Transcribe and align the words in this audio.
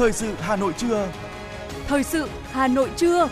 Thời 0.00 0.12
sự 0.12 0.34
Hà 0.38 0.56
Nội 0.56 0.72
trưa. 0.76 1.12
Thời 1.86 2.02
sự 2.02 2.28
Hà 2.42 2.68
Nội 2.68 2.90
trưa. 2.96 3.28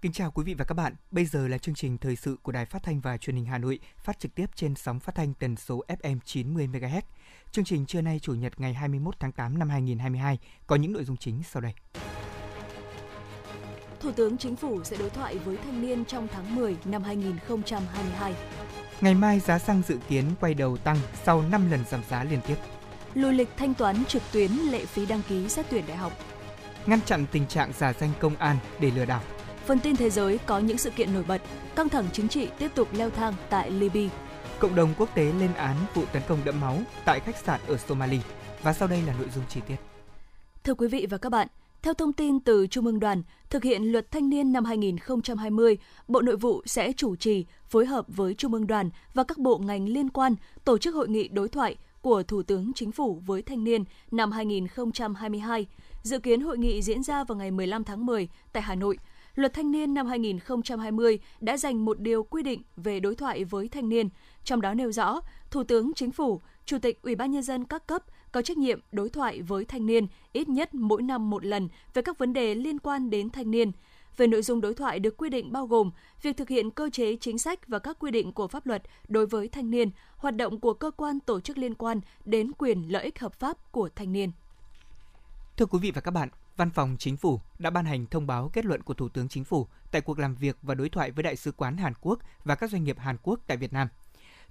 Kính 0.00 0.12
chào 0.12 0.30
quý 0.30 0.44
vị 0.44 0.54
và 0.54 0.64
các 0.64 0.74
bạn. 0.74 0.94
Bây 1.10 1.24
giờ 1.24 1.48
là 1.48 1.58
chương 1.58 1.74
trình 1.74 1.98
thời 1.98 2.16
sự 2.16 2.36
của 2.42 2.52
Đài 2.52 2.66
Phát 2.66 2.82
thanh 2.82 3.00
và 3.00 3.16
Truyền 3.16 3.36
hình 3.36 3.44
Hà 3.44 3.58
Nội, 3.58 3.78
phát 3.96 4.18
trực 4.18 4.34
tiếp 4.34 4.46
trên 4.54 4.74
sóng 4.74 5.00
phát 5.00 5.14
thanh 5.14 5.34
tần 5.34 5.56
số 5.56 5.84
FM 5.88 6.18
90 6.24 6.68
MHz. 6.72 7.02
Chương 7.52 7.64
trình 7.64 7.86
trưa 7.86 8.00
nay 8.00 8.18
Chủ 8.22 8.34
nhật 8.34 8.60
ngày 8.60 8.74
21 8.74 9.14
tháng 9.20 9.32
8 9.32 9.58
năm 9.58 9.68
2022 9.68 10.38
có 10.66 10.76
những 10.76 10.92
nội 10.92 11.04
dung 11.04 11.16
chính 11.16 11.42
sau 11.42 11.62
đây. 11.62 11.72
Thủ 14.00 14.12
tướng 14.12 14.38
Chính 14.38 14.56
phủ 14.56 14.84
sẽ 14.84 14.96
đối 14.96 15.10
thoại 15.10 15.38
với 15.38 15.56
thanh 15.56 15.82
niên 15.82 16.04
trong 16.04 16.28
tháng 16.32 16.54
10 16.54 16.76
năm 16.84 17.02
2022. 17.02 18.34
Ngày 19.00 19.14
mai 19.14 19.40
giá 19.40 19.58
xăng 19.58 19.82
dự 19.88 19.98
kiến 20.08 20.24
quay 20.40 20.54
đầu 20.54 20.76
tăng 20.76 20.96
sau 21.24 21.42
5 21.50 21.70
lần 21.70 21.84
giảm 21.90 22.00
giá 22.10 22.24
liên 22.24 22.40
tiếp. 22.46 22.56
Lùi 23.14 23.32
lịch 23.32 23.48
thanh 23.56 23.74
toán 23.74 24.04
trực 24.04 24.22
tuyến 24.32 24.52
lệ 24.52 24.84
phí 24.84 25.06
đăng 25.06 25.22
ký 25.28 25.48
xét 25.48 25.66
tuyển 25.70 25.84
đại 25.88 25.96
học. 25.96 26.12
Ngăn 26.86 27.00
chặn 27.00 27.26
tình 27.32 27.46
trạng 27.46 27.72
giả 27.78 27.92
danh 27.92 28.10
công 28.20 28.36
an 28.36 28.56
để 28.80 28.90
lừa 28.90 29.04
đảo. 29.04 29.22
Phần 29.66 29.78
tin 29.78 29.96
thế 29.96 30.10
giới 30.10 30.38
có 30.46 30.58
những 30.58 30.78
sự 30.78 30.90
kiện 30.90 31.14
nổi 31.14 31.24
bật, 31.28 31.42
căng 31.76 31.88
thẳng 31.88 32.04
chính 32.12 32.28
trị 32.28 32.48
tiếp 32.58 32.70
tục 32.74 32.88
leo 32.92 33.10
thang 33.10 33.34
tại 33.50 33.70
Libya. 33.70 34.14
Cộng 34.58 34.74
đồng 34.74 34.94
quốc 34.98 35.14
tế 35.14 35.24
lên 35.24 35.54
án 35.54 35.76
vụ 35.94 36.04
tấn 36.12 36.22
công 36.28 36.44
đẫm 36.44 36.60
máu 36.60 36.78
tại 37.04 37.20
khách 37.20 37.36
sạn 37.36 37.60
ở 37.66 37.76
Somalia. 37.76 38.20
Và 38.62 38.72
sau 38.72 38.88
đây 38.88 39.02
là 39.02 39.14
nội 39.18 39.28
dung 39.34 39.44
chi 39.48 39.60
tiết. 39.68 39.76
Thưa 40.64 40.74
quý 40.74 40.88
vị 40.88 41.06
và 41.10 41.18
các 41.18 41.32
bạn, 41.32 41.48
theo 41.82 41.94
thông 41.94 42.12
tin 42.12 42.40
từ 42.40 42.66
Trung 42.66 42.86
ương 42.86 43.00
đoàn, 43.00 43.22
thực 43.50 43.62
hiện 43.62 43.82
luật 43.82 44.10
thanh 44.10 44.28
niên 44.28 44.52
năm 44.52 44.64
2020, 44.64 45.78
Bộ 46.08 46.20
Nội 46.20 46.36
vụ 46.36 46.62
sẽ 46.66 46.92
chủ 46.92 47.16
trì, 47.16 47.44
phối 47.68 47.86
hợp 47.86 48.06
với 48.08 48.34
Trung 48.34 48.52
ương 48.52 48.66
đoàn 48.66 48.90
và 49.14 49.24
các 49.24 49.38
bộ 49.38 49.58
ngành 49.58 49.88
liên 49.88 50.08
quan 50.08 50.34
tổ 50.64 50.78
chức 50.78 50.94
hội 50.94 51.08
nghị 51.08 51.28
đối 51.28 51.48
thoại 51.48 51.76
của 52.02 52.22
Thủ 52.22 52.42
tướng 52.42 52.72
Chính 52.74 52.92
phủ 52.92 53.22
với 53.26 53.42
thanh 53.42 53.64
niên 53.64 53.84
năm 54.10 54.32
2022. 54.32 55.66
Dự 56.02 56.18
kiến 56.18 56.40
hội 56.40 56.58
nghị 56.58 56.82
diễn 56.82 57.02
ra 57.02 57.24
vào 57.24 57.38
ngày 57.38 57.50
15 57.50 57.84
tháng 57.84 58.06
10 58.06 58.28
tại 58.52 58.62
Hà 58.62 58.74
Nội. 58.74 58.98
Luật 59.34 59.52
Thanh 59.52 59.70
niên 59.70 59.94
năm 59.94 60.06
2020 60.06 61.18
đã 61.40 61.56
dành 61.56 61.84
một 61.84 62.00
điều 62.00 62.22
quy 62.22 62.42
định 62.42 62.62
về 62.76 63.00
đối 63.00 63.14
thoại 63.14 63.44
với 63.44 63.68
thanh 63.68 63.88
niên, 63.88 64.08
trong 64.44 64.60
đó 64.60 64.74
nêu 64.74 64.92
rõ 64.92 65.20
Thủ 65.50 65.64
tướng 65.64 65.92
Chính 65.94 66.10
phủ, 66.10 66.40
Chủ 66.64 66.78
tịch 66.78 67.02
Ủy 67.02 67.14
ban 67.14 67.30
nhân 67.30 67.42
dân 67.42 67.64
các 67.64 67.86
cấp 67.86 68.02
có 68.32 68.42
trách 68.42 68.58
nhiệm 68.58 68.80
đối 68.92 69.08
thoại 69.08 69.42
với 69.42 69.64
thanh 69.64 69.86
niên 69.86 70.06
ít 70.32 70.48
nhất 70.48 70.74
mỗi 70.74 71.02
năm 71.02 71.30
một 71.30 71.44
lần 71.44 71.68
về 71.94 72.02
các 72.02 72.18
vấn 72.18 72.32
đề 72.32 72.54
liên 72.54 72.78
quan 72.78 73.10
đến 73.10 73.30
thanh 73.30 73.50
niên. 73.50 73.72
Về 74.16 74.26
nội 74.26 74.42
dung 74.42 74.60
đối 74.60 74.74
thoại 74.74 74.98
được 74.98 75.16
quy 75.16 75.28
định 75.28 75.52
bao 75.52 75.66
gồm 75.66 75.90
việc 76.22 76.36
thực 76.36 76.48
hiện 76.48 76.70
cơ 76.70 76.90
chế 76.92 77.16
chính 77.16 77.38
sách 77.38 77.68
và 77.68 77.78
các 77.78 77.96
quy 77.98 78.10
định 78.10 78.32
của 78.32 78.48
pháp 78.48 78.66
luật 78.66 78.82
đối 79.08 79.26
với 79.26 79.48
thanh 79.48 79.70
niên, 79.70 79.90
hoạt 80.16 80.36
động 80.36 80.60
của 80.60 80.74
cơ 80.74 80.90
quan 80.90 81.20
tổ 81.20 81.40
chức 81.40 81.58
liên 81.58 81.74
quan 81.74 82.00
đến 82.24 82.52
quyền 82.58 82.92
lợi 82.92 83.04
ích 83.04 83.18
hợp 83.18 83.34
pháp 83.34 83.72
của 83.72 83.88
thanh 83.96 84.12
niên. 84.12 84.32
Thưa 85.56 85.66
quý 85.66 85.78
vị 85.82 85.90
và 85.90 86.00
các 86.00 86.10
bạn, 86.10 86.28
Văn 86.56 86.70
phòng 86.70 86.96
Chính 86.98 87.16
phủ 87.16 87.40
đã 87.58 87.70
ban 87.70 87.84
hành 87.84 88.06
thông 88.06 88.26
báo 88.26 88.50
kết 88.52 88.64
luận 88.64 88.82
của 88.82 88.94
Thủ 88.94 89.08
tướng 89.08 89.28
Chính 89.28 89.44
phủ 89.44 89.66
tại 89.90 90.00
cuộc 90.00 90.18
làm 90.18 90.34
việc 90.34 90.56
và 90.62 90.74
đối 90.74 90.88
thoại 90.88 91.10
với 91.10 91.22
Đại 91.22 91.36
sứ 91.36 91.52
quán 91.52 91.76
Hàn 91.76 91.92
Quốc 92.00 92.18
và 92.44 92.54
các 92.54 92.70
doanh 92.70 92.84
nghiệp 92.84 92.98
Hàn 92.98 93.16
Quốc 93.22 93.40
tại 93.46 93.56
Việt 93.56 93.72
Nam. 93.72 93.88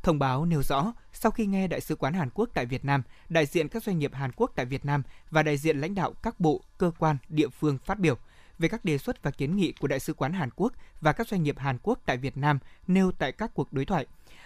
Thông 0.04 0.20
báo 0.20 0.46
nêu 0.46 0.64
rõ, 0.64 0.94
sau 1.14 1.32
khi 1.32 1.46
nghe 1.46 1.68
Đại 1.68 1.82
sứ 1.82 1.96
quán 1.96 2.14
Hàn 2.14 2.30
Quốc 2.34 2.50
tại 2.54 2.66
Việt 2.66 2.86
Nam, 2.86 3.04
đại 3.30 3.46
diện 3.46 3.68
các 3.68 3.84
doanh 3.84 4.00
nghiệp 4.00 4.14
Hàn 4.14 4.32
Quốc 4.36 4.52
tại 4.56 4.66
Việt 4.66 4.86
Nam 4.86 5.04
và 5.32 5.44
đại 5.44 5.58
diện 5.58 5.82
lãnh 5.82 5.96
đạo 5.96 6.14
các 6.24 6.40
bộ, 6.40 6.62
cơ 6.78 6.92
quan, 7.00 7.18
địa 7.30 7.50
phương 7.50 7.78
phát 7.78 8.00
biểu 8.00 8.18
về 8.60 8.68
các 8.68 8.86
đề 8.86 8.98
xuất 8.98 9.24
và 9.24 9.32
kiến 9.32 9.56
nghị 9.58 9.72
của 9.72 9.88
Đại 9.88 10.00
sứ 10.00 10.14
quán 10.14 10.34
Hàn 10.34 10.50
Quốc 10.56 10.74
và 11.02 11.14
các 11.14 11.28
doanh 11.28 11.44
nghiệp 11.44 11.60
Hàn 11.60 11.78
Quốc 11.84 12.00
tại 12.06 12.18
Việt 12.18 12.38
Nam 12.38 12.60
nêu 12.88 13.12
tại 13.12 13.32
các 13.32 13.52
cuộc 13.54 13.74
đối 13.74 13.86
thoại. 13.86 14.06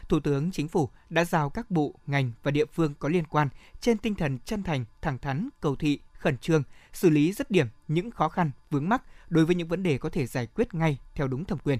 Thủ 0.09 0.20
tướng 0.20 0.52
Chính 0.52 0.67
phủ 0.67 0.89
đã 1.09 1.25
giao 1.25 1.50
các 1.50 1.72
bộ, 1.72 1.94
ngành 2.08 2.31
và 2.44 2.52
địa 2.52 2.66
phương 2.66 2.94
có 3.00 3.09
liên 3.09 3.25
quan 3.25 3.50
trên 3.81 3.97
tinh 3.97 4.16
thần 4.16 4.40
chân 4.46 4.63
thành, 4.63 4.85
thẳng 5.02 5.18
thắn, 5.18 5.50
cầu 5.62 5.75
thị, 5.75 6.00
khẩn 6.13 6.38
trương, 6.38 6.63
xử 6.94 7.09
lý 7.09 7.34
dứt 7.34 7.52
điểm 7.52 7.68
những 7.88 8.12
khó 8.12 8.29
khăn, 8.29 8.52
vướng 8.72 8.90
mắc 8.90 9.02
đối 9.29 9.46
với 9.46 9.56
những 9.56 9.68
vấn 9.68 9.84
đề 9.84 9.97
có 9.97 10.09
thể 10.09 10.25
giải 10.25 10.47
quyết 10.56 10.74
ngay 10.74 10.97
theo 11.16 11.28
đúng 11.28 11.46
thẩm 11.46 11.59
quyền. 11.59 11.79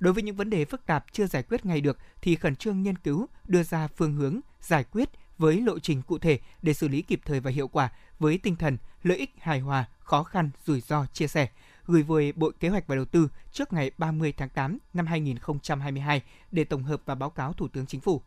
Đối 0.00 0.12
với 0.12 0.22
những 0.22 0.36
vấn 0.36 0.50
đề 0.50 0.64
phức 0.64 0.86
tạp 0.86 1.04
chưa 1.12 1.26
giải 1.26 1.42
quyết 1.42 1.66
ngay 1.66 1.80
được 1.80 1.98
thì 2.22 2.36
khẩn 2.36 2.56
trương 2.56 2.82
nghiên 2.82 2.98
cứu, 2.98 3.26
đưa 3.46 3.62
ra 3.62 3.88
phương 3.96 4.14
hướng 4.14 4.40
giải 4.60 4.84
quyết 4.84 5.08
với 5.38 5.60
lộ 5.60 5.78
trình 5.78 6.02
cụ 6.02 6.18
thể 6.18 6.38
để 6.62 6.74
xử 6.74 6.88
lý 6.88 7.02
kịp 7.02 7.20
thời 7.24 7.40
và 7.40 7.50
hiệu 7.50 7.68
quả 7.68 7.92
với 8.18 8.38
tinh 8.38 8.56
thần 8.56 8.78
lợi 9.02 9.18
ích 9.18 9.30
hài 9.38 9.60
hòa, 9.60 9.84
khó 9.98 10.22
khăn, 10.22 10.50
rủi 10.64 10.80
ro 10.80 11.06
chia 11.12 11.26
sẻ, 11.26 11.48
gửi 11.86 12.02
về 12.02 12.32
Bộ 12.32 12.50
Kế 12.60 12.68
hoạch 12.68 12.86
và 12.86 12.94
Đầu 12.94 13.04
tư 13.04 13.28
trước 13.52 13.72
ngày 13.72 13.90
30 13.98 14.32
tháng 14.36 14.48
8 14.48 14.78
năm 14.94 15.06
2022 15.06 16.22
để 16.50 16.64
tổng 16.64 16.82
hợp 16.82 17.02
và 17.04 17.14
báo 17.14 17.30
cáo 17.30 17.52
Thủ 17.52 17.68
tướng 17.68 17.86
Chính 17.86 18.00
phủ. 18.00 18.22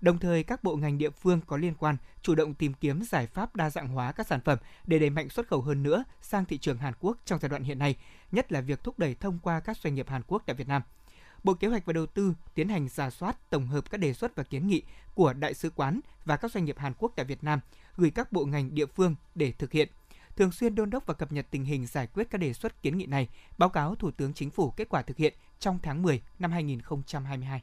Đồng 0.00 0.18
thời, 0.18 0.42
các 0.42 0.64
bộ 0.64 0.76
ngành 0.76 0.98
địa 0.98 1.10
phương 1.10 1.40
có 1.46 1.56
liên 1.56 1.74
quan 1.74 1.96
chủ 2.22 2.34
động 2.34 2.54
tìm 2.54 2.74
kiếm 2.74 3.02
giải 3.02 3.26
pháp 3.26 3.56
đa 3.56 3.70
dạng 3.70 3.88
hóa 3.88 4.12
các 4.12 4.26
sản 4.26 4.40
phẩm 4.40 4.58
để 4.86 4.98
đẩy 4.98 5.10
mạnh 5.10 5.28
xuất 5.28 5.48
khẩu 5.48 5.62
hơn 5.62 5.82
nữa 5.82 6.04
sang 6.20 6.44
thị 6.44 6.58
trường 6.58 6.78
Hàn 6.78 6.94
Quốc 7.00 7.18
trong 7.24 7.38
giai 7.38 7.48
đoạn 7.48 7.64
hiện 7.64 7.78
nay, 7.78 7.96
nhất 8.32 8.52
là 8.52 8.60
việc 8.60 8.84
thúc 8.84 8.98
đẩy 8.98 9.14
thông 9.14 9.38
qua 9.42 9.60
các 9.60 9.76
doanh 9.76 9.94
nghiệp 9.94 10.08
Hàn 10.08 10.22
Quốc 10.26 10.42
tại 10.46 10.56
Việt 10.56 10.68
Nam. 10.68 10.82
Bộ 11.44 11.54
Kế 11.54 11.68
hoạch 11.68 11.86
và 11.86 11.92
Đầu 11.92 12.06
tư 12.06 12.34
tiến 12.54 12.68
hành 12.68 12.88
giả 12.88 13.10
soát 13.10 13.50
tổng 13.50 13.66
hợp 13.66 13.90
các 13.90 13.98
đề 13.98 14.12
xuất 14.12 14.36
và 14.36 14.42
kiến 14.42 14.66
nghị 14.66 14.82
của 15.14 15.32
đại 15.32 15.54
sứ 15.54 15.70
quán 15.70 16.00
và 16.24 16.36
các 16.36 16.52
doanh 16.52 16.64
nghiệp 16.64 16.78
Hàn 16.78 16.92
Quốc 16.98 17.12
tại 17.16 17.26
Việt 17.26 17.44
Nam, 17.44 17.60
gửi 17.96 18.10
các 18.10 18.32
bộ 18.32 18.44
ngành 18.44 18.74
địa 18.74 18.86
phương 18.86 19.14
để 19.34 19.52
thực 19.52 19.72
hiện 19.72 19.88
thường 20.36 20.52
xuyên 20.52 20.74
đôn 20.74 20.90
đốc 20.90 21.06
và 21.06 21.14
cập 21.14 21.32
nhật 21.32 21.46
tình 21.50 21.64
hình 21.64 21.86
giải 21.86 22.06
quyết 22.06 22.30
các 22.30 22.38
đề 22.38 22.52
xuất 22.52 22.82
kiến 22.82 22.98
nghị 22.98 23.06
này, 23.06 23.28
báo 23.58 23.68
cáo 23.68 23.94
Thủ 23.94 24.10
tướng 24.10 24.34
Chính 24.34 24.50
phủ 24.50 24.70
kết 24.70 24.88
quả 24.88 25.02
thực 25.02 25.16
hiện 25.16 25.34
trong 25.58 25.78
tháng 25.82 26.02
10 26.02 26.22
năm 26.38 26.52
2022. 26.52 27.62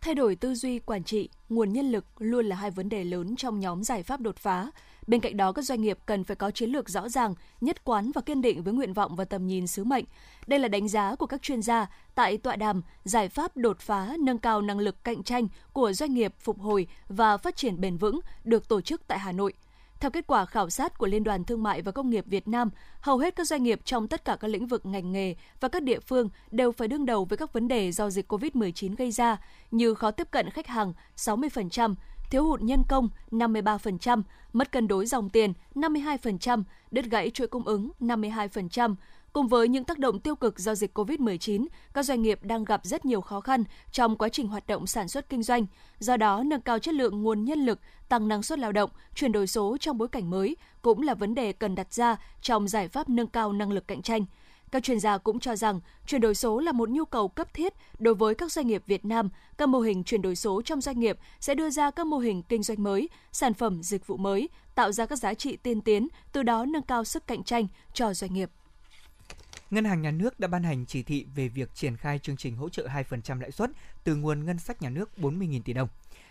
Thay 0.00 0.14
đổi 0.14 0.36
tư 0.36 0.54
duy 0.54 0.78
quản 0.78 1.04
trị, 1.04 1.28
nguồn 1.48 1.72
nhân 1.72 1.92
lực 1.92 2.04
luôn 2.18 2.46
là 2.46 2.56
hai 2.56 2.70
vấn 2.70 2.88
đề 2.88 3.04
lớn 3.04 3.36
trong 3.36 3.60
nhóm 3.60 3.84
giải 3.84 4.02
pháp 4.02 4.20
đột 4.20 4.36
phá. 4.36 4.70
Bên 5.06 5.20
cạnh 5.20 5.36
đó, 5.36 5.52
các 5.52 5.62
doanh 5.62 5.80
nghiệp 5.80 5.98
cần 6.06 6.24
phải 6.24 6.36
có 6.36 6.50
chiến 6.50 6.70
lược 6.70 6.88
rõ 6.88 7.08
ràng, 7.08 7.34
nhất 7.60 7.84
quán 7.84 8.10
và 8.14 8.20
kiên 8.20 8.42
định 8.42 8.62
với 8.62 8.74
nguyện 8.74 8.92
vọng 8.92 9.16
và 9.16 9.24
tầm 9.24 9.46
nhìn 9.46 9.66
sứ 9.66 9.84
mệnh. 9.84 10.04
Đây 10.46 10.58
là 10.58 10.68
đánh 10.68 10.88
giá 10.88 11.14
của 11.14 11.26
các 11.26 11.42
chuyên 11.42 11.62
gia 11.62 11.86
tại 12.14 12.38
tọa 12.38 12.56
đàm 12.56 12.82
Giải 13.04 13.28
pháp 13.28 13.56
đột 13.56 13.80
phá 13.80 14.16
nâng 14.20 14.38
cao 14.38 14.62
năng 14.62 14.78
lực 14.78 15.04
cạnh 15.04 15.22
tranh 15.22 15.48
của 15.72 15.92
doanh 15.92 16.14
nghiệp 16.14 16.34
phục 16.40 16.60
hồi 16.60 16.86
và 17.08 17.36
phát 17.36 17.56
triển 17.56 17.80
bền 17.80 17.96
vững 17.96 18.20
được 18.44 18.68
tổ 18.68 18.80
chức 18.80 19.02
tại 19.06 19.18
Hà 19.18 19.32
Nội– 19.32 19.52
theo 20.00 20.10
kết 20.10 20.26
quả 20.26 20.46
khảo 20.46 20.70
sát 20.70 20.98
của 20.98 21.06
Liên 21.06 21.24
đoàn 21.24 21.44
Thương 21.44 21.62
mại 21.62 21.82
và 21.82 21.92
Công 21.92 22.10
nghiệp 22.10 22.24
Việt 22.26 22.48
Nam, 22.48 22.70
hầu 23.00 23.18
hết 23.18 23.36
các 23.36 23.46
doanh 23.46 23.62
nghiệp 23.62 23.80
trong 23.84 24.08
tất 24.08 24.24
cả 24.24 24.36
các 24.40 24.48
lĩnh 24.48 24.66
vực 24.66 24.86
ngành 24.86 25.12
nghề 25.12 25.34
và 25.60 25.68
các 25.68 25.82
địa 25.82 26.00
phương 26.00 26.28
đều 26.50 26.72
phải 26.72 26.88
đương 26.88 27.06
đầu 27.06 27.24
với 27.24 27.36
các 27.38 27.52
vấn 27.52 27.68
đề 27.68 27.92
do 27.92 28.10
dịch 28.10 28.32
COVID-19 28.32 28.94
gây 28.96 29.10
ra 29.10 29.36
như 29.70 29.94
khó 29.94 30.10
tiếp 30.10 30.30
cận 30.30 30.50
khách 30.50 30.66
hàng 30.66 30.92
60%, 31.16 31.94
thiếu 32.30 32.44
hụt 32.44 32.62
nhân 32.62 32.82
công 32.88 33.08
53%, 33.30 34.22
mất 34.52 34.72
cân 34.72 34.88
đối 34.88 35.06
dòng 35.06 35.30
tiền 35.30 35.52
52%, 35.74 36.62
đứt 36.90 37.04
gãy 37.04 37.30
chuỗi 37.30 37.46
cung 37.46 37.64
ứng 37.64 37.90
52%, 38.00 38.94
Cùng 39.36 39.48
với 39.48 39.68
những 39.68 39.84
tác 39.84 39.98
động 39.98 40.20
tiêu 40.20 40.36
cực 40.36 40.58
do 40.58 40.74
dịch 40.74 40.98
COVID-19, 40.98 41.66
các 41.94 42.02
doanh 42.02 42.22
nghiệp 42.22 42.38
đang 42.42 42.64
gặp 42.64 42.80
rất 42.84 43.04
nhiều 43.04 43.20
khó 43.20 43.40
khăn 43.40 43.64
trong 43.92 44.16
quá 44.16 44.28
trình 44.28 44.48
hoạt 44.48 44.66
động 44.66 44.86
sản 44.86 45.08
xuất 45.08 45.28
kinh 45.28 45.42
doanh. 45.42 45.66
Do 45.98 46.16
đó, 46.16 46.42
nâng 46.46 46.60
cao 46.60 46.78
chất 46.78 46.94
lượng 46.94 47.22
nguồn 47.22 47.44
nhân 47.44 47.58
lực, 47.58 47.80
tăng 48.08 48.28
năng 48.28 48.42
suất 48.42 48.58
lao 48.58 48.72
động, 48.72 48.90
chuyển 49.14 49.32
đổi 49.32 49.46
số 49.46 49.76
trong 49.80 49.98
bối 49.98 50.08
cảnh 50.08 50.30
mới 50.30 50.56
cũng 50.82 51.02
là 51.02 51.14
vấn 51.14 51.34
đề 51.34 51.52
cần 51.52 51.74
đặt 51.74 51.92
ra 51.92 52.16
trong 52.42 52.68
giải 52.68 52.88
pháp 52.88 53.08
nâng 53.08 53.26
cao 53.26 53.52
năng 53.52 53.72
lực 53.72 53.88
cạnh 53.88 54.02
tranh. 54.02 54.24
Các 54.70 54.82
chuyên 54.82 55.00
gia 55.00 55.18
cũng 55.18 55.40
cho 55.40 55.56
rằng 55.56 55.80
chuyển 56.06 56.20
đổi 56.20 56.34
số 56.34 56.60
là 56.60 56.72
một 56.72 56.88
nhu 56.90 57.04
cầu 57.04 57.28
cấp 57.28 57.54
thiết 57.54 57.72
đối 57.98 58.14
với 58.14 58.34
các 58.34 58.52
doanh 58.52 58.66
nghiệp 58.66 58.82
Việt 58.86 59.04
Nam. 59.04 59.28
Các 59.58 59.68
mô 59.68 59.80
hình 59.80 60.04
chuyển 60.04 60.22
đổi 60.22 60.36
số 60.36 60.62
trong 60.62 60.80
doanh 60.80 61.00
nghiệp 61.00 61.18
sẽ 61.40 61.54
đưa 61.54 61.70
ra 61.70 61.90
các 61.90 62.06
mô 62.06 62.18
hình 62.18 62.42
kinh 62.42 62.62
doanh 62.62 62.82
mới, 62.82 63.08
sản 63.32 63.54
phẩm 63.54 63.82
dịch 63.82 64.06
vụ 64.06 64.16
mới, 64.16 64.48
tạo 64.74 64.92
ra 64.92 65.06
các 65.06 65.16
giá 65.16 65.34
trị 65.34 65.56
tiên 65.56 65.80
tiến, 65.80 66.08
từ 66.32 66.42
đó 66.42 66.64
nâng 66.64 66.82
cao 66.82 67.04
sức 67.04 67.26
cạnh 67.26 67.44
tranh 67.44 67.66
cho 67.94 68.14
doanh 68.14 68.34
nghiệp. 68.34 68.50
Ngân 69.70 69.84
hàng 69.84 70.02
Nhà 70.02 70.10
nước 70.10 70.40
đã 70.40 70.48
ban 70.48 70.62
hành 70.62 70.86
chỉ 70.86 71.02
thị 71.02 71.26
về 71.34 71.48
việc 71.48 71.74
triển 71.74 71.96
khai 71.96 72.18
chương 72.18 72.36
trình 72.36 72.56
hỗ 72.56 72.68
trợ 72.68 72.88
2% 73.10 73.40
lãi 73.40 73.50
suất 73.50 73.70
từ 74.04 74.16
nguồn 74.16 74.44
ngân 74.44 74.58
sách 74.58 74.82
nhà 74.82 74.90
nước 74.90 75.10
40.000 75.16 75.62
tỷ 75.62 75.72
đồng. 75.72 75.88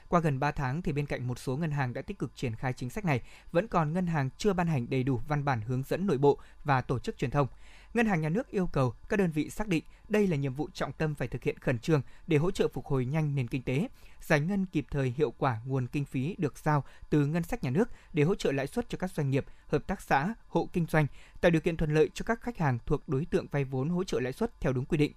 Qua 0.08 0.20
gần 0.20 0.40
3 0.40 0.52
tháng 0.52 0.82
thì 0.82 0.92
bên 0.92 1.06
cạnh 1.06 1.28
một 1.28 1.40
số 1.40 1.58
ngân 1.58 1.72
hàng 1.72 1.94
đã 1.94 2.02
tích 2.02 2.20
cực 2.20 2.36
triển 2.36 2.56
khai 2.56 2.74
chính 2.74 2.90
sách 2.90 3.06
này, 3.06 3.22
vẫn 3.52 3.68
còn 3.68 3.94
ngân 3.94 4.08
hàng 4.08 4.30
chưa 4.38 4.54
ban 4.54 4.68
hành 4.68 4.90
đầy 4.90 5.04
đủ 5.04 5.22
văn 5.28 5.46
bản 5.46 5.62
hướng 5.62 5.84
dẫn 5.84 6.08
nội 6.08 6.18
bộ 6.18 6.40
và 6.64 6.82
tổ 6.82 7.00
chức 7.00 7.18
truyền 7.18 7.32
thông. 7.32 7.48
Ngân 7.96 8.06
hàng 8.06 8.22
Nhà 8.22 8.30
nước 8.30 8.48
yêu 8.52 8.68
cầu 8.68 8.94
các 9.10 9.18
đơn 9.18 9.32
vị 9.32 9.50
xác 9.50 9.68
định 9.68 9.84
đây 10.10 10.28
là 10.28 10.36
nhiệm 10.38 10.54
vụ 10.54 10.70
trọng 10.74 10.92
tâm 10.92 11.16
phải 11.16 11.28
thực 11.28 11.44
hiện 11.44 11.60
khẩn 11.60 11.80
trương 11.80 12.02
để 12.28 12.38
hỗ 12.38 12.52
trợ 12.52 12.68
phục 12.68 12.86
hồi 12.86 13.06
nhanh 13.06 13.36
nền 13.36 13.48
kinh 13.48 13.64
tế, 13.64 13.88
giải 14.22 14.40
ngân 14.40 14.66
kịp 14.66 14.86
thời 14.92 15.14
hiệu 15.18 15.34
quả 15.38 15.60
nguồn 15.66 15.88
kinh 15.88 16.06
phí 16.06 16.36
được 16.38 16.58
giao 16.58 16.84
từ 17.10 17.26
ngân 17.26 17.44
sách 17.44 17.64
nhà 17.64 17.70
nước 17.70 17.90
để 18.14 18.24
hỗ 18.24 18.36
trợ 18.36 18.52
lãi 18.52 18.68
suất 18.68 18.90
cho 18.90 18.98
các 18.98 19.12
doanh 19.12 19.30
nghiệp, 19.30 19.46
hợp 19.68 19.88
tác 19.88 20.02
xã, 20.02 20.34
hộ 20.48 20.70
kinh 20.74 20.86
doanh, 20.86 21.08
tạo 21.42 21.52
điều 21.52 21.62
kiện 21.62 21.78
thuận 21.78 21.94
lợi 21.94 22.10
cho 22.14 22.24
các 22.24 22.42
khách 22.42 22.58
hàng 22.58 22.80
thuộc 22.86 23.10
đối 23.10 23.26
tượng 23.26 23.48
vay 23.52 23.64
vốn 23.64 23.90
hỗ 23.90 24.04
trợ 24.04 24.20
lãi 24.20 24.34
suất 24.34 24.62
theo 24.62 24.74
đúng 24.74 24.86
quy 24.86 24.98
định 24.98 25.14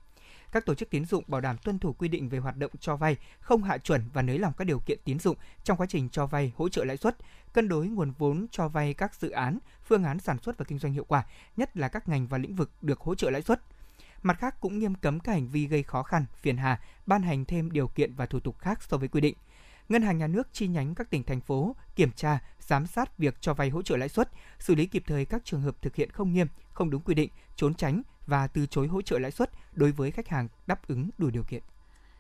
các 0.52 0.66
tổ 0.66 0.74
chức 0.74 0.90
tín 0.90 1.04
dụng 1.04 1.24
bảo 1.26 1.40
đảm 1.40 1.56
tuân 1.58 1.78
thủ 1.78 1.92
quy 1.92 2.08
định 2.08 2.28
về 2.28 2.38
hoạt 2.38 2.56
động 2.56 2.70
cho 2.80 2.96
vay, 2.96 3.16
không 3.40 3.62
hạ 3.62 3.78
chuẩn 3.78 4.02
và 4.12 4.22
nới 4.22 4.38
lỏng 4.38 4.52
các 4.58 4.64
điều 4.64 4.78
kiện 4.78 4.98
tín 5.04 5.18
dụng 5.18 5.36
trong 5.64 5.76
quá 5.76 5.86
trình 5.86 6.08
cho 6.08 6.26
vay 6.26 6.52
hỗ 6.56 6.68
trợ 6.68 6.84
lãi 6.84 6.96
suất, 6.96 7.16
cân 7.52 7.68
đối 7.68 7.86
nguồn 7.86 8.12
vốn 8.18 8.46
cho 8.50 8.68
vay 8.68 8.94
các 8.94 9.14
dự 9.14 9.30
án, 9.30 9.58
phương 9.84 10.04
án 10.04 10.18
sản 10.18 10.38
xuất 10.42 10.58
và 10.58 10.64
kinh 10.64 10.78
doanh 10.78 10.92
hiệu 10.92 11.04
quả, 11.08 11.24
nhất 11.56 11.76
là 11.76 11.88
các 11.88 12.08
ngành 12.08 12.26
và 12.26 12.38
lĩnh 12.38 12.56
vực 12.56 12.70
được 12.82 13.00
hỗ 13.00 13.14
trợ 13.14 13.30
lãi 13.30 13.42
suất. 13.42 13.60
Mặt 14.22 14.38
khác 14.38 14.60
cũng 14.60 14.78
nghiêm 14.78 14.94
cấm 14.94 15.20
các 15.20 15.32
hành 15.32 15.48
vi 15.48 15.66
gây 15.66 15.82
khó 15.82 16.02
khăn, 16.02 16.24
phiền 16.36 16.56
hà, 16.56 16.80
ban 17.06 17.22
hành 17.22 17.44
thêm 17.44 17.70
điều 17.70 17.88
kiện 17.88 18.14
và 18.14 18.26
thủ 18.26 18.40
tục 18.40 18.58
khác 18.58 18.82
so 18.82 18.96
với 18.96 19.08
quy 19.08 19.20
định. 19.20 19.34
Ngân 19.88 20.02
hàng 20.02 20.18
Nhà 20.18 20.26
nước 20.26 20.48
chi 20.52 20.66
nhánh 20.66 20.94
các 20.94 21.10
tỉnh 21.10 21.22
thành 21.22 21.40
phố 21.40 21.76
kiểm 21.96 22.12
tra, 22.12 22.38
giám 22.60 22.86
sát 22.86 23.18
việc 23.18 23.36
cho 23.40 23.54
vay 23.54 23.70
hỗ 23.70 23.82
trợ 23.82 23.96
lãi 23.96 24.08
suất, 24.08 24.30
xử 24.58 24.74
lý 24.74 24.86
kịp 24.86 25.02
thời 25.06 25.24
các 25.24 25.44
trường 25.44 25.62
hợp 25.62 25.82
thực 25.82 25.96
hiện 25.96 26.10
không 26.10 26.32
nghiêm, 26.32 26.46
không 26.72 26.90
đúng 26.90 27.02
quy 27.02 27.14
định, 27.14 27.30
trốn 27.56 27.74
tránh 27.74 28.02
và 28.28 28.46
từ 28.46 28.66
chối 28.66 28.86
hỗ 28.86 29.02
trợ 29.02 29.19
lãi 29.19 29.30
suất 29.30 29.50
đối 29.72 29.92
với 29.92 30.10
khách 30.10 30.28
hàng 30.28 30.48
đáp 30.66 30.88
ứng 30.88 31.10
đủ 31.19 31.30
điều 31.30 31.44
kiện. 31.48 31.62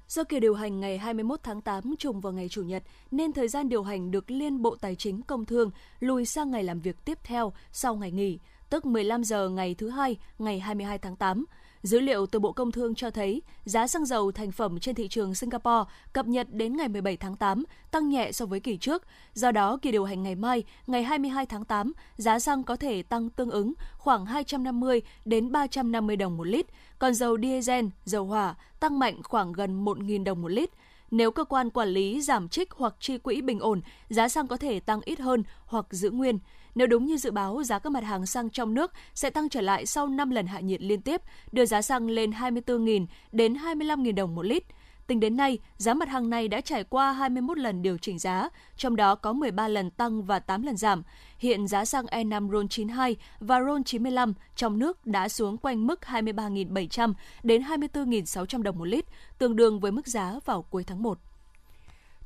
Do 0.08 0.24
kỳ 0.24 0.40
điều 0.40 0.54
hành 0.54 0.80
ngày 0.80 0.98
21 0.98 1.40
tháng 1.42 1.60
8 1.60 1.94
trùng 1.98 2.20
vào 2.20 2.32
ngày 2.32 2.48
Chủ 2.48 2.62
nhật, 2.62 2.82
nên 3.10 3.32
thời 3.32 3.48
gian 3.48 3.68
điều 3.68 3.82
hành 3.82 4.10
được 4.10 4.30
Liên 4.30 4.62
Bộ 4.62 4.76
Tài 4.76 4.94
chính 4.94 5.22
Công 5.22 5.44
Thương 5.44 5.70
lùi 6.00 6.24
sang 6.24 6.50
ngày 6.50 6.64
làm 6.64 6.80
việc 6.80 7.04
tiếp 7.04 7.18
theo 7.24 7.52
sau 7.72 7.94
ngày 7.94 8.10
nghỉ, 8.10 8.38
tức 8.70 8.86
15 8.86 9.24
giờ 9.24 9.48
ngày 9.48 9.74
thứ 9.74 9.88
hai, 9.88 10.16
ngày 10.38 10.60
22 10.60 10.98
tháng 10.98 11.16
8. 11.16 11.44
Dữ 11.82 12.00
liệu 12.00 12.26
từ 12.26 12.38
Bộ 12.38 12.52
Công 12.52 12.72
Thương 12.72 12.94
cho 12.94 13.10
thấy 13.10 13.42
giá 13.64 13.86
xăng 13.86 14.06
dầu 14.06 14.32
thành 14.32 14.52
phẩm 14.52 14.80
trên 14.80 14.94
thị 14.94 15.08
trường 15.08 15.34
Singapore 15.34 15.90
cập 16.12 16.26
nhật 16.26 16.46
đến 16.50 16.76
ngày 16.76 16.88
17 16.88 17.16
tháng 17.16 17.36
8 17.36 17.64
tăng 17.90 18.08
nhẹ 18.08 18.32
so 18.32 18.46
với 18.46 18.60
kỳ 18.60 18.76
trước. 18.76 19.02
Do 19.34 19.52
đó, 19.52 19.78
kỳ 19.82 19.90
điều 19.90 20.04
hành 20.04 20.22
ngày 20.22 20.34
mai, 20.34 20.64
ngày 20.86 21.02
22 21.02 21.46
tháng 21.46 21.64
8, 21.64 21.92
giá 22.16 22.38
xăng 22.38 22.64
có 22.64 22.76
thể 22.76 23.02
tăng 23.02 23.30
tương 23.30 23.50
ứng 23.50 23.72
khoảng 23.98 24.26
250 24.26 25.02
đến 25.24 25.52
350 25.52 26.16
đồng 26.16 26.36
một 26.36 26.46
lít, 26.46 26.66
còn 26.98 27.14
dầu 27.14 27.36
diesel, 27.42 27.86
dầu 28.04 28.24
hỏa 28.24 28.54
tăng 28.80 28.98
mạnh 28.98 29.22
khoảng 29.22 29.52
gần 29.52 29.84
1.000 29.84 30.24
đồng 30.24 30.42
một 30.42 30.48
lít. 30.48 30.70
Nếu 31.10 31.30
cơ 31.30 31.44
quan 31.44 31.70
quản 31.70 31.88
lý 31.88 32.20
giảm 32.20 32.48
trích 32.48 32.70
hoặc 32.70 32.94
chi 33.00 33.18
quỹ 33.18 33.40
bình 33.40 33.60
ổn, 33.60 33.80
giá 34.08 34.28
xăng 34.28 34.46
có 34.48 34.56
thể 34.56 34.80
tăng 34.80 35.00
ít 35.00 35.20
hơn 35.20 35.42
hoặc 35.66 35.86
giữ 35.90 36.10
nguyên. 36.10 36.38
Nếu 36.74 36.86
đúng 36.86 37.06
như 37.06 37.16
dự 37.16 37.30
báo, 37.30 37.62
giá 37.62 37.78
các 37.78 37.92
mặt 37.92 38.04
hàng 38.04 38.26
xăng 38.26 38.50
trong 38.50 38.74
nước 38.74 38.92
sẽ 39.14 39.30
tăng 39.30 39.48
trở 39.48 39.60
lại 39.60 39.86
sau 39.86 40.06
5 40.06 40.30
lần 40.30 40.46
hạ 40.46 40.60
nhiệt 40.60 40.82
liên 40.82 41.02
tiếp, 41.02 41.20
đưa 41.52 41.66
giá 41.66 41.82
xăng 41.82 42.06
lên 42.06 42.30
24.000 42.30 43.06
đến 43.32 43.54
25.000 43.54 44.14
đồng 44.14 44.34
một 44.34 44.42
lít. 44.42 44.62
Tính 45.06 45.20
đến 45.20 45.36
nay, 45.36 45.58
giá 45.76 45.94
mặt 45.94 46.08
hàng 46.08 46.30
này 46.30 46.48
đã 46.48 46.60
trải 46.60 46.84
qua 46.84 47.12
21 47.12 47.58
lần 47.58 47.82
điều 47.82 47.98
chỉnh 47.98 48.18
giá, 48.18 48.48
trong 48.76 48.96
đó 48.96 49.14
có 49.14 49.32
13 49.32 49.68
lần 49.68 49.90
tăng 49.90 50.22
và 50.22 50.38
8 50.38 50.62
lần 50.62 50.76
giảm. 50.76 51.02
Hiện 51.38 51.68
giá 51.68 51.84
xăng 51.84 52.06
E5 52.06 52.50
RON92 52.50 53.14
và 53.40 53.60
RON95 53.60 54.32
trong 54.56 54.78
nước 54.78 55.06
đã 55.06 55.28
xuống 55.28 55.58
quanh 55.58 55.86
mức 55.86 56.00
23.700 56.02 57.14
đến 57.42 57.62
24.600 57.62 58.62
đồng 58.62 58.78
một 58.78 58.84
lít, 58.84 59.04
tương 59.38 59.56
đương 59.56 59.80
với 59.80 59.92
mức 59.92 60.06
giá 60.06 60.34
vào 60.44 60.62
cuối 60.62 60.84
tháng 60.84 61.02
1. 61.02 61.18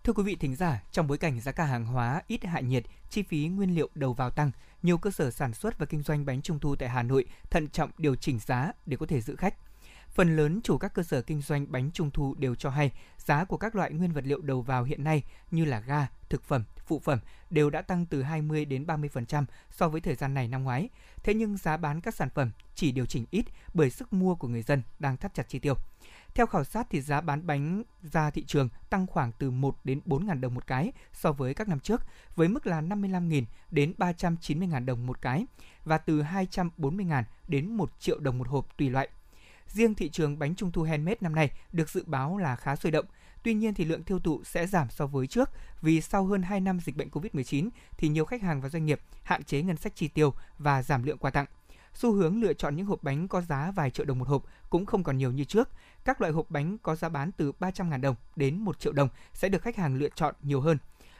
Thưa 0.04 0.12
quý 0.12 0.22
vị 0.22 0.36
thính 0.40 0.56
giả, 0.56 0.82
trong 0.92 1.06
bối 1.06 1.18
cảnh 1.18 1.40
giá 1.40 1.52
cả 1.52 1.64
hàng 1.64 1.84
hóa 1.84 2.22
ít 2.26 2.44
hạ 2.44 2.60
nhiệt, 2.60 2.84
chi 3.12 3.22
phí 3.22 3.48
nguyên 3.48 3.74
liệu 3.74 3.88
đầu 3.94 4.12
vào 4.12 4.30
tăng, 4.30 4.50
nhiều 4.82 4.98
cơ 4.98 5.10
sở 5.10 5.30
sản 5.30 5.54
xuất 5.54 5.78
và 5.78 5.86
kinh 5.86 6.02
doanh 6.02 6.26
bánh 6.26 6.42
trung 6.42 6.58
thu 6.58 6.76
tại 6.76 6.88
Hà 6.88 7.02
Nội 7.02 7.24
thận 7.50 7.68
trọng 7.68 7.90
điều 7.98 8.14
chỉnh 8.14 8.38
giá 8.46 8.72
để 8.86 8.96
có 8.96 9.06
thể 9.06 9.20
giữ 9.20 9.36
khách. 9.36 9.54
Phần 10.08 10.36
lớn 10.36 10.60
chủ 10.64 10.78
các 10.78 10.94
cơ 10.94 11.02
sở 11.02 11.22
kinh 11.22 11.42
doanh 11.42 11.72
bánh 11.72 11.90
trung 11.90 12.10
thu 12.10 12.34
đều 12.38 12.54
cho 12.54 12.70
hay 12.70 12.92
giá 13.18 13.44
của 13.44 13.56
các 13.56 13.74
loại 13.74 13.92
nguyên 13.92 14.12
vật 14.12 14.24
liệu 14.26 14.40
đầu 14.40 14.62
vào 14.62 14.84
hiện 14.84 15.04
nay 15.04 15.22
như 15.50 15.64
là 15.64 15.80
ga, 15.80 16.06
thực 16.28 16.42
phẩm, 16.42 16.64
phụ 16.86 16.98
phẩm 16.98 17.18
đều 17.50 17.70
đã 17.70 17.82
tăng 17.82 18.06
từ 18.06 18.22
20 18.22 18.64
đến 18.64 18.84
30% 18.86 19.44
so 19.70 19.88
với 19.88 20.00
thời 20.00 20.14
gian 20.14 20.34
này 20.34 20.48
năm 20.48 20.64
ngoái. 20.64 20.88
Thế 21.22 21.34
nhưng 21.34 21.56
giá 21.56 21.76
bán 21.76 22.00
các 22.00 22.14
sản 22.14 22.28
phẩm 22.34 22.50
chỉ 22.74 22.92
điều 22.92 23.06
chỉnh 23.06 23.26
ít 23.30 23.44
bởi 23.74 23.90
sức 23.90 24.12
mua 24.12 24.34
của 24.34 24.48
người 24.48 24.62
dân 24.62 24.82
đang 24.98 25.16
thắt 25.16 25.34
chặt 25.34 25.48
chi 25.48 25.58
tiêu. 25.58 25.74
Theo 26.34 26.46
khảo 26.46 26.64
sát 26.64 26.86
thì 26.90 27.00
giá 27.00 27.20
bán 27.20 27.46
bánh 27.46 27.82
ra 28.02 28.30
thị 28.30 28.44
trường 28.44 28.68
tăng 28.90 29.06
khoảng 29.06 29.32
từ 29.38 29.50
1 29.50 29.76
đến 29.84 30.00
4 30.04 30.26
ngàn 30.26 30.40
đồng 30.40 30.54
một 30.54 30.66
cái 30.66 30.92
so 31.12 31.32
với 31.32 31.54
các 31.54 31.68
năm 31.68 31.80
trước, 31.80 32.00
với 32.36 32.48
mức 32.48 32.66
là 32.66 32.80
55.000 32.80 33.44
đến 33.70 33.94
390 33.98 34.68
ngàn 34.68 34.86
đồng 34.86 35.06
một 35.06 35.22
cái 35.22 35.46
và 35.84 35.98
từ 35.98 36.22
240 36.22 37.04
ngàn 37.04 37.24
đến 37.48 37.66
1 37.74 37.92
triệu 37.98 38.18
đồng 38.18 38.38
một 38.38 38.48
hộp 38.48 38.78
tùy 38.78 38.90
loại. 38.90 39.08
Riêng 39.66 39.94
thị 39.94 40.08
trường 40.08 40.38
bánh 40.38 40.54
trung 40.54 40.72
thu 40.72 40.82
handmade 40.82 41.18
năm 41.20 41.34
nay 41.34 41.50
được 41.72 41.90
dự 41.90 42.04
báo 42.06 42.38
là 42.38 42.56
khá 42.56 42.76
sôi 42.76 42.92
động. 42.92 43.06
Tuy 43.42 43.54
nhiên 43.54 43.74
thì 43.74 43.84
lượng 43.84 44.02
tiêu 44.02 44.18
thụ 44.18 44.44
sẽ 44.44 44.66
giảm 44.66 44.90
so 44.90 45.06
với 45.06 45.26
trước 45.26 45.50
vì 45.80 46.00
sau 46.00 46.26
hơn 46.26 46.42
2 46.42 46.60
năm 46.60 46.80
dịch 46.80 46.96
bệnh 46.96 47.08
Covid-19 47.08 47.68
thì 47.96 48.08
nhiều 48.08 48.24
khách 48.24 48.42
hàng 48.42 48.60
và 48.60 48.68
doanh 48.68 48.86
nghiệp 48.86 49.00
hạn 49.22 49.44
chế 49.44 49.62
ngân 49.62 49.76
sách 49.76 49.96
chi 49.96 50.08
tiêu 50.08 50.34
và 50.58 50.82
giảm 50.82 51.02
lượng 51.02 51.18
quà 51.18 51.30
tặng. 51.30 51.46
Xu 51.94 52.12
hướng 52.12 52.42
lựa 52.42 52.52
chọn 52.52 52.76
những 52.76 52.86
hộp 52.86 53.02
bánh 53.02 53.28
có 53.28 53.40
giá 53.40 53.70
vài 53.70 53.90
triệu 53.90 54.06
đồng 54.06 54.18
một 54.18 54.28
hộp 54.28 54.44
cũng 54.70 54.86
không 54.86 55.04
còn 55.04 55.18
nhiều 55.18 55.32
như 55.32 55.44
trước. 55.44 55.68
Các 56.04 56.20
loại 56.20 56.32
hộp 56.32 56.50
bánh 56.50 56.78
có 56.78 56.94
giá 56.94 57.08
bán 57.08 57.32
từ 57.32 57.52
300.000 57.60 58.00
đồng 58.00 58.14
đến 58.36 58.58
1 58.58 58.80
triệu 58.80 58.92
đồng 58.92 59.08
sẽ 59.32 59.48
được 59.48 59.62
khách 59.62 59.76
hàng 59.76 59.94
lựa 59.94 60.08
chọn 60.14 60.34
nhiều 60.42 60.60
hơn. 60.60 60.78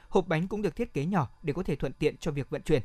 Hộp 0.09 0.27
bánh 0.27 0.47
cũng 0.47 0.61
được 0.61 0.75
thiết 0.75 0.93
kế 0.93 1.05
nhỏ 1.05 1.29
để 1.43 1.53
có 1.53 1.63
thể 1.63 1.75
thuận 1.75 1.93
tiện 1.93 2.17
cho 2.17 2.31
việc 2.31 2.49
vận 2.49 2.61
chuyển. 2.61 2.81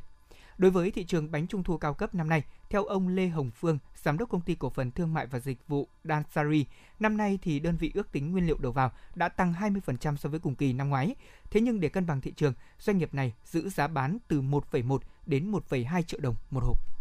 Đối 0.57 0.71
với 0.71 0.91
thị 0.91 1.03
trường 1.03 1.31
bánh 1.31 1.47
trung 1.47 1.63
thu 1.63 1.77
cao 1.77 1.93
cấp 1.93 2.15
năm 2.15 2.29
nay, 2.29 2.43
theo 2.69 2.85
ông 2.85 3.07
Lê 3.07 3.27
Hồng 3.27 3.51
Phương, 3.51 3.77
giám 3.95 4.17
đốc 4.17 4.29
công 4.29 4.41
ty 4.41 4.55
cổ 4.55 4.69
phần 4.69 4.91
thương 4.91 5.13
mại 5.13 5.27
và 5.27 5.39
dịch 5.39 5.67
vụ 5.67 5.87
Dansari, 6.03 6.65
năm 6.99 7.17
nay 7.17 7.39
thì 7.41 7.59
đơn 7.59 7.77
vị 7.77 7.91
ước 7.93 8.11
tính 8.11 8.31
nguyên 8.31 8.47
liệu 8.47 8.57
đầu 8.57 8.71
vào 8.71 8.91
đã 9.15 9.29
tăng 9.29 9.53
20% 9.53 10.15
so 10.15 10.29
với 10.29 10.39
cùng 10.39 10.55
kỳ 10.55 10.73
năm 10.73 10.89
ngoái. 10.89 11.15
Thế 11.51 11.61
nhưng 11.61 11.79
để 11.79 11.89
cân 11.89 12.05
bằng 12.05 12.21
thị 12.21 12.33
trường, 12.35 12.53
doanh 12.79 12.97
nghiệp 12.97 13.13
này 13.13 13.33
giữ 13.45 13.69
giá 13.69 13.87
bán 13.87 14.17
từ 14.27 14.41
1,1 14.41 14.97
đến 15.25 15.51
1,2 15.51 16.01
triệu 16.01 16.19
đồng 16.19 16.35
một 16.51 16.63
hộp. 16.63 16.98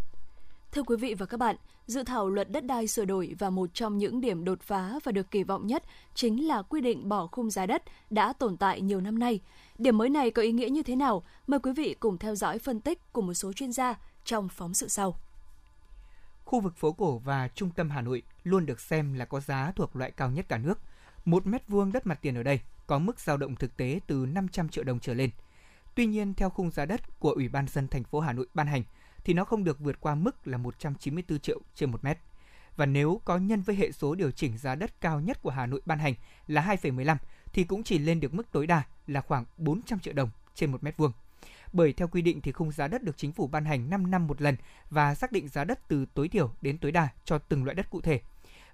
Thưa 0.72 0.82
quý 0.82 0.96
vị 0.96 1.14
và 1.14 1.26
các 1.26 1.36
bạn, 1.36 1.56
dự 1.86 2.02
thảo 2.02 2.28
luật 2.28 2.50
đất 2.50 2.64
đai 2.64 2.86
sửa 2.86 3.04
đổi 3.04 3.34
và 3.38 3.50
một 3.50 3.70
trong 3.74 3.98
những 3.98 4.20
điểm 4.20 4.44
đột 4.44 4.62
phá 4.62 4.98
và 5.04 5.12
được 5.12 5.30
kỳ 5.30 5.44
vọng 5.44 5.66
nhất 5.66 5.82
chính 6.14 6.48
là 6.48 6.62
quy 6.62 6.80
định 6.80 7.08
bỏ 7.08 7.26
khung 7.26 7.50
giá 7.50 7.66
đất 7.66 7.82
đã 8.10 8.32
tồn 8.32 8.56
tại 8.56 8.80
nhiều 8.80 9.00
năm 9.00 9.18
nay. 9.18 9.40
Điểm 9.78 9.98
mới 9.98 10.08
này 10.08 10.30
có 10.30 10.42
ý 10.42 10.52
nghĩa 10.52 10.68
như 10.68 10.82
thế 10.82 10.96
nào? 10.96 11.22
Mời 11.46 11.60
quý 11.60 11.72
vị 11.72 11.96
cùng 12.00 12.18
theo 12.18 12.34
dõi 12.34 12.58
phân 12.58 12.80
tích 12.80 13.12
của 13.12 13.22
một 13.22 13.34
số 13.34 13.52
chuyên 13.52 13.72
gia 13.72 13.94
trong 14.24 14.48
phóng 14.48 14.74
sự 14.74 14.88
sau. 14.88 15.16
Khu 16.44 16.60
vực 16.60 16.76
phố 16.76 16.92
cổ 16.92 17.18
và 17.18 17.48
trung 17.48 17.70
tâm 17.70 17.90
Hà 17.90 18.00
Nội 18.00 18.22
luôn 18.44 18.66
được 18.66 18.80
xem 18.80 19.14
là 19.14 19.24
có 19.24 19.40
giá 19.40 19.72
thuộc 19.76 19.96
loại 19.96 20.10
cao 20.10 20.30
nhất 20.30 20.46
cả 20.48 20.58
nước. 20.58 20.78
Một 21.24 21.46
mét 21.46 21.68
vuông 21.68 21.92
đất 21.92 22.06
mặt 22.06 22.18
tiền 22.22 22.34
ở 22.34 22.42
đây 22.42 22.60
có 22.86 22.98
mức 22.98 23.20
dao 23.20 23.36
động 23.36 23.56
thực 23.56 23.76
tế 23.76 24.00
từ 24.06 24.26
500 24.26 24.68
triệu 24.68 24.84
đồng 24.84 25.00
trở 25.00 25.14
lên. 25.14 25.30
Tuy 25.94 26.06
nhiên, 26.06 26.34
theo 26.34 26.50
khung 26.50 26.70
giá 26.70 26.84
đất 26.84 27.20
của 27.20 27.30
Ủy 27.30 27.48
ban 27.48 27.68
dân 27.68 27.88
thành 27.88 28.04
phố 28.04 28.20
Hà 28.20 28.32
Nội 28.32 28.46
ban 28.54 28.66
hành, 28.66 28.82
thì 29.28 29.34
nó 29.34 29.44
không 29.44 29.64
được 29.64 29.80
vượt 29.80 30.00
qua 30.00 30.14
mức 30.14 30.46
là 30.46 30.58
194 30.58 31.38
triệu 31.38 31.60
trên 31.74 31.90
một 31.90 32.04
mét. 32.04 32.18
Và 32.76 32.86
nếu 32.86 33.20
có 33.24 33.36
nhân 33.36 33.62
với 33.62 33.76
hệ 33.76 33.92
số 33.92 34.14
điều 34.14 34.30
chỉnh 34.30 34.58
giá 34.58 34.74
đất 34.74 35.00
cao 35.00 35.20
nhất 35.20 35.42
của 35.42 35.50
Hà 35.50 35.66
Nội 35.66 35.80
ban 35.86 35.98
hành 35.98 36.14
là 36.46 36.76
2,15 36.82 37.16
thì 37.52 37.64
cũng 37.64 37.82
chỉ 37.82 37.98
lên 37.98 38.20
được 38.20 38.34
mức 38.34 38.52
tối 38.52 38.66
đa 38.66 38.82
là 39.06 39.20
khoảng 39.20 39.44
400 39.56 40.00
triệu 40.00 40.14
đồng 40.14 40.30
trên 40.54 40.72
một 40.72 40.82
mét 40.84 40.96
vuông. 40.96 41.12
Bởi 41.72 41.92
theo 41.92 42.08
quy 42.08 42.22
định 42.22 42.40
thì 42.40 42.52
khung 42.52 42.72
giá 42.72 42.88
đất 42.88 43.02
được 43.02 43.16
chính 43.16 43.32
phủ 43.32 43.46
ban 43.46 43.64
hành 43.64 43.90
5 43.90 44.10
năm 44.10 44.26
một 44.26 44.42
lần 44.42 44.56
và 44.90 45.14
xác 45.14 45.32
định 45.32 45.48
giá 45.48 45.64
đất 45.64 45.88
từ 45.88 46.06
tối 46.14 46.28
thiểu 46.28 46.54
đến 46.60 46.78
tối 46.78 46.92
đa 46.92 47.08
cho 47.24 47.38
từng 47.38 47.64
loại 47.64 47.74
đất 47.74 47.90
cụ 47.90 48.00
thể. 48.00 48.20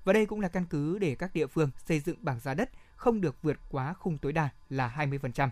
Và 0.04 0.12
đây 0.12 0.26
cũng 0.26 0.40
là 0.40 0.48
căn 0.48 0.64
cứ 0.70 0.98
để 0.98 1.14
các 1.14 1.34
địa 1.34 1.46
phương 1.46 1.70
xây 1.86 2.00
dựng 2.00 2.16
bảng 2.20 2.40
giá 2.40 2.54
đất 2.54 2.70
không 2.96 3.20
được 3.20 3.42
vượt 3.42 3.56
quá 3.70 3.94
khung 3.94 4.18
tối 4.18 4.32
đa 4.32 4.48
là 4.70 4.94
20%. 4.96 5.48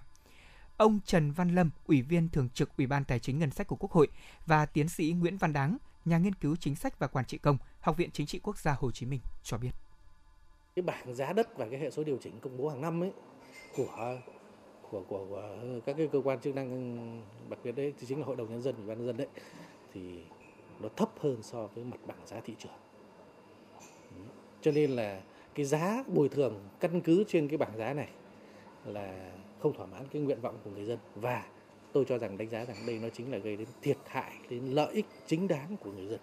Ông 0.77 1.01
Trần 1.05 1.33
Văn 1.33 1.55
Lâm, 1.55 1.71
Ủy 1.87 2.03
viên 2.03 2.29
Thường 2.29 2.49
trực 2.55 2.77
Ủy 2.77 2.87
ban 2.87 3.05
Tài 3.05 3.19
chính 3.19 3.39
Ngân 3.39 3.51
sách 3.51 3.67
của 3.67 3.77
Quốc 3.77 3.93
hội 3.93 4.09
và 4.47 4.67
tiến 4.67 4.89
sĩ 4.89 5.13
Nguyễn 5.13 5.37
Văn 5.37 5.53
Đáng, 5.53 5.77
nhà 6.05 6.19
nghiên 6.19 6.35
cứu 6.35 6.57
chính 6.57 6.75
sách 6.75 6.99
và 6.99 7.07
quản 7.07 7.25
trị 7.25 7.39
công, 7.39 7.59
Học 7.81 7.97
viện 7.97 8.11
Chính 8.13 8.27
trị 8.27 8.41
Quốc 8.43 8.59
gia 8.59 8.77
Hồ 8.79 8.91
Chí 8.91 9.07
Minh 9.07 9.21
cho 9.43 9.59
biết. 9.59 9.71
Cái 10.77 10.83
bảng 10.83 11.15
giá 11.15 11.33
đất 11.33 11.59
và 11.59 11.69
cái 11.71 11.81
hệ 11.81 11.91
số 11.91 12.05
điều 12.05 12.19
chỉnh 12.23 12.41
công 12.41 12.57
bố 12.57 12.69
hàng 12.69 12.81
năm 12.81 13.03
ấy 13.03 13.13
của 13.77 14.19
của 14.91 15.03
của, 15.09 15.27
của 15.29 15.57
các 15.87 15.97
cái 15.97 16.09
cơ 16.13 16.21
quan 16.25 16.41
chức 16.41 16.55
năng 16.55 17.23
đặc 17.51 17.59
biệt 17.65 17.73
đấy 17.73 17.95
thì 18.01 18.07
chính 18.07 18.19
là 18.19 18.27
hội 18.27 18.37
đồng 18.37 18.51
nhân 18.51 18.63
dân 18.63 18.77
ủy 18.77 18.87
ban 18.87 18.99
nhân 18.99 19.07
dân 19.07 19.17
đấy 19.17 19.29
thì 19.93 20.25
nó 20.81 20.89
thấp 20.97 21.11
hơn 21.21 21.43
so 21.43 21.67
với 21.67 21.85
mặt 21.85 22.01
bằng 22.07 22.27
giá 22.27 22.41
thị 22.45 22.55
trường 22.59 22.73
cho 24.61 24.71
nên 24.73 24.91
là 24.91 25.23
cái 25.55 25.67
giá 25.67 26.05
bồi 26.07 26.29
thường 26.29 26.69
căn 26.81 27.01
cứ 27.01 27.25
trên 27.29 27.49
cái 27.49 27.59
bảng 27.59 27.77
giá 27.77 27.93
này 27.95 28.09
là 28.85 29.33
không 29.63 29.75
thỏa 29.77 29.87
mãn 29.87 30.03
cái 30.13 30.23
nguyện 30.23 30.41
vọng 30.41 30.59
của 30.65 30.71
người 30.71 30.85
dân. 30.85 30.99
Và 31.15 31.45
tôi 31.93 32.05
cho 32.09 32.19
rằng 32.19 32.39
đánh 32.39 32.51
giá 32.51 32.65
rằng 32.65 32.77
đây 32.87 32.99
nó 33.03 33.09
chính 33.09 33.33
là 33.33 33.39
gây 33.39 33.57
đến 33.57 33.69
thiệt 33.83 33.97
hại 34.07 34.33
đến 34.51 34.65
lợi 34.65 34.93
ích 34.93 35.07
chính 35.27 35.49
đáng 35.49 35.77
của 35.81 35.91
người 35.93 36.07
dân. 36.07 36.21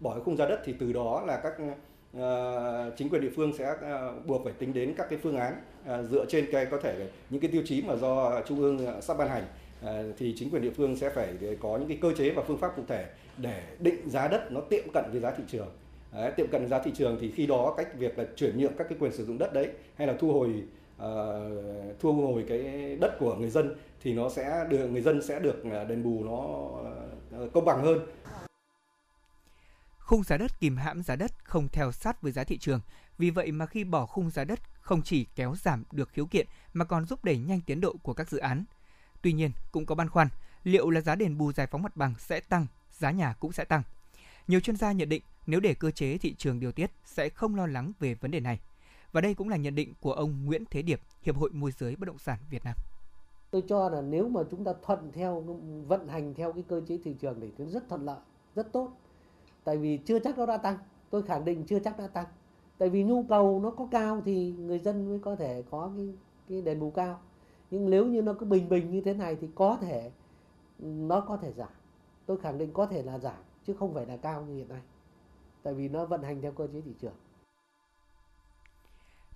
Bỏ 0.00 0.14
cái 0.14 0.20
khung 0.24 0.36
giá 0.36 0.46
đất 0.46 0.60
thì 0.64 0.74
từ 0.80 0.92
đó 0.92 1.24
là 1.26 1.40
các 1.42 1.52
uh, 1.62 2.96
chính 2.96 3.08
quyền 3.08 3.22
địa 3.22 3.30
phương 3.36 3.52
sẽ 3.58 3.70
uh, 3.72 4.26
buộc 4.26 4.44
phải 4.44 4.52
tính 4.52 4.72
đến 4.72 4.94
các 4.96 5.06
cái 5.10 5.18
phương 5.22 5.36
án 5.36 5.54
uh, 5.82 6.10
dựa 6.10 6.24
trên 6.28 6.46
cái 6.52 6.66
có 6.66 6.78
thể 6.78 7.08
những 7.30 7.40
cái 7.40 7.50
tiêu 7.50 7.62
chí 7.66 7.82
mà 7.82 7.96
do 7.96 8.40
trung 8.46 8.60
ương 8.60 9.02
sắp 9.02 9.18
ban 9.18 9.28
hành. 9.28 9.44
Uh, 9.84 10.16
thì 10.18 10.34
chính 10.36 10.50
quyền 10.50 10.62
địa 10.62 10.70
phương 10.70 10.96
sẽ 10.96 11.10
phải 11.10 11.36
có 11.60 11.76
những 11.76 11.88
cái 11.88 11.98
cơ 12.00 12.12
chế 12.12 12.30
và 12.30 12.42
phương 12.42 12.58
pháp 12.58 12.76
cụ 12.76 12.82
thể 12.88 13.06
để 13.36 13.62
định 13.78 14.10
giá 14.10 14.28
đất 14.28 14.52
nó 14.52 14.60
tiệm 14.60 14.84
cận 14.94 15.04
với 15.10 15.20
giá 15.20 15.30
thị 15.30 15.44
trường. 15.48 15.68
Đấy, 16.12 16.32
tiệm 16.36 16.46
cận 16.50 16.68
giá 16.68 16.78
thị 16.78 16.90
trường 16.94 17.18
thì 17.20 17.30
khi 17.30 17.46
đó 17.46 17.74
cách 17.76 17.98
việc 17.98 18.18
là 18.18 18.24
chuyển 18.36 18.58
nhượng 18.58 18.72
các 18.78 18.86
cái 18.88 18.98
quyền 19.00 19.12
sử 19.12 19.24
dụng 19.24 19.38
đất 19.38 19.52
đấy 19.52 19.68
hay 19.96 20.06
là 20.06 20.14
thu 20.20 20.32
hồi 20.32 20.62
Ờ, 20.96 21.50
uh, 21.90 22.00
thu 22.00 22.12
hồi 22.12 22.44
cái 22.48 22.96
đất 23.00 23.16
của 23.18 23.34
người 23.34 23.50
dân 23.50 23.74
thì 24.02 24.12
nó 24.12 24.30
sẽ 24.30 24.66
được 24.68 24.86
người 24.86 25.00
dân 25.00 25.22
sẽ 25.22 25.40
được 25.40 25.64
à, 25.72 25.84
đền 25.84 26.02
bù 26.02 26.24
nó 26.24 26.38
ờ, 27.38 27.48
công 27.54 27.64
bằng 27.64 27.82
hơn 27.82 28.06
Khung 29.98 30.22
giá 30.22 30.36
đất 30.36 30.60
kìm 30.60 30.76
hãm 30.76 31.02
giá 31.02 31.16
đất 31.16 31.44
không 31.44 31.68
theo 31.68 31.92
sát 31.92 32.22
với 32.22 32.32
giá 32.32 32.44
thị 32.44 32.58
trường. 32.58 32.80
Vì 33.18 33.30
vậy 33.30 33.52
mà 33.52 33.66
khi 33.66 33.84
bỏ 33.84 34.06
khung 34.06 34.30
giá 34.30 34.44
đất 34.44 34.60
không 34.80 35.02
chỉ 35.02 35.26
kéo 35.34 35.54
giảm 35.56 35.84
được 35.92 36.08
khiếu 36.08 36.26
kiện 36.26 36.46
mà 36.72 36.84
còn 36.84 37.06
giúp 37.06 37.24
đẩy 37.24 37.38
nhanh 37.38 37.60
tiến 37.60 37.80
độ 37.80 37.94
của 38.02 38.14
các 38.14 38.30
dự 38.30 38.38
án. 38.38 38.64
Tuy 39.22 39.32
nhiên, 39.32 39.50
cũng 39.72 39.86
có 39.86 39.94
băn 39.94 40.08
khoăn, 40.08 40.28
liệu 40.64 40.90
là 40.90 41.00
giá 41.00 41.14
đền 41.14 41.38
bù 41.38 41.52
giải 41.52 41.66
phóng 41.66 41.82
mặt 41.82 41.96
bằng 41.96 42.14
sẽ 42.18 42.40
tăng, 42.40 42.66
giá 42.90 43.10
nhà 43.10 43.34
cũng 43.40 43.52
sẽ 43.52 43.64
tăng. 43.64 43.82
Nhiều 44.48 44.60
chuyên 44.60 44.76
gia 44.76 44.92
nhận 44.92 45.08
định 45.08 45.22
nếu 45.46 45.60
để 45.60 45.74
cơ 45.74 45.90
chế 45.90 46.18
thị 46.18 46.34
trường 46.38 46.60
điều 46.60 46.72
tiết 46.72 46.90
sẽ 47.04 47.28
không 47.28 47.54
lo 47.54 47.66
lắng 47.66 47.92
về 48.00 48.14
vấn 48.14 48.30
đề 48.30 48.40
này. 48.40 48.60
Và 49.12 49.20
đây 49.20 49.34
cũng 49.34 49.48
là 49.48 49.56
nhận 49.56 49.74
định 49.74 49.94
của 50.00 50.12
ông 50.12 50.44
Nguyễn 50.44 50.64
Thế 50.70 50.82
Điệp, 50.82 51.00
Hiệp 51.22 51.36
hội 51.36 51.50
Môi 51.52 51.72
giới 51.72 51.96
Bất 51.96 52.06
động 52.06 52.18
sản 52.18 52.38
Việt 52.50 52.64
Nam. 52.64 52.74
Tôi 53.50 53.62
cho 53.68 53.88
là 53.88 54.00
nếu 54.00 54.28
mà 54.28 54.40
chúng 54.50 54.64
ta 54.64 54.72
thuận 54.82 55.12
theo 55.12 55.40
vận 55.86 56.08
hành 56.08 56.34
theo 56.34 56.52
cái 56.52 56.64
cơ 56.68 56.80
chế 56.86 56.98
thị 57.04 57.14
trường 57.20 57.40
thì 57.40 57.50
nó 57.58 57.70
rất 57.70 57.88
thuận 57.88 58.04
lợi 58.04 58.18
rất 58.54 58.72
tốt. 58.72 58.92
Tại 59.64 59.78
vì 59.78 59.96
chưa 59.96 60.18
chắc 60.18 60.38
nó 60.38 60.46
đã 60.46 60.56
tăng 60.56 60.78
tôi 61.10 61.22
khẳng 61.22 61.44
định 61.44 61.64
chưa 61.66 61.78
chắc 61.78 61.98
đã 61.98 62.06
tăng. 62.06 62.26
Tại 62.78 62.88
vì 62.88 63.02
nhu 63.02 63.22
cầu 63.22 63.60
nó 63.62 63.70
có 63.70 63.88
cao 63.90 64.22
thì 64.24 64.52
người 64.52 64.78
dân 64.78 65.08
mới 65.08 65.18
có 65.18 65.36
thể 65.36 65.62
có 65.70 65.92
cái 65.96 66.14
cái 66.48 66.62
đền 66.62 66.80
bù 66.80 66.90
cao. 66.90 67.20
Nhưng 67.70 67.90
nếu 67.90 68.06
như 68.06 68.22
nó 68.22 68.34
cứ 68.34 68.46
bình 68.46 68.68
bình 68.68 68.90
như 68.90 69.00
thế 69.00 69.14
này 69.14 69.36
thì 69.40 69.48
có 69.54 69.78
thể 69.80 70.10
nó 70.78 71.20
có 71.20 71.36
thể 71.36 71.52
giảm. 71.52 71.68
Tôi 72.26 72.36
khẳng 72.36 72.58
định 72.58 72.72
có 72.72 72.86
thể 72.86 73.02
là 73.02 73.18
giảm 73.18 73.42
chứ 73.66 73.74
không 73.78 73.94
phải 73.94 74.06
là 74.06 74.16
cao 74.16 74.42
như 74.42 74.56
hiện 74.56 74.68
nay. 74.68 74.80
Tại 75.62 75.74
vì 75.74 75.88
nó 75.88 76.06
vận 76.06 76.22
hành 76.22 76.40
theo 76.42 76.52
cơ 76.52 76.66
chế 76.72 76.80
thị 76.80 76.92
trường 77.00 77.14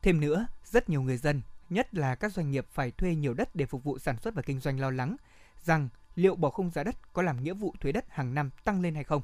thêm 0.07 0.21
nữa 0.21 0.47
rất 0.65 0.89
nhiều 0.89 1.03
người 1.03 1.17
dân 1.17 1.43
nhất 1.71 1.95
là 1.95 2.15
các 2.15 2.33
doanh 2.33 2.51
nghiệp 2.51 2.67
phải 2.71 2.91
thuê 2.91 3.15
nhiều 3.15 3.35
đất 3.35 3.57
để 3.57 3.67
phục 3.67 3.85
vụ 3.85 3.99
sản 3.99 4.17
xuất 4.19 4.35
và 4.35 4.43
kinh 4.43 4.61
doanh 4.61 4.81
lo 4.81 4.91
lắng 4.91 5.17
rằng 5.65 5.89
liệu 6.15 6.37
bỏ 6.37 6.51
khung 6.51 6.71
giá 6.71 6.83
đất 6.83 7.13
có 7.13 7.23
làm 7.23 7.43
nghĩa 7.43 7.53
vụ 7.53 7.75
thuế 7.81 7.93
đất 7.93 8.05
hàng 8.09 8.35
năm 8.35 8.51
tăng 8.65 8.81
lên 8.81 8.95
hay 8.95 9.05
không. 9.05 9.23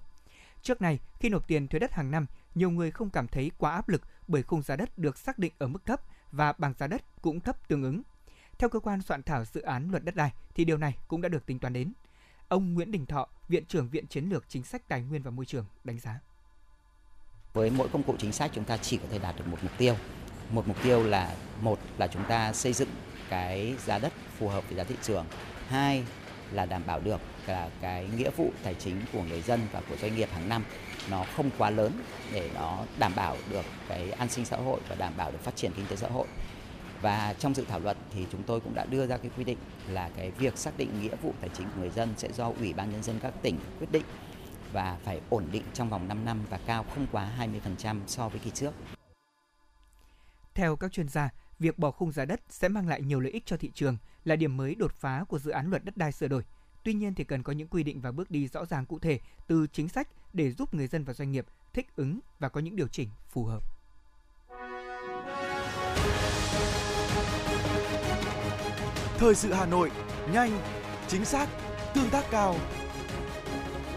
Trước 0.63 0.83
này, 0.83 0.99
khi 1.21 1.29
nộp 1.29 1.49
tiền 1.49 1.69
thuế 1.69 1.81
đất 1.81 1.93
hàng 1.93 2.11
năm, 2.11 2.27
nhiều 2.55 2.71
người 2.71 2.91
không 2.91 3.11
cảm 3.11 3.29
thấy 3.29 3.51
quá 3.59 3.71
áp 3.71 3.89
lực 3.89 4.03
bởi 4.29 4.43
khung 4.43 4.63
giá 4.63 4.77
đất 4.77 4.99
được 4.99 5.19
xác 5.19 5.39
định 5.39 5.53
ở 5.59 5.69
mức 5.69 5.87
thấp 5.87 6.01
và 6.33 6.53
bằng 6.53 6.75
giá 6.79 6.87
đất 6.87 7.03
cũng 7.23 7.41
thấp 7.41 7.69
tương 7.69 7.83
ứng. 7.83 8.03
Theo 8.59 8.69
cơ 8.69 8.81
quan 8.81 9.03
soạn 9.03 9.23
thảo 9.23 9.45
dự 9.45 9.61
án 9.61 9.91
luật 9.91 10.05
đất 10.05 10.15
đai 10.15 10.33
thì 10.55 10.65
điều 10.65 10.79
này 10.79 10.97
cũng 11.09 11.21
đã 11.21 11.29
được 11.29 11.47
tính 11.47 11.59
toán 11.59 11.73
đến. 11.73 11.93
Ông 12.49 12.75
Nguyễn 12.75 12.91
Đình 12.91 13.07
Thọ, 13.07 13.29
Viện 13.49 13.65
trưởng 13.65 13.89
Viện 13.89 14.07
Chiến 14.07 14.29
lược 14.29 14.45
Chính 14.49 14.65
sách 14.65 14.89
Tài 14.89 15.03
nguyên 15.03 15.23
và 15.23 15.31
Môi 15.31 15.47
trường 15.47 15.67
đánh 15.85 15.99
giá. 15.99 16.21
Với 17.53 17.71
mỗi 17.71 17.89
công 17.89 18.03
cụ 18.03 18.17
chính 18.19 18.33
sách 18.33 18.51
chúng 18.55 18.65
ta 18.65 18.77
chỉ 18.77 18.97
có 18.97 19.05
thể 19.11 19.19
đạt 19.19 19.37
được 19.39 19.47
một 19.47 19.59
mục 19.63 19.73
tiêu. 19.79 19.97
Một 20.53 20.69
mục 20.69 20.83
tiêu 20.83 21.03
là, 21.03 21.35
một 21.61 21.79
là 21.99 22.07
chúng 22.07 22.25
ta 22.25 22.53
xây 22.53 22.73
dựng 22.73 22.89
cái 23.31 23.75
giá 23.87 23.99
đất 23.99 24.13
phù 24.39 24.49
hợp 24.49 24.65
với 24.69 24.77
giá 24.77 24.85
thị 24.85 24.95
trường. 25.03 25.25
Hai 25.69 26.05
là 26.53 26.67
đảm 26.67 26.83
bảo 26.87 27.01
được 27.01 27.21
là 27.47 27.69
cái 27.81 28.09
nghĩa 28.17 28.31
vụ 28.31 28.51
tài 28.63 28.75
chính 28.75 28.97
của 29.13 29.23
người 29.23 29.43
dân 29.43 29.61
và 29.73 29.81
của 29.89 29.97
doanh 29.97 30.17
nghiệp 30.17 30.29
hàng 30.33 30.49
năm 30.49 30.65
nó 31.11 31.25
không 31.37 31.51
quá 31.59 31.71
lớn 31.71 31.93
để 32.33 32.51
nó 32.55 32.79
đảm 32.99 33.13
bảo 33.17 33.37
được 33.51 33.65
cái 33.89 34.11
an 34.11 34.29
sinh 34.29 34.45
xã 34.45 34.57
hội 34.57 34.81
và 34.89 34.95
đảm 34.95 35.13
bảo 35.17 35.33
được 35.33 35.41
phát 35.43 35.57
triển 35.57 35.73
kinh 35.77 35.87
tế 35.87 35.97
xã 35.97 36.09
hội. 36.09 36.27
Và 37.03 37.35
trong 37.39 37.55
dự 37.55 37.65
thảo 37.69 37.81
luật 37.81 37.97
thì 38.15 38.27
chúng 38.33 38.43
tôi 38.43 38.61
cũng 38.61 38.75
đã 38.75 38.85
đưa 38.85 39.07
ra 39.07 39.17
cái 39.17 39.31
quy 39.37 39.45
định 39.45 39.59
là 39.89 40.11
cái 40.17 40.31
việc 40.31 40.59
xác 40.59 40.79
định 40.79 41.03
nghĩa 41.03 41.17
vụ 41.23 41.35
tài 41.41 41.51
chính 41.59 41.67
của 41.67 41.81
người 41.81 41.91
dân 41.91 42.15
sẽ 42.17 42.29
do 42.33 42.53
Ủy 42.61 42.73
ban 42.73 42.93
nhân 42.93 43.03
dân 43.03 43.19
các 43.23 43.33
tỉnh 43.43 43.59
quyết 43.79 43.93
định 43.93 44.05
và 44.73 44.97
phải 45.05 45.21
ổn 45.31 45.45
định 45.53 45.63
trong 45.75 45.89
vòng 45.89 46.09
5 46.09 46.25
năm 46.25 46.39
và 46.51 46.59
cao 46.67 46.85
không 46.95 47.07
quá 47.13 47.31
20% 47.85 48.01
so 48.07 48.29
với 48.29 48.39
kỳ 48.39 48.51
trước. 48.51 48.73
Theo 50.55 50.77
các 50.77 50.93
chuyên 50.93 51.09
gia, 51.09 51.31
việc 51.59 51.79
bỏ 51.79 51.91
khung 51.91 52.13
giá 52.13 52.25
đất 52.25 52.41
sẽ 52.49 52.69
mang 52.69 52.89
lại 52.89 53.03
nhiều 53.03 53.21
lợi 53.21 53.33
ích 53.33 53.47
cho 53.47 53.57
thị 53.57 53.71
trường 53.75 53.97
là 54.25 54.37
điểm 54.37 54.57
mới 54.57 54.75
đột 54.75 54.93
phá 54.93 55.25
của 55.29 55.39
dự 55.39 55.51
án 55.51 55.71
luật 55.71 55.85
đất 55.85 55.97
đai 55.97 56.13
sửa 56.13 56.29
đổi. 56.29 56.43
Tuy 56.85 56.95
nhiên 56.95 57.15
thì 57.15 57.25
cần 57.25 57.43
có 57.43 57.53
những 57.53 57.69
quy 57.69 57.83
định 57.83 58.01
và 58.01 58.13
bước 58.13 58.31
đi 58.31 58.49
rõ 58.49 58.65
ràng 58.65 58.87
cụ 58.87 58.99
thể 58.99 59.21
từ 59.47 59.67
chính 59.73 59.89
sách 59.89 60.09
để 60.33 60.53
giúp 60.53 60.75
người 60.75 60.87
dân 60.87 61.05
và 61.05 61.13
doanh 61.13 61.33
nghiệp 61.33 61.47
thích 61.73 61.87
ứng 61.97 62.21
và 62.39 62.49
có 62.49 62.61
những 62.61 62.77
điều 62.77 62.89
chỉnh 62.89 63.09
phù 63.29 63.45
hợp. 63.45 63.63
Thời 69.19 69.35
sự 69.35 69.53
Hà 69.53 69.67
Nội, 69.67 69.91
nhanh, 70.33 70.61
chính 71.09 71.25
xác, 71.25 71.49
tương 71.95 72.11
tác 72.11 72.25
cao. 72.31 72.57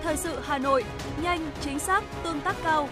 Thời 0.03 0.17
sự 0.17 0.39
Hà 0.43 0.57
Nội, 0.57 0.83
nhanh, 1.21 1.51
chính 1.61 1.79
xác, 1.79 2.03
tương 2.23 2.41
tác 2.41 2.55
cao. 2.63 2.89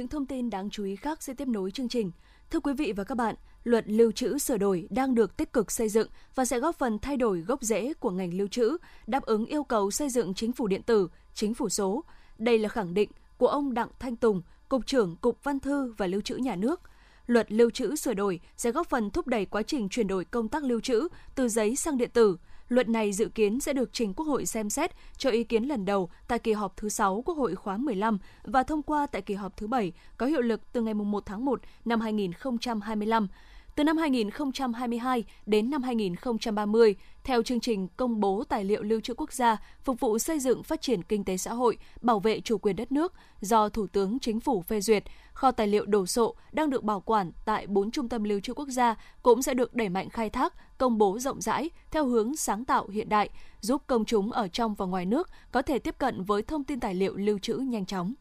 Những 0.00 0.08
thông 0.08 0.26
tin 0.26 0.50
đáng 0.50 0.70
chú 0.70 0.84
ý 0.84 0.96
khác 0.96 1.22
sẽ 1.22 1.34
tiếp 1.34 1.48
nối 1.48 1.70
chương 1.70 1.88
trình. 1.88 2.10
Thưa 2.50 2.60
quý 2.60 2.72
vị 2.72 2.92
và 2.96 3.04
các 3.04 3.14
bạn, 3.14 3.34
luật 3.64 3.84
lưu 3.88 4.12
trữ 4.12 4.38
sửa 4.38 4.56
đổi 4.56 4.88
đang 4.90 5.14
được 5.14 5.36
tích 5.36 5.52
cực 5.52 5.70
xây 5.70 5.88
dựng 5.88 6.08
và 6.34 6.44
sẽ 6.44 6.58
góp 6.58 6.78
phần 6.78 6.98
thay 6.98 7.16
đổi 7.16 7.40
gốc 7.40 7.62
rễ 7.62 7.92
của 7.94 8.10
ngành 8.10 8.34
lưu 8.34 8.48
trữ, 8.48 8.76
đáp 9.06 9.22
ứng 9.22 9.46
yêu 9.46 9.64
cầu 9.64 9.90
xây 9.90 10.10
dựng 10.10 10.34
chính 10.34 10.52
phủ 10.52 10.66
điện 10.66 10.82
tử, 10.82 11.08
chính 11.34 11.54
phủ 11.54 11.68
số. 11.68 12.04
Đây 12.38 12.58
là 12.58 12.68
khẳng 12.68 12.94
định 12.94 13.10
của 13.38 13.46
ông 13.46 13.74
Đặng 13.74 13.88
Thanh 13.98 14.16
Tùng, 14.16 14.42
Cục 14.68 14.86
trưởng 14.86 15.16
Cục 15.16 15.44
Văn 15.44 15.60
thư 15.60 15.92
và 15.96 16.06
Lưu 16.06 16.20
trữ 16.20 16.36
Nhà 16.36 16.56
nước. 16.56 16.80
Luật 17.26 17.52
lưu 17.52 17.70
trữ 17.70 17.96
sửa 17.96 18.14
đổi 18.14 18.40
sẽ 18.56 18.72
góp 18.72 18.88
phần 18.88 19.10
thúc 19.10 19.26
đẩy 19.26 19.44
quá 19.44 19.62
trình 19.62 19.88
chuyển 19.88 20.06
đổi 20.06 20.24
công 20.24 20.48
tác 20.48 20.64
lưu 20.64 20.80
trữ 20.80 21.08
từ 21.34 21.48
giấy 21.48 21.76
sang 21.76 21.96
điện 21.96 22.10
tử, 22.12 22.36
Luật 22.70 22.88
này 22.88 23.12
dự 23.12 23.28
kiến 23.28 23.60
sẽ 23.60 23.72
được 23.72 23.90
trình 23.92 24.14
Quốc 24.14 24.26
hội 24.26 24.46
xem 24.46 24.70
xét 24.70 24.90
cho 25.16 25.30
ý 25.30 25.44
kiến 25.44 25.64
lần 25.64 25.84
đầu 25.84 26.10
tại 26.28 26.38
kỳ 26.38 26.52
họp 26.52 26.76
thứ 26.76 26.88
6 26.88 27.22
Quốc 27.26 27.34
hội 27.34 27.54
khóa 27.54 27.76
15 27.76 28.18
và 28.42 28.62
thông 28.62 28.82
qua 28.82 29.06
tại 29.06 29.22
kỳ 29.22 29.34
họp 29.34 29.56
thứ 29.56 29.66
7 29.66 29.92
có 30.16 30.26
hiệu 30.26 30.40
lực 30.40 30.72
từ 30.72 30.82
ngày 30.82 30.94
1 30.94 31.26
tháng 31.26 31.44
1 31.44 31.60
năm 31.84 32.00
2025. 32.00 33.28
Từ 33.76 33.84
năm 33.84 33.96
2022 33.96 35.24
đến 35.46 35.70
năm 35.70 35.82
2030, 35.82 36.94
theo 37.24 37.42
chương 37.42 37.60
trình 37.60 37.88
công 37.96 38.20
bố 38.20 38.44
tài 38.48 38.64
liệu 38.64 38.82
lưu 38.82 39.00
trữ 39.00 39.14
quốc 39.14 39.32
gia 39.32 39.56
phục 39.84 40.00
vụ 40.00 40.18
xây 40.18 40.40
dựng 40.40 40.62
phát 40.62 40.82
triển 40.82 41.02
kinh 41.02 41.24
tế 41.24 41.36
xã 41.36 41.52
hội, 41.52 41.78
bảo 42.00 42.20
vệ 42.20 42.40
chủ 42.40 42.58
quyền 42.58 42.76
đất 42.76 42.92
nước 42.92 43.12
do 43.40 43.68
Thủ 43.68 43.86
tướng 43.86 44.18
Chính 44.18 44.40
phủ 44.40 44.62
phê 44.62 44.80
duyệt, 44.80 45.04
kho 45.32 45.50
tài 45.50 45.66
liệu 45.66 45.86
đồ 45.86 46.06
sộ 46.06 46.34
đang 46.52 46.70
được 46.70 46.84
bảo 46.84 47.00
quản 47.00 47.32
tại 47.44 47.66
4 47.66 47.90
trung 47.90 48.08
tâm 48.08 48.24
lưu 48.24 48.40
trữ 48.40 48.54
quốc 48.54 48.68
gia 48.68 48.94
cũng 49.22 49.42
sẽ 49.42 49.54
được 49.54 49.74
đẩy 49.74 49.88
mạnh 49.88 50.10
khai 50.10 50.30
thác, 50.30 50.78
công 50.78 50.98
bố 50.98 51.18
rộng 51.18 51.40
rãi 51.40 51.70
theo 51.90 52.06
hướng 52.06 52.36
sáng 52.36 52.64
tạo 52.64 52.88
hiện 52.88 53.08
đại, 53.08 53.30
giúp 53.60 53.82
công 53.86 54.04
chúng 54.04 54.32
ở 54.32 54.48
trong 54.48 54.74
và 54.74 54.86
ngoài 54.86 55.06
nước 55.06 55.28
có 55.52 55.62
thể 55.62 55.78
tiếp 55.78 55.94
cận 55.98 56.22
với 56.22 56.42
thông 56.42 56.64
tin 56.64 56.80
tài 56.80 56.94
liệu 56.94 57.16
lưu 57.16 57.38
trữ 57.38 57.54
nhanh 57.54 57.86
chóng. 57.86 58.14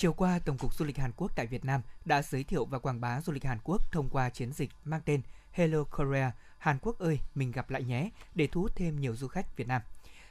Chiều 0.00 0.12
qua, 0.12 0.38
Tổng 0.38 0.58
cục 0.58 0.74
Du 0.74 0.84
lịch 0.84 0.98
Hàn 0.98 1.12
Quốc 1.16 1.32
tại 1.34 1.46
Việt 1.46 1.64
Nam 1.64 1.80
đã 2.04 2.22
giới 2.22 2.44
thiệu 2.44 2.64
và 2.64 2.78
quảng 2.78 3.00
bá 3.00 3.20
du 3.20 3.32
lịch 3.32 3.44
Hàn 3.44 3.58
Quốc 3.64 3.92
thông 3.92 4.08
qua 4.08 4.30
chiến 4.30 4.52
dịch 4.52 4.70
mang 4.84 5.00
tên 5.04 5.22
Hello 5.52 5.84
Korea, 5.84 6.32
Hàn 6.58 6.78
Quốc 6.82 6.98
ơi, 6.98 7.18
mình 7.34 7.52
gặp 7.52 7.70
lại 7.70 7.82
nhé, 7.82 8.10
để 8.34 8.46
thu 8.46 8.60
hút 8.60 8.76
thêm 8.76 9.00
nhiều 9.00 9.16
du 9.16 9.28
khách 9.28 9.56
Việt 9.56 9.68
Nam. 9.68 9.82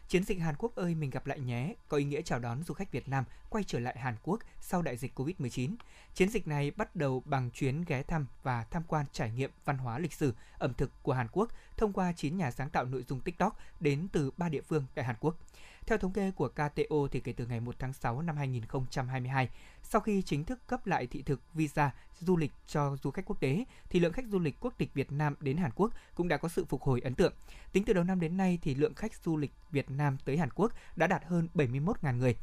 Chiến 0.07 0.23
dịch 0.23 0.39
Hàn 0.39 0.55
Quốc 0.57 0.75
ơi 0.75 0.95
mình 0.95 1.09
gặp 1.09 1.27
lại 1.27 1.39
nhé 1.39 1.73
có 1.87 1.97
ý 1.97 2.03
nghĩa 2.03 2.21
chào 2.21 2.39
đón 2.39 2.63
du 2.63 2.73
khách 2.73 2.91
Việt 2.91 3.09
Nam 3.09 3.23
quay 3.49 3.63
trở 3.63 3.79
lại 3.79 3.99
Hàn 3.99 4.15
Quốc 4.23 4.39
sau 4.61 4.81
đại 4.81 4.97
dịch 4.97 5.19
Covid-19. 5.19 5.75
Chiến 6.13 6.29
dịch 6.29 6.47
này 6.47 6.71
bắt 6.71 6.95
đầu 6.95 7.23
bằng 7.25 7.49
chuyến 7.51 7.83
ghé 7.87 8.03
thăm 8.03 8.25
và 8.43 8.63
tham 8.63 8.83
quan 8.87 9.05
trải 9.11 9.31
nghiệm 9.31 9.51
văn 9.65 9.77
hóa 9.77 9.99
lịch 9.99 10.13
sử, 10.13 10.33
ẩm 10.57 10.73
thực 10.73 11.03
của 11.03 11.13
Hàn 11.13 11.27
Quốc 11.31 11.49
thông 11.77 11.93
qua 11.93 12.13
9 12.13 12.37
nhà 12.37 12.51
sáng 12.51 12.69
tạo 12.69 12.85
nội 12.85 13.03
dung 13.07 13.19
TikTok 13.19 13.57
đến 13.79 14.07
từ 14.11 14.31
3 14.37 14.49
địa 14.49 14.61
phương 14.61 14.85
tại 14.95 15.05
Hàn 15.05 15.15
Quốc. 15.19 15.35
Theo 15.89 15.97
thống 15.97 16.13
kê 16.13 16.31
của 16.31 16.47
KTO 16.47 17.07
thì 17.11 17.19
kể 17.19 17.33
từ 17.33 17.45
ngày 17.45 17.59
1 17.59 17.75
tháng 17.79 17.93
6 17.93 18.21
năm 18.21 18.37
2022, 18.37 19.49
sau 19.83 20.01
khi 20.01 20.21
chính 20.21 20.43
thức 20.43 20.67
cấp 20.67 20.87
lại 20.87 21.07
thị 21.07 21.21
thực 21.21 21.41
visa 21.53 21.91
du 22.19 22.37
lịch 22.37 22.51
cho 22.67 22.97
du 23.03 23.11
khách 23.11 23.25
quốc 23.25 23.39
tế, 23.39 23.65
thì 23.89 23.99
lượng 23.99 24.13
khách 24.13 24.25
du 24.27 24.39
lịch 24.39 24.55
quốc 24.59 24.73
tịch 24.77 24.93
Việt 24.93 25.11
Nam 25.11 25.35
đến 25.39 25.57
Hàn 25.57 25.71
Quốc 25.75 25.93
cũng 26.15 26.27
đã 26.27 26.37
có 26.37 26.49
sự 26.49 26.65
phục 26.65 26.81
hồi 26.81 27.01
ấn 27.01 27.15
tượng. 27.15 27.33
Tính 27.71 27.83
từ 27.83 27.93
đầu 27.93 28.03
năm 28.03 28.19
đến 28.19 28.37
nay 28.37 28.59
thì 28.61 28.75
lượng 28.75 28.93
khách 28.93 29.11
du 29.23 29.37
lịch 29.37 29.51
Việt 29.71 29.91
Nam 29.91 30.17
tới 30.25 30.37
Hàn 30.37 30.49
Quốc 30.55 30.73
đã 30.95 31.07
đạt 31.07 31.23
hơn 31.25 31.47
71.000 31.53 32.17
người. 32.17 32.35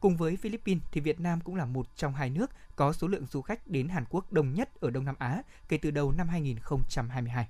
Cùng 0.00 0.16
với 0.16 0.36
Philippines 0.36 0.82
thì 0.92 1.00
Việt 1.00 1.20
Nam 1.20 1.40
cũng 1.40 1.54
là 1.54 1.64
một 1.64 1.96
trong 1.96 2.14
hai 2.14 2.30
nước 2.30 2.50
có 2.76 2.92
số 2.92 3.08
lượng 3.08 3.26
du 3.26 3.42
khách 3.42 3.66
đến 3.66 3.88
Hàn 3.88 4.04
Quốc 4.10 4.32
đông 4.32 4.54
nhất 4.54 4.80
ở 4.80 4.90
Đông 4.90 5.04
Nam 5.04 5.16
Á 5.18 5.42
kể 5.68 5.78
từ 5.78 5.90
đầu 5.90 6.12
năm 6.12 6.28
2022. 6.28 7.48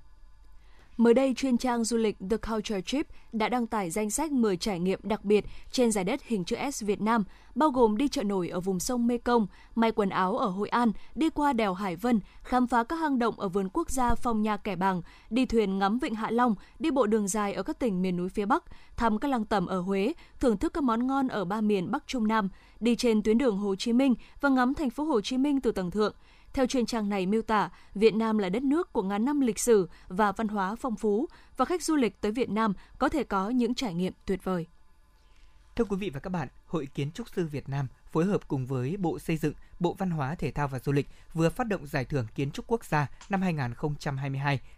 Mới 0.96 1.14
đây, 1.14 1.34
chuyên 1.36 1.58
trang 1.58 1.84
du 1.84 1.96
lịch 1.96 2.16
The 2.30 2.36
Culture 2.36 2.80
Trip 2.80 3.06
đã 3.32 3.48
đăng 3.48 3.66
tải 3.66 3.90
danh 3.90 4.10
sách 4.10 4.32
10 4.32 4.56
trải 4.56 4.80
nghiệm 4.80 5.00
đặc 5.02 5.24
biệt 5.24 5.44
trên 5.70 5.92
giải 5.92 6.04
đất 6.04 6.22
hình 6.22 6.44
chữ 6.44 6.56
S 6.72 6.82
Việt 6.84 7.00
Nam, 7.00 7.24
bao 7.54 7.70
gồm 7.70 7.96
đi 7.96 8.08
chợ 8.08 8.22
nổi 8.22 8.48
ở 8.48 8.60
vùng 8.60 8.80
sông 8.80 9.06
Mekong, 9.06 9.46
may 9.74 9.92
quần 9.92 10.08
áo 10.08 10.36
ở 10.36 10.46
Hội 10.46 10.68
An, 10.68 10.92
đi 11.14 11.30
qua 11.30 11.52
đèo 11.52 11.74
Hải 11.74 11.96
Vân, 11.96 12.20
khám 12.42 12.66
phá 12.66 12.84
các 12.84 12.96
hang 12.96 13.18
động 13.18 13.40
ở 13.40 13.48
vườn 13.48 13.68
quốc 13.72 13.90
gia 13.90 14.14
Phong 14.14 14.42
Nha 14.42 14.56
Kẻ 14.56 14.76
Bàng, 14.76 15.02
đi 15.30 15.46
thuyền 15.46 15.78
ngắm 15.78 15.98
Vịnh 15.98 16.14
Hạ 16.14 16.30
Long, 16.30 16.54
đi 16.78 16.90
bộ 16.90 17.06
đường 17.06 17.28
dài 17.28 17.52
ở 17.54 17.62
các 17.62 17.78
tỉnh 17.78 18.02
miền 18.02 18.16
núi 18.16 18.28
phía 18.28 18.46
Bắc, 18.46 18.64
thăm 18.96 19.18
các 19.18 19.28
lăng 19.28 19.44
tẩm 19.44 19.66
ở 19.66 19.80
Huế, 19.80 20.12
thưởng 20.40 20.56
thức 20.56 20.74
các 20.74 20.84
món 20.84 21.06
ngon 21.06 21.28
ở 21.28 21.44
ba 21.44 21.60
miền 21.60 21.90
Bắc 21.90 22.06
Trung 22.06 22.28
Nam, 22.28 22.48
đi 22.80 22.96
trên 22.96 23.22
tuyến 23.22 23.38
đường 23.38 23.58
Hồ 23.58 23.76
Chí 23.76 23.92
Minh 23.92 24.14
và 24.40 24.48
ngắm 24.48 24.74
thành 24.74 24.90
phố 24.90 25.04
Hồ 25.04 25.20
Chí 25.20 25.38
Minh 25.38 25.60
từ 25.60 25.72
tầng 25.72 25.90
thượng– 25.90 26.14
theo 26.54 26.66
chuyên 26.66 26.86
trang 26.86 27.08
này 27.08 27.26
miêu 27.26 27.42
tả, 27.42 27.70
Việt 27.94 28.14
Nam 28.14 28.38
là 28.38 28.48
đất 28.48 28.62
nước 28.62 28.92
của 28.92 29.02
ngàn 29.02 29.24
năm 29.24 29.40
lịch 29.40 29.58
sử 29.58 29.88
và 30.08 30.32
văn 30.32 30.48
hóa 30.48 30.76
phong 30.76 30.96
phú 30.96 31.28
và 31.56 31.64
khách 31.64 31.82
du 31.82 31.96
lịch 31.96 32.20
tới 32.20 32.32
Việt 32.32 32.50
Nam 32.50 32.74
có 32.98 33.08
thể 33.08 33.24
có 33.24 33.50
những 33.50 33.74
trải 33.74 33.94
nghiệm 33.94 34.12
tuyệt 34.26 34.44
vời. 34.44 34.66
Thưa 35.76 35.84
quý 35.84 35.96
vị 35.96 36.10
và 36.10 36.20
các 36.20 36.30
bạn, 36.30 36.48
Hội 36.66 36.86
Kiến 36.94 37.10
trúc 37.12 37.28
sư 37.28 37.46
Việt 37.46 37.68
Nam 37.68 37.88
phối 38.12 38.24
hợp 38.24 38.48
cùng 38.48 38.66
với 38.66 38.96
Bộ 38.96 39.18
Xây 39.18 39.36
dựng, 39.36 39.54
Bộ 39.80 39.94
Văn 39.98 40.10
hóa 40.10 40.34
Thể 40.34 40.50
thao 40.50 40.68
và 40.68 40.78
Du 40.78 40.92
lịch 40.92 41.08
vừa 41.34 41.48
phát 41.50 41.66
động 41.66 41.86
giải 41.86 42.04
thưởng 42.04 42.26
Kiến 42.34 42.50
trúc 42.50 42.66
quốc 42.66 42.84
gia 42.84 43.06
năm 43.28 43.40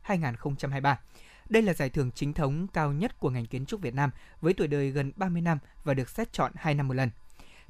2022-2023. 0.06 0.96
Đây 1.48 1.62
là 1.62 1.74
giải 1.74 1.90
thưởng 1.90 2.10
chính 2.14 2.32
thống 2.32 2.66
cao 2.72 2.92
nhất 2.92 3.20
của 3.20 3.30
ngành 3.30 3.46
kiến 3.46 3.66
trúc 3.66 3.80
Việt 3.80 3.94
Nam 3.94 4.10
với 4.40 4.54
tuổi 4.54 4.68
đời 4.68 4.90
gần 4.90 5.12
30 5.16 5.42
năm 5.42 5.58
và 5.84 5.94
được 5.94 6.08
xét 6.08 6.32
chọn 6.32 6.52
2 6.54 6.74
năm 6.74 6.88
một 6.88 6.94
lần. 6.94 7.10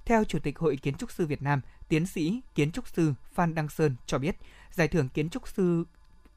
Theo 0.05 0.25
Chủ 0.25 0.39
tịch 0.39 0.59
Hội 0.59 0.77
Kiến 0.77 0.95
trúc 0.95 1.13
sư 1.13 1.27
Việt 1.27 1.43
Nam, 1.43 1.61
tiến 1.89 2.07
sĩ 2.07 2.41
kiến 2.55 2.73
trúc 2.73 2.89
sư 2.89 3.15
Phan 3.33 3.55
Đăng 3.55 3.69
Sơn 3.69 3.97
cho 4.07 4.19
biết, 4.19 4.37
giải 4.71 4.89
thưởng 4.89 5.09
kiến 5.09 5.31
trúc 5.31 5.49
sư 5.49 5.85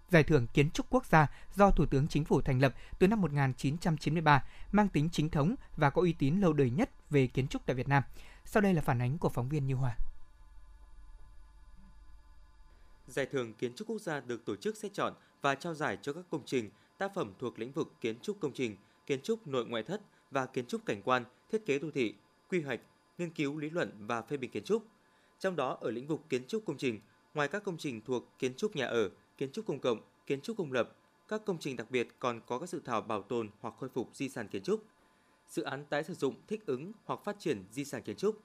Giải 0.09 0.23
thưởng 0.23 0.47
Kiến 0.53 0.71
trúc 0.71 0.85
Quốc 0.89 1.05
gia 1.05 1.27
do 1.55 1.71
Thủ 1.71 1.85
tướng 1.85 2.07
Chính 2.07 2.25
phủ 2.25 2.41
thành 2.41 2.61
lập 2.61 2.73
từ 2.99 3.07
năm 3.07 3.21
1993, 3.21 4.43
mang 4.71 4.87
tính 4.89 5.09
chính 5.11 5.29
thống 5.29 5.55
và 5.77 5.89
có 5.89 6.01
uy 6.01 6.13
tín 6.13 6.39
lâu 6.39 6.53
đời 6.53 6.69
nhất 6.69 6.89
về 7.09 7.27
kiến 7.27 7.47
trúc 7.47 7.65
tại 7.65 7.75
Việt 7.75 7.87
Nam. 7.87 8.03
Sau 8.45 8.61
đây 8.61 8.73
là 8.73 8.81
phản 8.81 9.01
ánh 9.01 9.17
của 9.17 9.29
phóng 9.29 9.49
viên 9.49 9.67
Như 9.67 9.75
Hòa. 9.75 9.95
Giải 13.07 13.25
thưởng 13.25 13.53
Kiến 13.53 13.73
trúc 13.75 13.87
Quốc 13.87 14.01
gia 14.01 14.19
được 14.19 14.45
tổ 14.45 14.55
chức 14.55 14.77
xét 14.77 14.93
chọn 14.93 15.13
và 15.41 15.55
trao 15.55 15.73
giải 15.73 15.97
cho 16.01 16.13
các 16.13 16.25
công 16.29 16.45
trình, 16.45 16.69
tác 16.97 17.13
phẩm 17.15 17.33
thuộc 17.39 17.59
lĩnh 17.59 17.71
vực 17.71 17.93
kiến 18.01 18.19
trúc 18.21 18.39
công 18.39 18.53
trình, 18.53 18.77
kiến 19.05 19.21
trúc 19.21 19.47
nội 19.47 19.65
ngoại 19.65 19.83
thất 19.83 20.01
và 20.31 20.45
kiến 20.45 20.65
trúc 20.65 20.85
cảnh 20.85 21.01
quan, 21.01 21.23
thiết 21.51 21.65
kế 21.65 21.79
đô 21.79 21.91
thị, 21.91 22.15
quy 22.49 22.61
hoạch, 22.61 22.79
nghiên 23.17 23.29
cứu 23.29 23.57
lý 23.57 23.69
luận 23.69 23.91
và 23.99 24.21
phê 24.21 24.37
bình 24.37 24.51
kiến 24.51 24.63
trúc. 24.63 24.83
Trong 25.39 25.55
đó 25.55 25.77
ở 25.81 25.91
lĩnh 25.91 26.07
vực 26.07 26.19
kiến 26.29 26.47
trúc 26.47 26.65
công 26.65 26.77
trình, 26.77 26.99
ngoài 27.33 27.47
các 27.47 27.63
công 27.63 27.77
trình 27.77 28.01
thuộc 28.01 28.39
kiến 28.39 28.53
trúc 28.55 28.75
nhà 28.75 28.85
ở, 28.85 29.09
kiến 29.37 29.51
trúc 29.51 29.65
công 29.65 29.79
cộng, 29.79 30.01
kiến 30.25 30.41
trúc 30.41 30.57
công 30.57 30.71
lập, 30.71 30.95
các 31.27 31.45
công 31.45 31.57
trình 31.59 31.75
đặc 31.75 31.91
biệt 31.91 32.07
còn 32.19 32.41
có 32.45 32.59
các 32.59 32.69
dự 32.69 32.81
thảo 32.85 33.01
bảo 33.01 33.21
tồn 33.21 33.49
hoặc 33.59 33.73
khôi 33.79 33.89
phục 33.89 34.09
di 34.13 34.29
sản 34.29 34.47
kiến 34.47 34.63
trúc, 34.63 34.83
dự 35.49 35.63
án 35.63 35.85
tái 35.85 36.03
sử 36.03 36.13
dụng, 36.13 36.35
thích 36.47 36.65
ứng 36.65 36.91
hoặc 37.05 37.19
phát 37.23 37.39
triển 37.39 37.63
di 37.71 37.85
sản 37.85 38.01
kiến 38.03 38.15
trúc. 38.15 38.41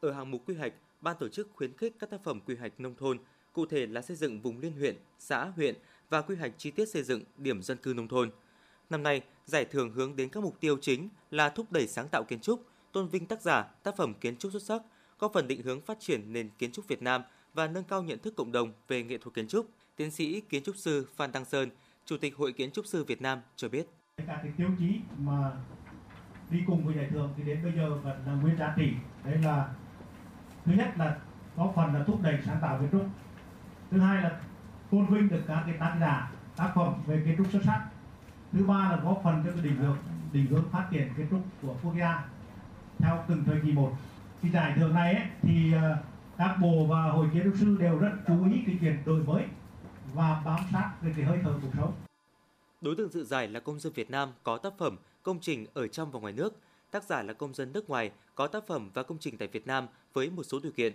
Ở 0.00 0.12
hạng 0.12 0.30
mục 0.30 0.42
quy 0.46 0.54
hoạch, 0.54 0.72
ban 1.00 1.16
tổ 1.20 1.28
chức 1.28 1.48
khuyến 1.54 1.76
khích 1.76 1.94
các 1.98 2.10
tác 2.10 2.24
phẩm 2.24 2.40
quy 2.46 2.56
hoạch 2.56 2.80
nông 2.80 2.94
thôn, 2.94 3.18
cụ 3.52 3.66
thể 3.66 3.86
là 3.86 4.02
xây 4.02 4.16
dựng 4.16 4.40
vùng 4.40 4.60
liên 4.60 4.72
huyện, 4.72 4.96
xã, 5.18 5.44
huyện 5.44 5.74
và 6.08 6.22
quy 6.22 6.36
hoạch 6.36 6.52
chi 6.58 6.70
tiết 6.70 6.88
xây 6.88 7.02
dựng 7.02 7.22
điểm 7.36 7.62
dân 7.62 7.78
cư 7.78 7.94
nông 7.94 8.08
thôn. 8.08 8.30
Năm 8.90 9.02
nay, 9.02 9.22
giải 9.44 9.64
thưởng 9.64 9.92
hướng 9.92 10.16
đến 10.16 10.28
các 10.28 10.42
mục 10.42 10.60
tiêu 10.60 10.78
chính 10.80 11.08
là 11.30 11.50
thúc 11.50 11.72
đẩy 11.72 11.86
sáng 11.86 12.08
tạo 12.08 12.24
kiến 12.24 12.40
trúc, 12.40 12.66
tôn 12.92 13.08
vinh 13.08 13.26
tác 13.26 13.42
giả, 13.42 13.62
tác 13.82 13.96
phẩm 13.96 14.14
kiến 14.14 14.36
trúc 14.36 14.52
xuất 14.52 14.62
sắc, 14.62 14.82
góp 15.22 15.32
phần 15.32 15.48
định 15.48 15.62
hướng 15.62 15.80
phát 15.80 16.00
triển 16.00 16.32
nền 16.32 16.50
kiến 16.58 16.72
trúc 16.72 16.88
Việt 16.88 17.02
Nam 17.02 17.22
và 17.54 17.66
nâng 17.66 17.84
cao 17.84 18.02
nhận 18.02 18.18
thức 18.18 18.36
cộng 18.36 18.52
đồng 18.52 18.72
về 18.88 19.02
nghệ 19.02 19.18
thuật 19.18 19.34
kiến 19.34 19.48
trúc. 19.48 19.68
Tiến 19.96 20.10
sĩ 20.10 20.40
kiến 20.40 20.62
trúc 20.64 20.76
sư 20.76 21.08
Phan 21.16 21.32
Đăng 21.32 21.44
Sơn, 21.44 21.70
Chủ 22.04 22.16
tịch 22.16 22.36
Hội 22.36 22.52
Kiến 22.52 22.70
trúc 22.70 22.86
sư 22.86 23.04
Việt 23.04 23.22
Nam 23.22 23.38
cho 23.56 23.68
biết. 23.68 23.86
Các 24.26 24.40
cái 24.42 24.52
tiêu 24.56 24.68
chí 24.78 25.00
mà 25.18 25.50
đi 26.50 26.58
cùng 26.66 26.86
với 26.86 26.94
giải 26.94 27.08
thưởng 27.10 27.34
thì 27.36 27.42
đến 27.42 27.62
bây 27.62 27.72
giờ 27.72 27.94
vẫn 27.94 28.26
là 28.26 28.32
nguyên 28.32 28.56
giá 28.58 28.74
trị. 28.76 28.92
Đấy 29.24 29.38
là 29.44 29.74
thứ 30.64 30.72
nhất 30.72 30.88
là 30.98 31.18
có 31.56 31.72
phần 31.76 31.94
là 31.94 32.04
thúc 32.04 32.20
đẩy 32.22 32.38
sáng 32.46 32.58
tạo 32.62 32.78
kiến 32.80 32.88
trúc. 32.92 33.06
Thứ 33.90 34.00
hai 34.00 34.22
là 34.22 34.40
tôn 34.90 35.06
vinh 35.06 35.28
được 35.28 35.42
các 35.48 35.62
cái 35.66 35.76
tác 35.80 35.96
giả 36.00 36.32
tác 36.56 36.72
phẩm 36.74 37.02
về 37.06 37.22
kiến 37.24 37.34
trúc 37.38 37.52
xuất 37.52 37.62
sắc. 37.64 37.88
Thứ 38.52 38.64
ba 38.64 38.90
là 38.90 39.00
góp 39.04 39.20
phần 39.24 39.42
cho 39.44 39.52
cái 39.52 39.62
định 39.62 39.76
hướng 39.76 39.96
định 40.32 40.46
hướng 40.46 40.64
phát 40.72 40.88
triển 40.90 41.08
kiến 41.16 41.26
trúc 41.30 41.40
của 41.62 41.76
quốc 41.82 41.94
gia 41.98 42.28
theo 42.98 43.24
từng 43.28 43.44
thời 43.44 43.60
kỳ 43.64 43.72
một 43.72 43.92
thì 44.42 44.50
giải 44.50 44.72
thưởng 44.76 44.94
này 44.94 45.14
ấy, 45.14 45.24
thì 45.42 45.72
ờ, 45.72 45.96
các 46.38 46.56
bộ 46.62 46.86
và 46.86 47.02
hội 47.02 47.26
kiến 47.32 47.42
trúc 47.44 47.54
sư 47.60 47.76
đều 47.80 47.98
rất 47.98 48.10
chú 48.26 48.44
ý 48.44 48.60
cái 48.66 48.76
chuyện 48.80 49.02
đổi 49.06 49.20
mới 49.22 49.44
và 50.14 50.42
bám 50.44 50.60
sát 50.72 50.92
về 51.02 51.12
cái 51.16 51.24
hơi 51.24 51.38
thở 51.42 51.54
cuộc 51.62 51.70
sống. 51.76 51.92
Đối 52.80 52.96
tượng 52.96 53.12
dự 53.12 53.24
giải 53.24 53.48
là 53.48 53.60
công 53.60 53.80
dân 53.80 53.92
Việt 53.92 54.10
Nam 54.10 54.28
có 54.42 54.58
tác 54.58 54.72
phẩm, 54.78 54.96
công 55.22 55.40
trình 55.40 55.66
ở 55.74 55.88
trong 55.88 56.10
và 56.10 56.20
ngoài 56.20 56.32
nước. 56.32 56.56
Tác 56.90 57.04
giả 57.04 57.22
là 57.22 57.32
công 57.32 57.54
dân 57.54 57.72
nước 57.72 57.90
ngoài 57.90 58.10
có 58.34 58.46
tác 58.46 58.66
phẩm 58.66 58.90
và 58.94 59.02
công 59.02 59.18
trình 59.18 59.36
tại 59.36 59.48
Việt 59.48 59.66
Nam 59.66 59.86
với 60.12 60.30
một 60.30 60.42
số 60.42 60.60
điều 60.62 60.72
kiện. 60.72 60.92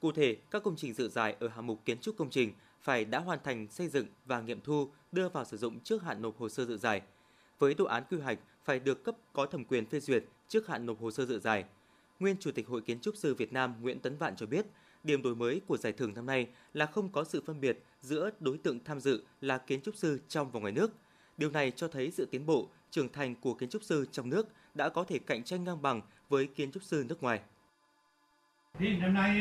Cụ 0.00 0.12
thể, 0.12 0.36
các 0.50 0.62
công 0.62 0.76
trình 0.76 0.94
dự 0.94 1.08
giải 1.08 1.36
ở 1.40 1.48
hạng 1.48 1.66
mục 1.66 1.84
kiến 1.84 1.98
trúc 1.98 2.16
công 2.18 2.30
trình 2.30 2.52
phải 2.82 3.04
đã 3.04 3.18
hoàn 3.18 3.38
thành 3.44 3.68
xây 3.68 3.88
dựng 3.88 4.06
và 4.24 4.40
nghiệm 4.40 4.60
thu 4.60 4.88
đưa 5.12 5.28
vào 5.28 5.44
sử 5.44 5.56
dụng 5.56 5.80
trước 5.80 6.02
hạn 6.02 6.22
nộp 6.22 6.38
hồ 6.38 6.48
sơ 6.48 6.64
dự 6.64 6.76
giải. 6.76 7.00
Với 7.58 7.74
đồ 7.74 7.84
án 7.84 8.02
quy 8.10 8.20
hoạch 8.20 8.38
phải 8.64 8.78
được 8.78 9.04
cấp 9.04 9.14
có 9.32 9.46
thẩm 9.46 9.64
quyền 9.64 9.86
phê 9.86 10.00
duyệt 10.00 10.24
trước 10.48 10.68
hạn 10.68 10.86
nộp 10.86 11.00
hồ 11.00 11.10
sơ 11.10 11.26
dự 11.26 11.38
giải. 11.38 11.64
Nguyên 12.20 12.36
Chủ 12.40 12.50
tịch 12.50 12.68
Hội 12.68 12.80
Kiến 12.80 13.00
trúc 13.00 13.16
sư 13.16 13.34
Việt 13.34 13.52
Nam 13.52 13.74
Nguyễn 13.80 14.00
Tấn 14.00 14.16
Vạn 14.16 14.36
cho 14.36 14.46
biết, 14.46 14.66
điểm 15.04 15.22
đổi 15.22 15.34
mới 15.34 15.60
của 15.66 15.76
giải 15.76 15.92
thưởng 15.92 16.14
năm 16.14 16.26
nay 16.26 16.48
là 16.74 16.86
không 16.86 17.12
có 17.12 17.24
sự 17.24 17.42
phân 17.46 17.60
biệt 17.60 17.84
giữa 18.00 18.30
đối 18.40 18.58
tượng 18.58 18.84
tham 18.84 19.00
dự 19.00 19.24
là 19.40 19.58
kiến 19.58 19.80
trúc 19.80 19.96
sư 19.96 20.20
trong 20.28 20.50
và 20.50 20.60
ngoài 20.60 20.72
nước. 20.72 20.92
Điều 21.36 21.50
này 21.50 21.70
cho 21.70 21.88
thấy 21.88 22.10
sự 22.10 22.28
tiến 22.30 22.46
bộ, 22.46 22.68
trưởng 22.90 23.12
thành 23.12 23.34
của 23.34 23.54
kiến 23.54 23.68
trúc 23.68 23.82
sư 23.82 24.06
trong 24.12 24.30
nước 24.30 24.48
đã 24.74 24.88
có 24.88 25.04
thể 25.04 25.18
cạnh 25.18 25.44
tranh 25.44 25.64
ngang 25.64 25.82
bằng 25.82 26.00
với 26.28 26.46
kiến 26.46 26.72
trúc 26.72 26.82
sư 26.82 27.04
nước 27.08 27.22
ngoài. 27.22 27.40
Thì 28.78 28.96
năm 28.96 29.14
nay 29.14 29.40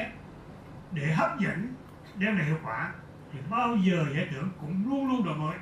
để 0.91 1.13
hấp 1.13 1.39
dẫn, 1.41 1.73
đem 2.19 2.37
lại 2.37 2.45
hiệu 2.45 2.59
quả 2.63 2.93
thì 3.33 3.39
bao 3.51 3.77
giờ 3.87 4.05
giải 4.15 4.27
thưởng 4.31 4.49
cũng 4.59 4.83
luôn 4.89 5.07
luôn 5.07 5.25
đổi 5.25 5.35
mới. 5.35 5.57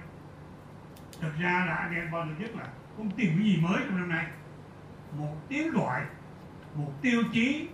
Thực 1.22 1.34
ra 1.42 1.66
là 1.68 1.76
anh 1.76 1.96
em 1.96 2.12
bao 2.12 2.26
giờ 2.26 2.34
nhất 2.40 2.56
là 2.56 2.74
không 2.98 3.12
tìm 3.18 3.32
cái 3.38 3.46
gì 3.46 3.58
mới 3.62 3.82
trong 3.86 3.98
năm 3.98 4.10
nay. 4.10 4.28
Một 5.18 5.36
tiếng 5.50 5.72
gọi, 5.72 6.02
một 6.78 6.92
tiêu 7.02 7.24
chí 7.34 7.70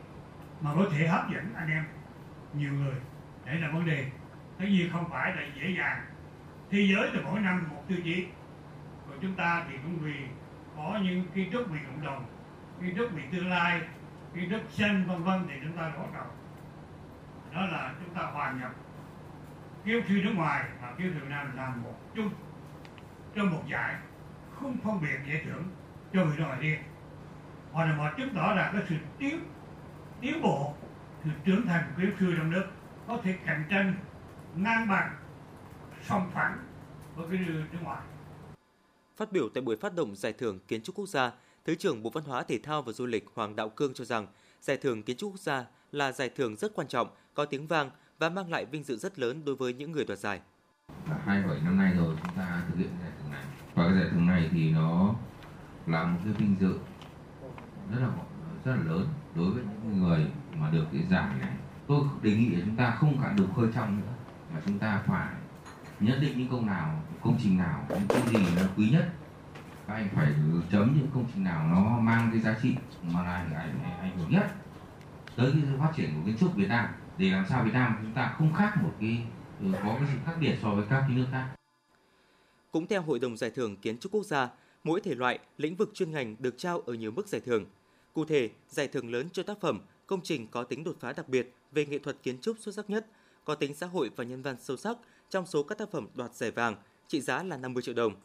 mà 0.61 0.71
có 0.75 0.85
thể 0.91 1.07
hấp 1.07 1.29
dẫn 1.33 1.53
anh 1.55 1.69
em 1.69 1.85
nhiều 2.53 2.73
người. 2.73 2.95
Đấy 3.45 3.55
là 3.55 3.71
vấn 3.71 3.85
đề. 3.85 4.05
tất 4.59 4.65
nhiên 4.69 4.89
không 4.91 5.09
phải 5.09 5.35
là 5.35 5.41
dễ 5.55 5.69
dàng. 5.77 6.05
Thế 6.71 6.87
giới 6.93 7.09
thì 7.13 7.19
mỗi 7.23 7.39
năm 7.39 7.67
một 7.69 7.83
tiêu 7.87 7.97
chí. 8.03 8.27
Còn 9.09 9.19
chúng 9.21 9.35
ta 9.35 9.65
thì 9.69 9.75
cũng 9.83 9.97
vì 9.99 10.15
có 10.77 10.99
những 11.03 11.25
kiến 11.35 11.49
trúc 11.51 11.69
vì 11.69 11.79
cộng 11.85 12.05
đồng, 12.05 12.25
kiến 12.81 12.93
trúc 12.97 13.11
vì 13.13 13.21
tương 13.31 13.49
lai, 13.49 13.81
kiến 14.35 14.49
trúc 14.49 14.71
xanh 14.71 15.05
vân 15.07 15.23
vân 15.23 15.45
thì 15.47 15.53
chúng 15.63 15.77
ta 15.77 15.81
bắt 15.81 16.07
đầu 16.13 16.25
Đó 17.53 17.61
là 17.61 17.93
chúng 17.99 18.15
ta 18.15 18.21
hòa 18.21 18.53
nhập 18.59 18.71
kêu 19.85 20.01
thư 20.07 20.15
nước 20.15 20.33
ngoài 20.35 20.65
và 20.81 20.93
kêu 20.97 21.11
Việt 21.11 21.29
Nam 21.29 21.57
làm 21.57 21.83
một 21.83 21.95
chung 22.15 22.29
trong 23.35 23.51
một 23.51 23.63
giải 23.67 23.95
không 24.55 24.77
phân 24.83 25.01
biệt 25.01 25.19
giải 25.27 25.41
thưởng 25.45 25.63
cho 26.13 26.25
người 26.25 26.37
nước 26.37 26.43
ngoài 26.45 26.59
riêng 26.61 26.79
hoặc 27.73 27.85
là 27.85 27.95
một 27.95 28.09
chứng 28.17 28.29
tỏ 28.35 28.53
là 28.55 28.69
cái 28.73 28.81
sự 28.89 28.95
tiến 29.19 29.39
tiến 30.21 30.41
bộ 30.41 30.73
sự 31.23 31.29
trưởng 31.45 31.67
thành 31.67 31.83
của 31.87 32.01
kêu 32.01 32.11
thư 32.19 32.35
trong 32.37 32.51
nước 32.51 32.63
có 33.07 33.17
thể 33.23 33.35
cạnh 33.45 33.63
tranh 33.69 33.93
ngang 34.55 34.87
bằng 34.87 35.15
song 36.07 36.31
phẳng 36.33 36.57
với 37.15 37.27
cái 37.31 37.39
nước 37.47 37.79
ngoài 37.83 38.01
Phát 39.17 39.31
biểu 39.31 39.49
tại 39.53 39.61
buổi 39.61 39.77
phát 39.77 39.95
động 39.95 40.15
giải 40.15 40.33
thưởng 40.33 40.59
Kiến 40.67 40.81
trúc 40.81 40.95
quốc 40.95 41.09
gia, 41.09 41.31
Thứ 41.65 41.75
trưởng 41.75 42.03
Bộ 42.03 42.09
Văn 42.09 42.23
hóa 42.23 42.43
Thể 42.43 42.59
thao 42.63 42.81
và 42.81 42.91
Du 42.91 43.05
lịch 43.05 43.25
Hoàng 43.33 43.55
Đạo 43.55 43.69
Cương 43.69 43.93
cho 43.93 44.05
rằng 44.05 44.27
giải 44.61 44.77
thưởng 44.77 45.03
Kiến 45.03 45.17
trúc 45.17 45.31
quốc 45.31 45.39
gia 45.39 45.65
là 45.91 46.11
giải 46.11 46.29
thưởng 46.29 46.55
rất 46.55 46.71
quan 46.75 46.87
trọng, 46.87 47.07
có 47.33 47.45
tiếng 47.45 47.67
vang 47.67 47.89
và 48.19 48.29
mang 48.29 48.51
lại 48.51 48.65
vinh 48.65 48.83
dự 48.83 48.97
rất 48.97 49.19
lớn 49.19 49.45
đối 49.45 49.55
với 49.55 49.73
những 49.73 49.91
người 49.91 50.05
đoạt 50.05 50.19
giải. 50.19 50.39
Đã 51.09 51.19
27 51.25 51.57
năm 51.65 51.77
nay 51.77 51.93
rồi 51.97 52.15
chúng 52.23 52.35
ta 52.35 52.63
thực 52.69 52.77
hiện 52.77 52.89
giải 53.01 53.11
thưởng 53.19 53.31
này. 53.31 53.43
Và 53.75 53.83
cái 53.87 53.95
giải 53.95 54.07
thưởng 54.11 54.27
này 54.27 54.49
thì 54.51 54.71
nó 54.71 55.15
là 55.87 56.03
một 56.03 56.19
cái 56.23 56.33
vinh 56.33 56.55
dự 56.59 56.79
rất 57.91 57.99
là 57.99 58.07
rất 58.65 58.75
là 58.75 58.83
lớn 58.83 59.07
đối 59.35 59.51
với 59.51 59.63
những 59.63 60.01
người 60.01 60.27
mà 60.59 60.69
được 60.69 60.85
cái 60.91 61.01
giải 61.09 61.29
này. 61.39 61.51
Tôi 61.87 62.01
đề 62.21 62.35
nghị 62.35 62.49
là 62.49 62.61
chúng 62.65 62.75
ta 62.75 62.91
không 62.91 63.17
cả 63.21 63.33
được 63.37 63.47
khơi 63.55 63.67
trong 63.75 63.99
nữa 63.99 64.13
mà 64.53 64.61
chúng 64.65 64.79
ta 64.79 65.03
phải 65.05 65.33
nhất 65.99 66.17
định 66.21 66.37
những 66.37 66.49
công 66.49 66.65
nào, 66.65 67.03
công 67.21 67.37
trình 67.43 67.57
nào, 67.57 67.85
những 67.89 68.07
cái 68.09 68.21
gì 68.27 68.55
là 68.55 68.67
quý 68.77 68.89
nhất. 68.89 69.09
Các 69.87 69.93
anh 69.93 70.09
phải 70.15 70.33
chấm 70.71 70.95
những 70.95 71.07
công 71.13 71.25
trình 71.33 71.43
nào 71.43 71.67
nó 71.67 71.99
mang 71.99 72.29
cái 72.31 72.41
giá 72.41 72.55
trị 72.61 72.75
mà 73.03 73.23
là 73.23 73.35
ảnh 73.35 73.79
ảnh 74.01 74.17
hưởng 74.17 74.31
nhất 74.31 74.55
tới 75.35 75.51
cái 75.51 75.61
phát 75.79 75.91
triển 75.95 76.09
của 76.15 76.25
kiến 76.25 76.37
trúc 76.39 76.55
Việt 76.55 76.67
Nam 76.67 76.87
để 77.17 77.29
làm 77.29 77.45
sao 77.49 77.63
Việt 77.63 77.73
Nam 77.73 77.97
chúng 78.01 78.13
ta 78.13 78.33
không 78.37 78.53
khác 78.53 78.83
một 78.83 78.91
cái 78.99 79.23
ừ, 79.61 79.67
có 79.83 79.95
cái 79.99 80.07
sự 80.13 80.19
khác 80.25 80.33
biệt 80.39 80.55
so 80.61 80.69
với 80.69 80.85
các 80.89 80.99
cái 81.07 81.17
nước 81.17 81.25
khác. 81.31 81.47
Cũng 82.71 82.87
theo 82.87 83.01
Hội 83.01 83.19
đồng 83.19 83.37
Giải 83.37 83.49
thưởng 83.49 83.75
Kiến 83.77 83.97
trúc 83.97 84.11
Quốc 84.11 84.25
gia, 84.25 84.49
mỗi 84.83 85.01
thể 85.01 85.15
loại, 85.15 85.39
lĩnh 85.57 85.75
vực 85.75 85.91
chuyên 85.93 86.11
ngành 86.11 86.35
được 86.39 86.57
trao 86.57 86.79
ở 86.79 86.93
nhiều 86.93 87.11
mức 87.11 87.27
giải 87.27 87.41
thưởng. 87.41 87.65
Cụ 88.13 88.25
thể, 88.25 88.49
giải 88.69 88.87
thưởng 88.87 89.11
lớn 89.11 89.27
cho 89.33 89.43
tác 89.43 89.61
phẩm, 89.61 89.81
công 90.07 90.21
trình 90.23 90.47
có 90.47 90.63
tính 90.63 90.83
đột 90.83 90.95
phá 90.99 91.13
đặc 91.13 91.29
biệt 91.29 91.53
về 91.71 91.85
nghệ 91.85 91.99
thuật 91.99 92.17
kiến 92.23 92.37
trúc 92.41 92.57
xuất 92.59 92.75
sắc 92.75 92.89
nhất, 92.89 93.07
có 93.45 93.55
tính 93.55 93.73
xã 93.73 93.87
hội 93.87 94.09
và 94.15 94.23
nhân 94.23 94.41
văn 94.41 94.55
sâu 94.59 94.77
sắc 94.77 94.97
trong 95.29 95.45
số 95.45 95.63
các 95.63 95.77
tác 95.77 95.91
phẩm 95.91 96.07
đoạt 96.15 96.35
giải 96.35 96.51
vàng, 96.51 96.75
trị 97.07 97.21
giá 97.21 97.43
là 97.43 97.57
50 97.57 97.83
triệu 97.83 97.95
đồng. 97.95 98.15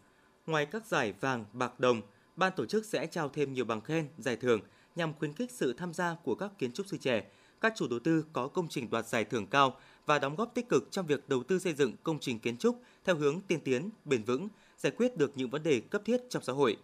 Ngoài 0.46 0.66
các 0.66 0.86
giải 0.86 1.14
vàng, 1.20 1.44
bạc, 1.52 1.80
đồng, 1.80 2.02
ban 2.36 2.52
tổ 2.56 2.66
chức 2.66 2.84
sẽ 2.84 3.06
trao 3.06 3.28
thêm 3.28 3.52
nhiều 3.52 3.64
bằng 3.64 3.80
khen, 3.80 4.08
giải 4.18 4.36
thưởng 4.36 4.60
nhằm 4.96 5.12
khuyến 5.14 5.32
khích 5.32 5.50
sự 5.50 5.72
tham 5.72 5.94
gia 5.94 6.16
của 6.24 6.34
các 6.34 6.50
kiến 6.58 6.72
trúc 6.72 6.86
sư 6.86 6.96
trẻ, 6.96 7.24
các 7.60 7.72
chủ 7.76 7.88
đầu 7.88 7.98
tư 7.98 8.24
có 8.32 8.48
công 8.48 8.68
trình 8.68 8.90
đoạt 8.90 9.06
giải 9.06 9.24
thưởng 9.24 9.46
cao 9.46 9.76
và 10.06 10.18
đóng 10.18 10.36
góp 10.36 10.54
tích 10.54 10.68
cực 10.68 10.88
trong 10.90 11.06
việc 11.06 11.28
đầu 11.28 11.42
tư 11.42 11.58
xây 11.58 11.74
dựng 11.74 11.92
công 12.02 12.18
trình 12.18 12.38
kiến 12.38 12.56
trúc 12.56 12.82
theo 13.04 13.16
hướng 13.16 13.40
tiên 13.40 13.60
tiến, 13.60 13.90
bền 14.04 14.22
vững, 14.22 14.48
giải 14.78 14.92
quyết 14.96 15.16
được 15.16 15.32
những 15.34 15.50
vấn 15.50 15.62
đề 15.62 15.80
cấp 15.80 16.02
thiết 16.04 16.20
trong 16.30 16.42
xã 16.42 16.52
hội. 16.52 16.76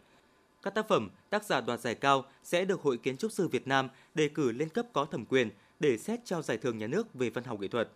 Các 0.63 0.75
tác 0.75 0.89
phẩm, 0.89 1.11
tác 1.31 1.45
giả 1.45 1.61
đoạt 1.61 1.81
giải 1.81 1.95
cao 1.95 2.25
sẽ 2.45 2.65
được 2.65 2.83
Hội 2.83 2.97
Kiến 2.97 3.17
trúc 3.17 3.33
sư 3.33 3.49
Việt 3.49 3.67
Nam 3.67 3.89
đề 4.15 4.29
cử 4.29 4.53
lên 4.53 4.69
cấp 4.69 4.87
có 4.93 5.05
thẩm 5.05 5.25
quyền 5.25 5.51
để 5.81 5.99
xét 5.99 6.21
trao 6.25 6.43
giải 6.43 6.59
thưởng 6.59 6.79
nhà 6.79 6.87
nước 6.87 7.15
về 7.15 7.31
văn 7.31 7.45
học 7.45 7.61
nghệ 7.61 7.69
thuật. 7.69 7.89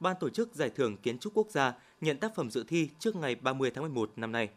Ban 0.00 0.16
tổ 0.20 0.30
chức 0.30 0.54
giải 0.54 0.70
thưởng 0.70 0.96
Kiến 0.96 1.18
trúc 1.18 1.34
quốc 1.34 1.50
gia 1.50 1.74
nhận 2.00 2.18
tác 2.18 2.34
phẩm 2.34 2.50
dự 2.50 2.64
thi 2.68 2.88
trước 2.98 3.16
ngày 3.16 3.34
30 3.34 3.70
tháng 3.70 3.82
11 3.84 4.12
năm 4.16 4.32
nay. 4.32 4.48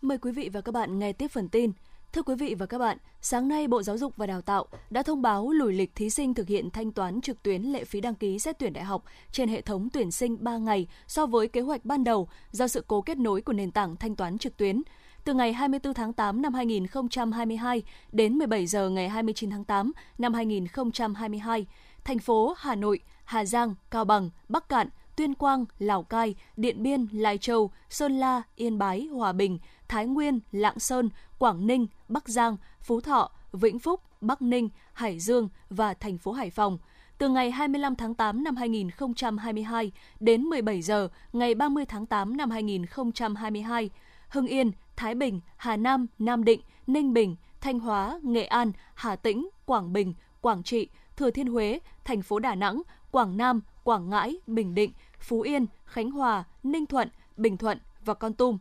Mời 0.00 0.18
quý 0.18 0.32
vị 0.32 0.50
và 0.52 0.60
các 0.60 0.72
bạn 0.72 0.98
nghe 0.98 1.12
tiếp 1.12 1.28
phần 1.28 1.48
tin. 1.48 1.72
Thưa 2.12 2.22
quý 2.22 2.34
vị 2.34 2.54
và 2.54 2.66
các 2.66 2.78
bạn, 2.78 2.98
sáng 3.20 3.48
nay 3.48 3.68
Bộ 3.68 3.82
Giáo 3.82 3.98
dục 3.98 4.16
và 4.16 4.26
Đào 4.26 4.42
tạo 4.42 4.66
đã 4.90 5.02
thông 5.02 5.22
báo 5.22 5.50
lùi 5.50 5.72
lịch 5.72 5.94
thí 5.94 6.10
sinh 6.10 6.34
thực 6.34 6.48
hiện 6.48 6.70
thanh 6.70 6.92
toán 6.92 7.20
trực 7.20 7.42
tuyến 7.42 7.62
lệ 7.62 7.84
phí 7.84 8.00
đăng 8.00 8.14
ký 8.14 8.38
xét 8.38 8.58
tuyển 8.58 8.72
đại 8.72 8.84
học 8.84 9.04
trên 9.32 9.48
hệ 9.48 9.60
thống 9.60 9.88
tuyển 9.92 10.10
sinh 10.10 10.36
3 10.40 10.58
ngày 10.58 10.86
so 11.06 11.26
với 11.26 11.48
kế 11.48 11.60
hoạch 11.60 11.84
ban 11.84 12.04
đầu 12.04 12.28
do 12.50 12.68
sự 12.68 12.84
cố 12.86 13.00
kết 13.00 13.18
nối 13.18 13.40
của 13.42 13.52
nền 13.52 13.70
tảng 13.70 13.96
thanh 13.96 14.16
toán 14.16 14.38
trực 14.38 14.56
tuyến. 14.56 14.82
Từ 15.24 15.34
ngày 15.34 15.52
24 15.52 15.94
tháng 15.94 16.12
8 16.12 16.42
năm 16.42 16.54
2022 16.54 17.82
đến 18.12 18.34
17 18.34 18.66
giờ 18.66 18.88
ngày 18.88 19.08
29 19.08 19.50
tháng 19.50 19.64
8 19.64 19.92
năm 20.18 20.34
2022, 20.34 21.66
thành 22.04 22.18
phố 22.18 22.54
Hà 22.56 22.74
Nội, 22.74 23.00
Hà 23.24 23.44
Giang, 23.44 23.74
Cao 23.90 24.04
Bằng, 24.04 24.30
Bắc 24.48 24.68
Cạn, 24.68 24.88
Tuyên 25.16 25.34
Quang, 25.34 25.64
Lào 25.78 26.02
Cai, 26.02 26.34
Điện 26.56 26.82
Biên, 26.82 27.06
Lai 27.12 27.38
Châu, 27.38 27.70
Sơn 27.90 28.12
La, 28.12 28.42
Yên 28.56 28.78
Bái, 28.78 29.06
Hòa 29.06 29.32
Bình, 29.32 29.58
Thái 29.90 30.06
Nguyên, 30.06 30.40
Lạng 30.52 30.78
Sơn, 30.78 31.10
Quảng 31.38 31.66
Ninh, 31.66 31.86
Bắc 32.08 32.28
Giang, 32.28 32.56
Phú 32.80 33.00
Thọ, 33.00 33.30
Vĩnh 33.52 33.78
Phúc, 33.78 34.00
Bắc 34.20 34.42
Ninh, 34.42 34.68
Hải 34.92 35.18
Dương 35.18 35.48
và 35.70 35.94
thành 35.94 36.18
phố 36.18 36.32
Hải 36.32 36.50
Phòng. 36.50 36.78
Từ 37.18 37.28
ngày 37.28 37.50
25 37.50 37.94
tháng 37.94 38.14
8 38.14 38.44
năm 38.44 38.56
2022 38.56 39.92
đến 40.20 40.42
17 40.42 40.82
giờ 40.82 41.08
ngày 41.32 41.54
30 41.54 41.84
tháng 41.86 42.06
8 42.06 42.36
năm 42.36 42.50
2022, 42.50 43.90
Hưng 44.28 44.46
Yên, 44.46 44.72
Thái 44.96 45.14
Bình, 45.14 45.40
Hà 45.56 45.76
Nam, 45.76 46.06
Nam 46.18 46.44
Định, 46.44 46.60
Ninh 46.86 47.12
Bình, 47.12 47.36
Thanh 47.60 47.80
Hóa, 47.80 48.20
Nghệ 48.22 48.44
An, 48.44 48.72
Hà 48.94 49.16
Tĩnh, 49.16 49.48
Quảng 49.66 49.92
Bình, 49.92 50.14
Quảng 50.40 50.62
Trị, 50.62 50.88
Thừa 51.16 51.30
Thiên 51.30 51.46
Huế, 51.46 51.78
thành 52.04 52.22
phố 52.22 52.38
Đà 52.38 52.54
Nẵng, 52.54 52.82
Quảng 53.10 53.36
Nam, 53.36 53.60
Quảng 53.84 54.10
Ngãi, 54.10 54.36
Bình 54.46 54.74
Định, 54.74 54.92
Phú 55.20 55.40
Yên, 55.40 55.66
Khánh 55.84 56.10
Hòa, 56.10 56.44
Ninh 56.62 56.86
Thuận, 56.86 57.08
Bình 57.36 57.56
Thuận 57.56 57.78
và 58.04 58.14
Con 58.14 58.34
Tum. 58.34 58.58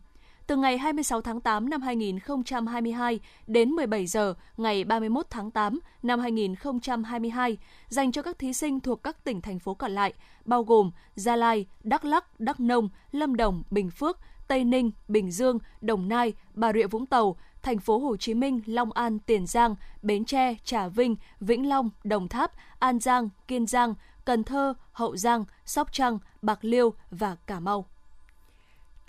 Từ 0.49 0.55
ngày 0.55 0.77
26 0.77 1.21
tháng 1.21 1.41
8 1.41 1.69
năm 1.69 1.81
2022 1.81 3.19
đến 3.47 3.69
17 3.69 4.05
giờ 4.05 4.33
ngày 4.57 4.83
31 4.83 5.25
tháng 5.29 5.51
8 5.51 5.79
năm 6.03 6.19
2022 6.19 7.57
dành 7.87 8.11
cho 8.11 8.21
các 8.21 8.39
thí 8.39 8.53
sinh 8.53 8.79
thuộc 8.79 9.03
các 9.03 9.23
tỉnh 9.23 9.41
thành 9.41 9.59
phố 9.59 9.73
còn 9.73 9.91
lại, 9.91 10.13
bao 10.45 10.63
gồm 10.63 10.91
Gia 11.15 11.35
Lai, 11.35 11.65
Đắk 11.83 12.05
Lắk, 12.05 12.39
Đắk 12.39 12.59
Nông, 12.59 12.89
Lâm 13.11 13.35
Đồng, 13.35 13.63
Bình 13.71 13.91
Phước, 13.91 14.19
Tây 14.47 14.63
Ninh, 14.63 14.91
Bình 15.07 15.31
Dương, 15.31 15.59
Đồng 15.81 16.07
Nai, 16.07 16.33
Bà 16.53 16.73
Rịa 16.73 16.87
Vũng 16.87 17.05
Tàu, 17.05 17.37
thành 17.61 17.79
phố 17.79 17.97
Hồ 17.97 18.17
Chí 18.17 18.33
Minh, 18.33 18.61
Long 18.65 18.91
An, 18.91 19.19
Tiền 19.19 19.47
Giang, 19.47 19.75
Bến 20.01 20.25
Tre, 20.25 20.55
Trà 20.63 20.87
Vinh, 20.87 21.15
Vĩnh 21.39 21.69
Long, 21.69 21.89
Đồng 22.03 22.27
Tháp, 22.27 22.51
An 22.79 22.99
Giang, 22.99 23.29
Kiên 23.47 23.67
Giang, 23.67 23.93
Cần 24.25 24.43
Thơ, 24.43 24.73
Hậu 24.91 25.17
Giang, 25.17 25.45
Sóc 25.65 25.93
Trăng, 25.93 26.19
Bạc 26.41 26.59
Liêu 26.61 26.93
và 27.11 27.35
Cà 27.45 27.59
Mau. 27.59 27.85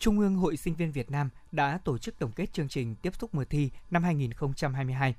Trung 0.00 0.18
ương 0.18 0.36
Hội 0.36 0.56
Sinh 0.56 0.74
viên 0.74 0.92
Việt 0.92 1.10
Nam 1.10 1.30
đã 1.52 1.78
tổ 1.84 1.98
chức 1.98 2.18
tổng 2.18 2.32
kết 2.32 2.52
chương 2.52 2.68
trình 2.68 2.94
tiếp 2.94 3.14
xúc 3.20 3.34
mùa 3.34 3.44
thi 3.44 3.70
năm 3.90 4.02
2022. 4.02 5.14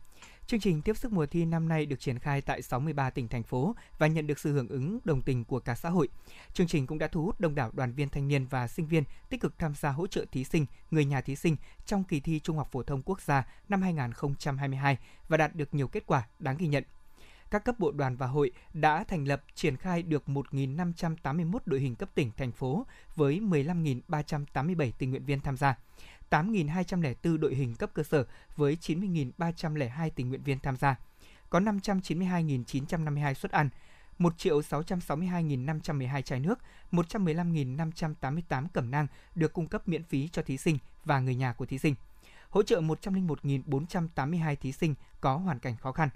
Chương 0.47 0.59
trình 0.59 0.81
tiếp 0.81 0.97
sức 0.97 1.11
mùa 1.11 1.25
thi 1.25 1.45
năm 1.45 1.67
nay 1.67 1.85
được 1.85 1.99
triển 1.99 2.19
khai 2.19 2.41
tại 2.41 2.61
63 2.61 3.09
tỉnh 3.09 3.27
thành 3.27 3.43
phố 3.43 3.75
và 3.97 4.07
nhận 4.07 4.27
được 4.27 4.39
sự 4.39 4.53
hưởng 4.53 4.67
ứng 4.67 4.99
đồng 5.03 5.21
tình 5.21 5.45
của 5.45 5.59
cả 5.59 5.75
xã 5.75 5.89
hội. 5.89 6.07
Chương 6.53 6.67
trình 6.67 6.87
cũng 6.87 6.97
đã 6.97 7.07
thu 7.07 7.25
hút 7.25 7.39
đông 7.39 7.55
đảo 7.55 7.71
đoàn 7.73 7.93
viên 7.93 8.09
thanh 8.09 8.27
niên 8.27 8.45
và 8.45 8.67
sinh 8.67 8.87
viên 8.87 9.03
tích 9.29 9.41
cực 9.41 9.59
tham 9.59 9.75
gia 9.75 9.89
hỗ 9.89 10.07
trợ 10.07 10.25
thí 10.31 10.43
sinh, 10.43 10.65
người 10.91 11.05
nhà 11.05 11.21
thí 11.21 11.35
sinh 11.35 11.55
trong 11.85 12.03
kỳ 12.03 12.19
thi 12.19 12.39
Trung 12.39 12.57
học 12.57 12.69
phổ 12.71 12.83
thông 12.83 13.01
quốc 13.01 13.21
gia 13.21 13.47
năm 13.69 13.81
2022 13.81 14.97
và 15.27 15.37
đạt 15.37 15.55
được 15.55 15.73
nhiều 15.73 15.87
kết 15.87 16.03
quả 16.05 16.27
đáng 16.39 16.57
ghi 16.57 16.67
nhận 16.67 16.83
các 17.51 17.63
cấp 17.63 17.79
bộ 17.79 17.91
đoàn 17.91 18.15
và 18.15 18.27
hội 18.27 18.51
đã 18.73 19.03
thành 19.03 19.27
lập 19.27 19.43
triển 19.55 19.77
khai 19.77 20.03
được 20.03 20.23
1.581 20.27 21.59
đội 21.65 21.79
hình 21.79 21.95
cấp 21.95 22.09
tỉnh, 22.15 22.31
thành 22.37 22.51
phố 22.51 22.85
với 23.15 23.39
15.387 23.39 24.91
tình 24.97 25.09
nguyện 25.09 25.25
viên 25.25 25.39
tham 25.39 25.57
gia. 25.57 25.77
8.204 26.29 27.37
đội 27.37 27.55
hình 27.55 27.75
cấp 27.75 27.89
cơ 27.93 28.03
sở 28.03 28.25
với 28.55 28.77
90.302 28.81 30.09
tình 30.15 30.29
nguyện 30.29 30.43
viên 30.43 30.59
tham 30.59 30.77
gia. 30.77 30.95
Có 31.49 31.59
592.952 31.59 33.33
suất 33.33 33.51
ăn, 33.51 33.69
1 34.17 34.33
662.512 34.37 36.21
chai 36.21 36.39
nước, 36.39 36.59
115.588 36.91 38.67
cẩm 38.73 38.91
nang 38.91 39.07
được 39.35 39.53
cung 39.53 39.67
cấp 39.67 39.87
miễn 39.87 40.03
phí 40.03 40.27
cho 40.27 40.41
thí 40.41 40.57
sinh 40.57 40.77
và 41.05 41.19
người 41.19 41.35
nhà 41.35 41.53
của 41.53 41.65
thí 41.65 41.77
sinh. 41.77 41.95
Hỗ 42.49 42.63
trợ 42.63 42.81
101.482 42.81 44.55
thí 44.55 44.71
sinh 44.71 44.95
có 45.21 45.37
hoàn 45.37 45.59
cảnh 45.59 45.77
khó 45.77 45.91
khăn. 45.91 46.09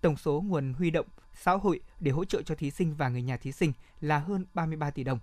Tổng 0.00 0.16
số 0.16 0.44
nguồn 0.46 0.72
huy 0.72 0.90
động 0.90 1.06
xã 1.34 1.52
hội 1.52 1.80
để 2.00 2.10
hỗ 2.10 2.24
trợ 2.24 2.42
cho 2.42 2.54
thí 2.54 2.70
sinh 2.70 2.94
và 2.94 3.08
người 3.08 3.22
nhà 3.22 3.36
thí 3.36 3.52
sinh 3.52 3.72
là 4.00 4.18
hơn 4.18 4.46
33 4.54 4.90
tỷ 4.90 5.04
đồng. 5.04 5.18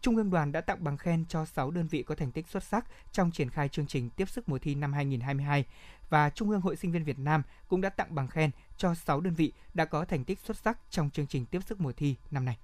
Trung 0.00 0.16
ương 0.16 0.30
đoàn 0.30 0.52
đã 0.52 0.60
tặng 0.60 0.84
bằng 0.84 0.96
khen 0.96 1.24
cho 1.28 1.44
6 1.44 1.70
đơn 1.70 1.86
vị 1.86 2.02
có 2.02 2.14
thành 2.14 2.32
tích 2.32 2.46
xuất 2.46 2.64
sắc 2.64 2.86
trong 3.12 3.30
triển 3.30 3.50
khai 3.50 3.68
chương 3.68 3.86
trình 3.86 4.10
tiếp 4.10 4.28
sức 4.28 4.48
mùa 4.48 4.58
thi 4.58 4.74
năm 4.74 4.92
2022 4.92 5.64
và 6.10 6.30
Trung 6.30 6.50
ương 6.50 6.60
Hội 6.60 6.76
Sinh 6.76 6.92
viên 6.92 7.04
Việt 7.04 7.18
Nam 7.18 7.42
cũng 7.68 7.80
đã 7.80 7.88
tặng 7.88 8.14
bằng 8.14 8.28
khen 8.28 8.50
cho 8.76 8.94
6 8.94 9.20
đơn 9.20 9.34
vị 9.34 9.52
đã 9.74 9.84
có 9.84 10.04
thành 10.04 10.24
tích 10.24 10.38
xuất 10.38 10.56
sắc 10.56 10.78
trong 10.90 11.10
chương 11.10 11.26
trình 11.26 11.46
tiếp 11.46 11.60
sức 11.66 11.80
mùa 11.80 11.92
thi 11.92 12.16
năm 12.30 12.44
nay. 12.44 12.58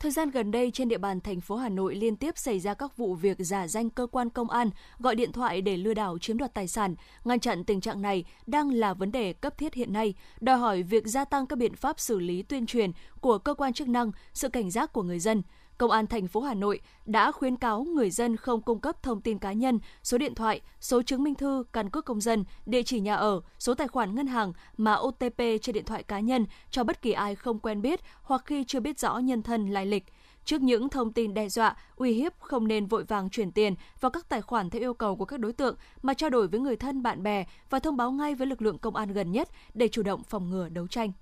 Thời 0.00 0.10
gian 0.10 0.30
gần 0.30 0.50
đây 0.50 0.70
trên 0.70 0.88
địa 0.88 0.98
bàn 0.98 1.20
thành 1.20 1.40
phố 1.40 1.56
Hà 1.56 1.68
Nội 1.68 1.94
liên 1.94 2.16
tiếp 2.16 2.38
xảy 2.38 2.60
ra 2.60 2.74
các 2.74 2.96
vụ 2.96 3.14
việc 3.14 3.36
giả 3.40 3.68
danh 3.68 3.90
cơ 3.90 4.06
quan 4.06 4.30
công 4.30 4.50
an, 4.50 4.70
gọi 4.98 5.14
điện 5.14 5.32
thoại 5.32 5.60
để 5.60 5.76
lừa 5.76 5.94
đảo 5.94 6.18
chiếm 6.18 6.38
đoạt 6.38 6.54
tài 6.54 6.68
sản. 6.68 6.94
Ngăn 7.24 7.40
chặn 7.40 7.64
tình 7.64 7.80
trạng 7.80 8.02
này 8.02 8.24
đang 8.46 8.70
là 8.70 8.94
vấn 8.94 9.12
đề 9.12 9.32
cấp 9.32 9.58
thiết 9.58 9.74
hiện 9.74 9.92
nay, 9.92 10.14
đòi 10.40 10.58
hỏi 10.58 10.82
việc 10.82 11.06
gia 11.06 11.24
tăng 11.24 11.46
các 11.46 11.58
biện 11.58 11.74
pháp 11.74 12.00
xử 12.00 12.18
lý 12.18 12.42
tuyên 12.42 12.66
truyền 12.66 12.90
của 13.20 13.38
cơ 13.38 13.54
quan 13.54 13.72
chức 13.72 13.88
năng, 13.88 14.12
sự 14.32 14.48
cảnh 14.48 14.70
giác 14.70 14.92
của 14.92 15.02
người 15.02 15.18
dân. 15.18 15.42
Công 15.78 15.90
an 15.90 16.06
thành 16.06 16.28
phố 16.28 16.40
Hà 16.40 16.54
Nội 16.54 16.80
đã 17.04 17.32
khuyến 17.32 17.56
cáo 17.56 17.82
người 17.82 18.10
dân 18.10 18.36
không 18.36 18.62
cung 18.62 18.80
cấp 18.80 19.02
thông 19.02 19.20
tin 19.20 19.38
cá 19.38 19.52
nhân, 19.52 19.78
số 20.02 20.18
điện 20.18 20.34
thoại, 20.34 20.60
số 20.80 21.02
chứng 21.02 21.22
minh 21.22 21.34
thư, 21.34 21.64
căn 21.72 21.90
cước 21.90 22.04
công 22.04 22.20
dân, 22.20 22.44
địa 22.66 22.82
chỉ 22.82 23.00
nhà 23.00 23.14
ở, 23.14 23.40
số 23.58 23.74
tài 23.74 23.88
khoản 23.88 24.14
ngân 24.14 24.26
hàng 24.26 24.52
mà 24.76 24.94
OTP 24.94 25.38
trên 25.38 25.72
điện 25.72 25.84
thoại 25.84 26.02
cá 26.02 26.20
nhân 26.20 26.46
cho 26.70 26.84
bất 26.84 27.02
kỳ 27.02 27.12
ai 27.12 27.34
không 27.34 27.58
quen 27.58 27.82
biết 27.82 28.00
hoặc 28.22 28.42
khi 28.44 28.64
chưa 28.64 28.80
biết 28.80 28.98
rõ 28.98 29.18
nhân 29.18 29.42
thân 29.42 29.70
lai 29.70 29.86
lịch. 29.86 30.04
Trước 30.44 30.62
những 30.62 30.88
thông 30.88 31.12
tin 31.12 31.34
đe 31.34 31.48
dọa, 31.48 31.76
uy 31.96 32.12
hiếp 32.12 32.40
không 32.40 32.68
nên 32.68 32.86
vội 32.86 33.04
vàng 33.04 33.30
chuyển 33.30 33.52
tiền 33.52 33.74
vào 34.00 34.10
các 34.10 34.28
tài 34.28 34.42
khoản 34.42 34.70
theo 34.70 34.82
yêu 34.82 34.94
cầu 34.94 35.16
của 35.16 35.24
các 35.24 35.40
đối 35.40 35.52
tượng 35.52 35.76
mà 36.02 36.14
trao 36.14 36.30
đổi 36.30 36.48
với 36.48 36.60
người 36.60 36.76
thân 36.76 37.02
bạn 37.02 37.22
bè 37.22 37.44
và 37.70 37.78
thông 37.78 37.96
báo 37.96 38.12
ngay 38.12 38.34
với 38.34 38.46
lực 38.46 38.62
lượng 38.62 38.78
công 38.78 38.96
an 38.96 39.12
gần 39.12 39.32
nhất 39.32 39.48
để 39.74 39.88
chủ 39.88 40.02
động 40.02 40.22
phòng 40.22 40.50
ngừa 40.50 40.68
đấu 40.68 40.86
tranh. 40.86 41.12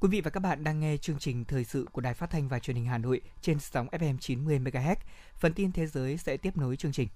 Quý 0.00 0.08
vị 0.08 0.20
và 0.20 0.30
các 0.30 0.40
bạn 0.40 0.64
đang 0.64 0.80
nghe 0.80 0.96
chương 0.96 1.18
trình 1.18 1.44
thời 1.44 1.64
sự 1.64 1.86
của 1.92 2.00
Đài 2.00 2.14
Phát 2.14 2.30
thanh 2.30 2.48
và 2.48 2.58
Truyền 2.58 2.76
hình 2.76 2.86
Hà 2.86 2.98
Nội 2.98 3.20
trên 3.42 3.58
sóng 3.58 3.86
FM 3.86 4.18
90 4.18 4.58
MHz. 4.58 4.96
Phần 5.36 5.54
tin 5.54 5.72
thế 5.72 5.86
giới 5.86 6.16
sẽ 6.16 6.36
tiếp 6.36 6.56
nối 6.56 6.76
chương 6.76 6.92
trình. 6.92 7.08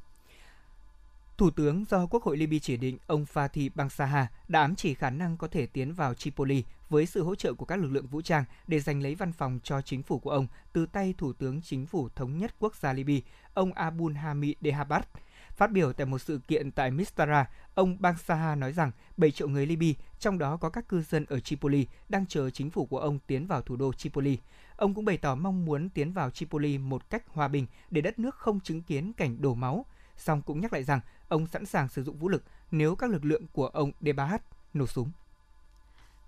Thủ 1.38 1.50
tướng 1.50 1.84
do 1.90 2.06
Quốc 2.06 2.22
hội 2.22 2.36
Libya 2.36 2.58
chỉ 2.62 2.76
định 2.76 2.98
ông 3.06 3.26
Fatih 3.34 3.70
Bangsaha 3.74 4.26
đã 4.48 4.60
ám 4.60 4.76
chỉ 4.76 4.94
khả 4.94 5.10
năng 5.10 5.36
có 5.36 5.48
thể 5.48 5.66
tiến 5.66 5.94
vào 5.94 6.14
Tripoli 6.14 6.64
với 6.88 7.06
sự 7.06 7.22
hỗ 7.22 7.34
trợ 7.34 7.54
của 7.54 7.64
các 7.64 7.76
lực 7.76 7.92
lượng 7.92 8.06
vũ 8.06 8.22
trang 8.22 8.44
để 8.66 8.80
giành 8.80 9.02
lấy 9.02 9.14
văn 9.14 9.32
phòng 9.32 9.58
cho 9.62 9.80
chính 9.80 10.02
phủ 10.02 10.18
của 10.18 10.30
ông 10.30 10.46
từ 10.72 10.86
tay 10.86 11.14
Thủ 11.18 11.32
tướng 11.32 11.62
Chính 11.62 11.86
phủ 11.86 12.08
Thống 12.16 12.38
nhất 12.38 12.54
Quốc 12.58 12.76
gia 12.76 12.92
Libya, 12.92 13.20
ông 13.54 13.72
Abul 13.72 14.12
Hamid 14.12 14.54
Dehabat. 14.60 15.08
Phát 15.56 15.72
biểu 15.72 15.92
tại 15.92 16.06
một 16.06 16.18
sự 16.18 16.40
kiện 16.48 16.70
tại 16.70 16.90
Mistara, 16.90 17.50
ông 17.74 17.96
Bang 18.00 18.18
Saha 18.18 18.54
nói 18.54 18.72
rằng 18.72 18.90
7 19.16 19.30
triệu 19.30 19.48
người 19.48 19.66
Libya, 19.66 19.92
trong 20.18 20.38
đó 20.38 20.56
có 20.56 20.70
các 20.70 20.88
cư 20.88 21.02
dân 21.02 21.24
ở 21.24 21.40
Tripoli, 21.40 21.86
đang 22.08 22.26
chờ 22.26 22.50
chính 22.50 22.70
phủ 22.70 22.86
của 22.86 22.98
ông 22.98 23.18
tiến 23.26 23.46
vào 23.46 23.62
thủ 23.62 23.76
đô 23.76 23.92
Tripoli. 23.92 24.38
Ông 24.76 24.94
cũng 24.94 25.04
bày 25.04 25.16
tỏ 25.16 25.34
mong 25.34 25.64
muốn 25.64 25.88
tiến 25.88 26.12
vào 26.12 26.30
Tripoli 26.30 26.78
một 26.78 27.10
cách 27.10 27.22
hòa 27.28 27.48
bình 27.48 27.66
để 27.90 28.00
đất 28.00 28.18
nước 28.18 28.34
không 28.34 28.60
chứng 28.60 28.82
kiến 28.82 29.12
cảnh 29.12 29.40
đổ 29.40 29.54
máu. 29.54 29.86
Song 30.16 30.42
cũng 30.42 30.60
nhắc 30.60 30.72
lại 30.72 30.84
rằng 30.84 31.00
ông 31.28 31.46
sẵn 31.46 31.66
sàng 31.66 31.88
sử 31.88 32.04
dụng 32.04 32.18
vũ 32.18 32.28
lực 32.28 32.42
nếu 32.70 32.94
các 32.94 33.10
lực 33.10 33.24
lượng 33.24 33.46
của 33.52 33.66
ông 33.66 33.92
Debahat 34.00 34.42
nổ 34.74 34.86
súng. 34.86 35.10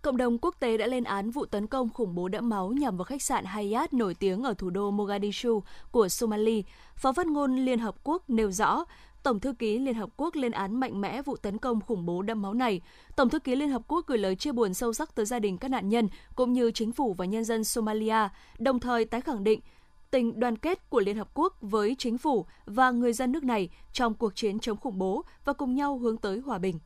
Cộng 0.02 0.16
đồng 0.16 0.38
quốc 0.38 0.54
tế 0.60 0.76
đã 0.76 0.86
lên 0.86 1.04
án 1.04 1.30
vụ 1.30 1.44
tấn 1.46 1.66
công 1.66 1.88
khủng 1.90 2.14
bố 2.14 2.28
đẫm 2.28 2.48
máu 2.48 2.70
nhằm 2.70 2.96
vào 2.96 3.04
khách 3.04 3.22
sạn 3.22 3.44
Hayat 3.44 3.92
nổi 3.92 4.14
tiếng 4.14 4.42
ở 4.42 4.54
thủ 4.54 4.70
đô 4.70 4.90
Mogadishu 4.90 5.62
của 5.90 6.08
Somalia. 6.08 6.62
Phó 6.96 7.12
phát 7.12 7.26
ngôn 7.26 7.56
Liên 7.56 7.78
Hợp 7.78 7.94
Quốc 8.02 8.30
nêu 8.30 8.50
rõ, 8.50 8.84
Tổng 9.26 9.40
thư 9.40 9.52
ký 9.52 9.78
Liên 9.78 9.94
Hợp 9.94 10.10
Quốc 10.16 10.36
lên 10.36 10.52
án 10.52 10.80
mạnh 10.80 11.00
mẽ 11.00 11.22
vụ 11.22 11.36
tấn 11.36 11.58
công 11.58 11.80
khủng 11.80 12.06
bố 12.06 12.22
đẫm 12.22 12.42
máu 12.42 12.54
này. 12.54 12.80
Tổng 13.16 13.28
thư 13.28 13.38
ký 13.38 13.56
Liên 13.56 13.70
Hợp 13.70 13.82
Quốc 13.88 14.06
gửi 14.06 14.18
lời 14.18 14.36
chia 14.36 14.52
buồn 14.52 14.74
sâu 14.74 14.92
sắc 14.92 15.14
tới 15.14 15.26
gia 15.26 15.38
đình 15.38 15.58
các 15.58 15.68
nạn 15.68 15.88
nhân 15.88 16.08
cũng 16.34 16.52
như 16.52 16.70
chính 16.70 16.92
phủ 16.92 17.14
và 17.14 17.24
nhân 17.24 17.44
dân 17.44 17.64
Somalia, 17.64 18.28
đồng 18.58 18.80
thời 18.80 19.04
tái 19.04 19.20
khẳng 19.20 19.44
định 19.44 19.60
tình 20.10 20.40
đoàn 20.40 20.56
kết 20.56 20.90
của 20.90 21.00
Liên 21.00 21.16
Hợp 21.16 21.28
Quốc 21.34 21.56
với 21.60 21.96
chính 21.98 22.18
phủ 22.18 22.46
và 22.66 22.90
người 22.90 23.12
dân 23.12 23.32
nước 23.32 23.44
này 23.44 23.68
trong 23.92 24.14
cuộc 24.14 24.36
chiến 24.36 24.58
chống 24.58 24.76
khủng 24.76 24.98
bố 24.98 25.24
và 25.44 25.52
cùng 25.52 25.74
nhau 25.74 25.98
hướng 25.98 26.16
tới 26.16 26.38
hòa 26.38 26.58
bình. 26.58 26.78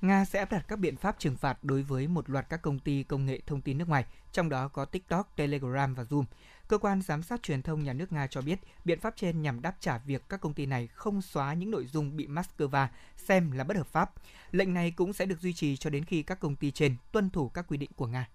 Nga 0.00 0.24
sẽ 0.24 0.38
áp 0.38 0.52
đặt 0.52 0.64
các 0.68 0.78
biện 0.78 0.96
pháp 0.96 1.16
trừng 1.18 1.36
phạt 1.36 1.64
đối 1.64 1.82
với 1.82 2.08
một 2.08 2.30
loạt 2.30 2.48
các 2.48 2.62
công 2.62 2.78
ty 2.78 3.02
công 3.02 3.26
nghệ 3.26 3.40
thông 3.46 3.60
tin 3.60 3.78
nước 3.78 3.88
ngoài, 3.88 4.04
trong 4.32 4.48
đó 4.48 4.68
có 4.68 4.84
TikTok, 4.84 5.36
Telegram 5.36 5.94
và 5.94 6.02
Zoom. 6.02 6.24
Cơ 6.68 6.78
quan 6.78 7.02
giám 7.02 7.22
sát 7.22 7.42
truyền 7.42 7.62
thông 7.62 7.84
nhà 7.84 7.92
nước 7.92 8.12
Nga 8.12 8.26
cho 8.26 8.42
biết 8.42 8.58
biện 8.84 9.00
pháp 9.00 9.16
trên 9.16 9.42
nhằm 9.42 9.62
đáp 9.62 9.76
trả 9.80 9.98
việc 9.98 10.28
các 10.28 10.40
công 10.40 10.54
ty 10.54 10.66
này 10.66 10.86
không 10.86 11.22
xóa 11.22 11.54
những 11.54 11.70
nội 11.70 11.86
dung 11.86 12.16
bị 12.16 12.26
Moscow 12.26 12.86
xem 13.16 13.50
là 13.50 13.64
bất 13.64 13.76
hợp 13.76 13.86
pháp. 13.86 14.12
Lệnh 14.50 14.74
này 14.74 14.90
cũng 14.96 15.12
sẽ 15.12 15.26
được 15.26 15.40
duy 15.40 15.52
trì 15.52 15.76
cho 15.76 15.90
đến 15.90 16.04
khi 16.04 16.22
các 16.22 16.40
công 16.40 16.56
ty 16.56 16.70
trên 16.70 16.96
tuân 17.12 17.30
thủ 17.30 17.48
các 17.48 17.64
quy 17.68 17.76
định 17.76 17.90
của 17.96 18.06
Nga. 18.06 18.28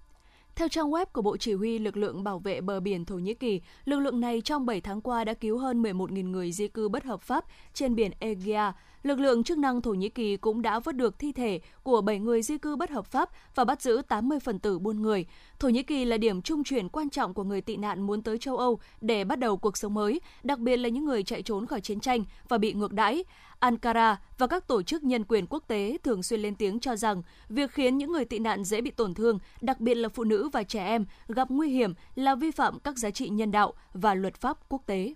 Theo 0.56 0.67
trang 0.67 0.91
web 0.91 1.06
của 1.13 1.22
Bộ 1.22 1.38
Chỉ 1.38 1.54
huy 1.54 1.80
Lực 1.80 1.98
lượng 1.98 2.24
Bảo 2.24 2.39
vệ 2.39 2.62
bờ 2.62 2.80
biển 2.80 3.06
Thổ 3.06 3.15
Nhĩ 3.15 3.34
Kỳ, 3.34 3.62
lực 3.86 4.00
lượng 4.00 4.22
này 4.22 4.41
trong 4.41 4.65
7 4.65 4.82
tháng 4.82 5.02
qua 5.02 5.24
đã 5.24 5.34
cứu 5.34 5.58
hơn 5.58 5.84
11.000 5.84 6.30
người 6.30 6.52
di 6.52 6.67
cư 6.67 6.89
bất 6.89 7.04
hợp 7.04 7.22
pháp 7.22 7.46
trên 7.74 7.96
biển 7.96 8.12
Aegea. 8.20 8.74
Lực 9.04 9.20
lượng 9.20 9.44
chức 9.44 9.58
năng 9.58 9.82
Thổ 9.82 9.94
Nhĩ 9.94 10.10
Kỳ 10.10 10.38
cũng 10.38 10.62
đã 10.62 10.80
vớt 10.80 10.96
được 10.96 11.20
thi 11.20 11.32
thể 11.32 11.60
của 11.84 12.02
7 12.02 12.20
người 12.20 12.42
di 12.42 12.58
cư 12.58 12.76
bất 12.76 12.90
hợp 12.90 13.06
pháp 13.06 13.30
và 13.56 13.64
bắt 13.64 13.82
giữ 13.82 14.02
80 14.08 14.40
phần 14.40 14.60
tử 14.60 14.80
buôn 14.80 15.02
người. 15.02 15.26
Thổ 15.60 15.70
Nhĩ 15.70 15.84
Kỳ 15.84 16.06
là 16.06 16.18
điểm 16.18 16.42
trung 16.42 16.64
chuyển 16.64 16.90
quan 16.90 17.10
trọng 17.10 17.34
của 17.34 17.44
người 17.44 17.62
tị 17.62 17.78
nạn 17.78 18.02
muốn 18.02 18.22
tới 18.22 18.38
châu 18.38 18.58
Âu 18.58 18.80
để 19.02 19.24
bắt 19.24 19.40
đầu 19.40 19.58
cuộc 19.58 19.78
sống 19.78 19.94
mới, 19.94 20.22
đặc 20.44 20.60
biệt 20.60 20.78
là 20.78 20.90
những 20.90 21.06
người 21.06 21.24
chạy 21.24 21.42
trốn 21.42 21.66
khỏi 21.66 21.82
chiến 21.82 22.00
tranh 22.00 22.24
và 22.50 22.58
bị 22.58 22.74
ngược 22.74 22.94
đãi. 22.94 23.24
Ankara 23.60 24.22
và 24.38 24.48
các 24.48 24.68
tổ 24.68 24.84
chức 24.84 25.04
nhân 25.04 25.24
quyền 25.28 25.46
quốc 25.50 25.64
tế 25.68 25.98
thường 26.04 26.24
xuyên 26.24 26.40
lên 26.42 26.56
tiếng 26.56 26.80
cho 26.80 26.96
rằng 26.96 27.22
việc 27.50 27.72
khiến 27.72 27.98
những 27.98 28.12
người 28.12 28.26
tị 28.26 28.40
nạn 28.40 28.64
dễ 28.64 28.82
bị 28.82 28.92
tổn 28.92 29.14
thương, 29.14 29.40
đặc 29.62 29.80
biệt 29.80 29.96
là 29.96 30.10
phụ 30.10 30.24
nữ 30.24 30.50
và 30.50 30.64
trẻ 30.64 30.86
em, 30.86 31.06
gặp 31.28 31.52
nguy 31.52 31.70
hiểm 31.70 31.94
là 32.16 32.36
vi 32.36 32.52
phạm 32.52 32.80
các 32.80 32.98
giá 32.98 33.10
trị 33.10 33.30
nhân 33.30 33.52
đạo 33.52 33.74
và 33.94 34.14
luật 34.14 34.36
pháp 34.36 34.58
quốc 34.70 34.82
tế. 34.86 35.14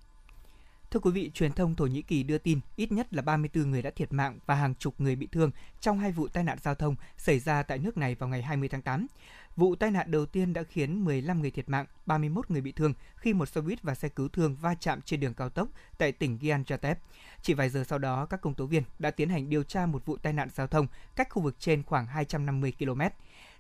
Thưa 0.91 0.99
quý 0.99 1.11
vị, 1.11 1.31
truyền 1.33 1.53
thông 1.53 1.75
Thổ 1.75 1.85
Nhĩ 1.85 2.01
Kỳ 2.01 2.23
đưa 2.23 2.37
tin 2.37 2.59
ít 2.75 2.91
nhất 2.91 3.13
là 3.13 3.21
34 3.21 3.71
người 3.71 3.81
đã 3.81 3.89
thiệt 3.89 4.13
mạng 4.13 4.39
và 4.45 4.55
hàng 4.55 4.75
chục 4.75 4.93
người 4.97 5.15
bị 5.15 5.27
thương 5.31 5.51
trong 5.81 5.99
hai 5.99 6.11
vụ 6.11 6.27
tai 6.27 6.43
nạn 6.43 6.57
giao 6.63 6.75
thông 6.75 6.95
xảy 7.17 7.39
ra 7.39 7.63
tại 7.63 7.77
nước 7.77 7.97
này 7.97 8.15
vào 8.15 8.29
ngày 8.29 8.41
20 8.41 8.69
tháng 8.69 8.81
8. 8.81 9.07
Vụ 9.55 9.75
tai 9.75 9.91
nạn 9.91 10.11
đầu 10.11 10.25
tiên 10.25 10.53
đã 10.53 10.63
khiến 10.63 11.05
15 11.05 11.41
người 11.41 11.51
thiệt 11.51 11.69
mạng, 11.69 11.85
31 12.05 12.51
người 12.51 12.61
bị 12.61 12.71
thương 12.71 12.93
khi 13.15 13.33
một 13.33 13.45
xe 13.45 13.61
buýt 13.61 13.81
và 13.81 13.95
xe 13.95 14.09
cứu 14.09 14.27
thương 14.27 14.55
va 14.55 14.75
chạm 14.79 15.01
trên 15.01 15.19
đường 15.19 15.33
cao 15.33 15.49
tốc 15.49 15.67
tại 15.97 16.11
tỉnh 16.11 16.37
Gaziantep. 16.41 16.95
Chỉ 17.41 17.53
vài 17.53 17.69
giờ 17.69 17.83
sau 17.83 17.99
đó, 17.99 18.25
các 18.25 18.41
công 18.41 18.53
tố 18.53 18.65
viên 18.65 18.83
đã 18.99 19.11
tiến 19.11 19.29
hành 19.29 19.49
điều 19.49 19.63
tra 19.63 19.85
một 19.85 20.05
vụ 20.05 20.17
tai 20.17 20.33
nạn 20.33 20.49
giao 20.55 20.67
thông 20.67 20.87
cách 21.15 21.29
khu 21.29 21.41
vực 21.41 21.55
trên 21.59 21.83
khoảng 21.83 22.07
250 22.07 22.73
km. 22.79 23.01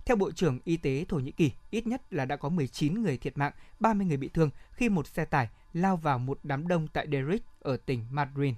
Theo 0.05 0.15
Bộ 0.15 0.31
trưởng 0.31 0.59
Y 0.63 0.77
tế 0.77 1.05
Thổ 1.09 1.17
Nhĩ 1.17 1.31
Kỳ, 1.31 1.51
ít 1.69 1.87
nhất 1.87 2.01
là 2.13 2.25
đã 2.25 2.35
có 2.35 2.49
19 2.49 3.03
người 3.03 3.17
thiệt 3.17 3.37
mạng, 3.37 3.51
30 3.79 4.07
người 4.07 4.17
bị 4.17 4.29
thương 4.33 4.49
khi 4.71 4.89
một 4.89 5.07
xe 5.07 5.25
tải 5.25 5.49
lao 5.73 5.97
vào 5.97 6.19
một 6.19 6.39
đám 6.43 6.67
đông 6.67 6.87
tại 6.87 7.07
Derik 7.11 7.43
ở 7.59 7.77
tỉnh 7.77 8.05
Madrid. 8.09 8.53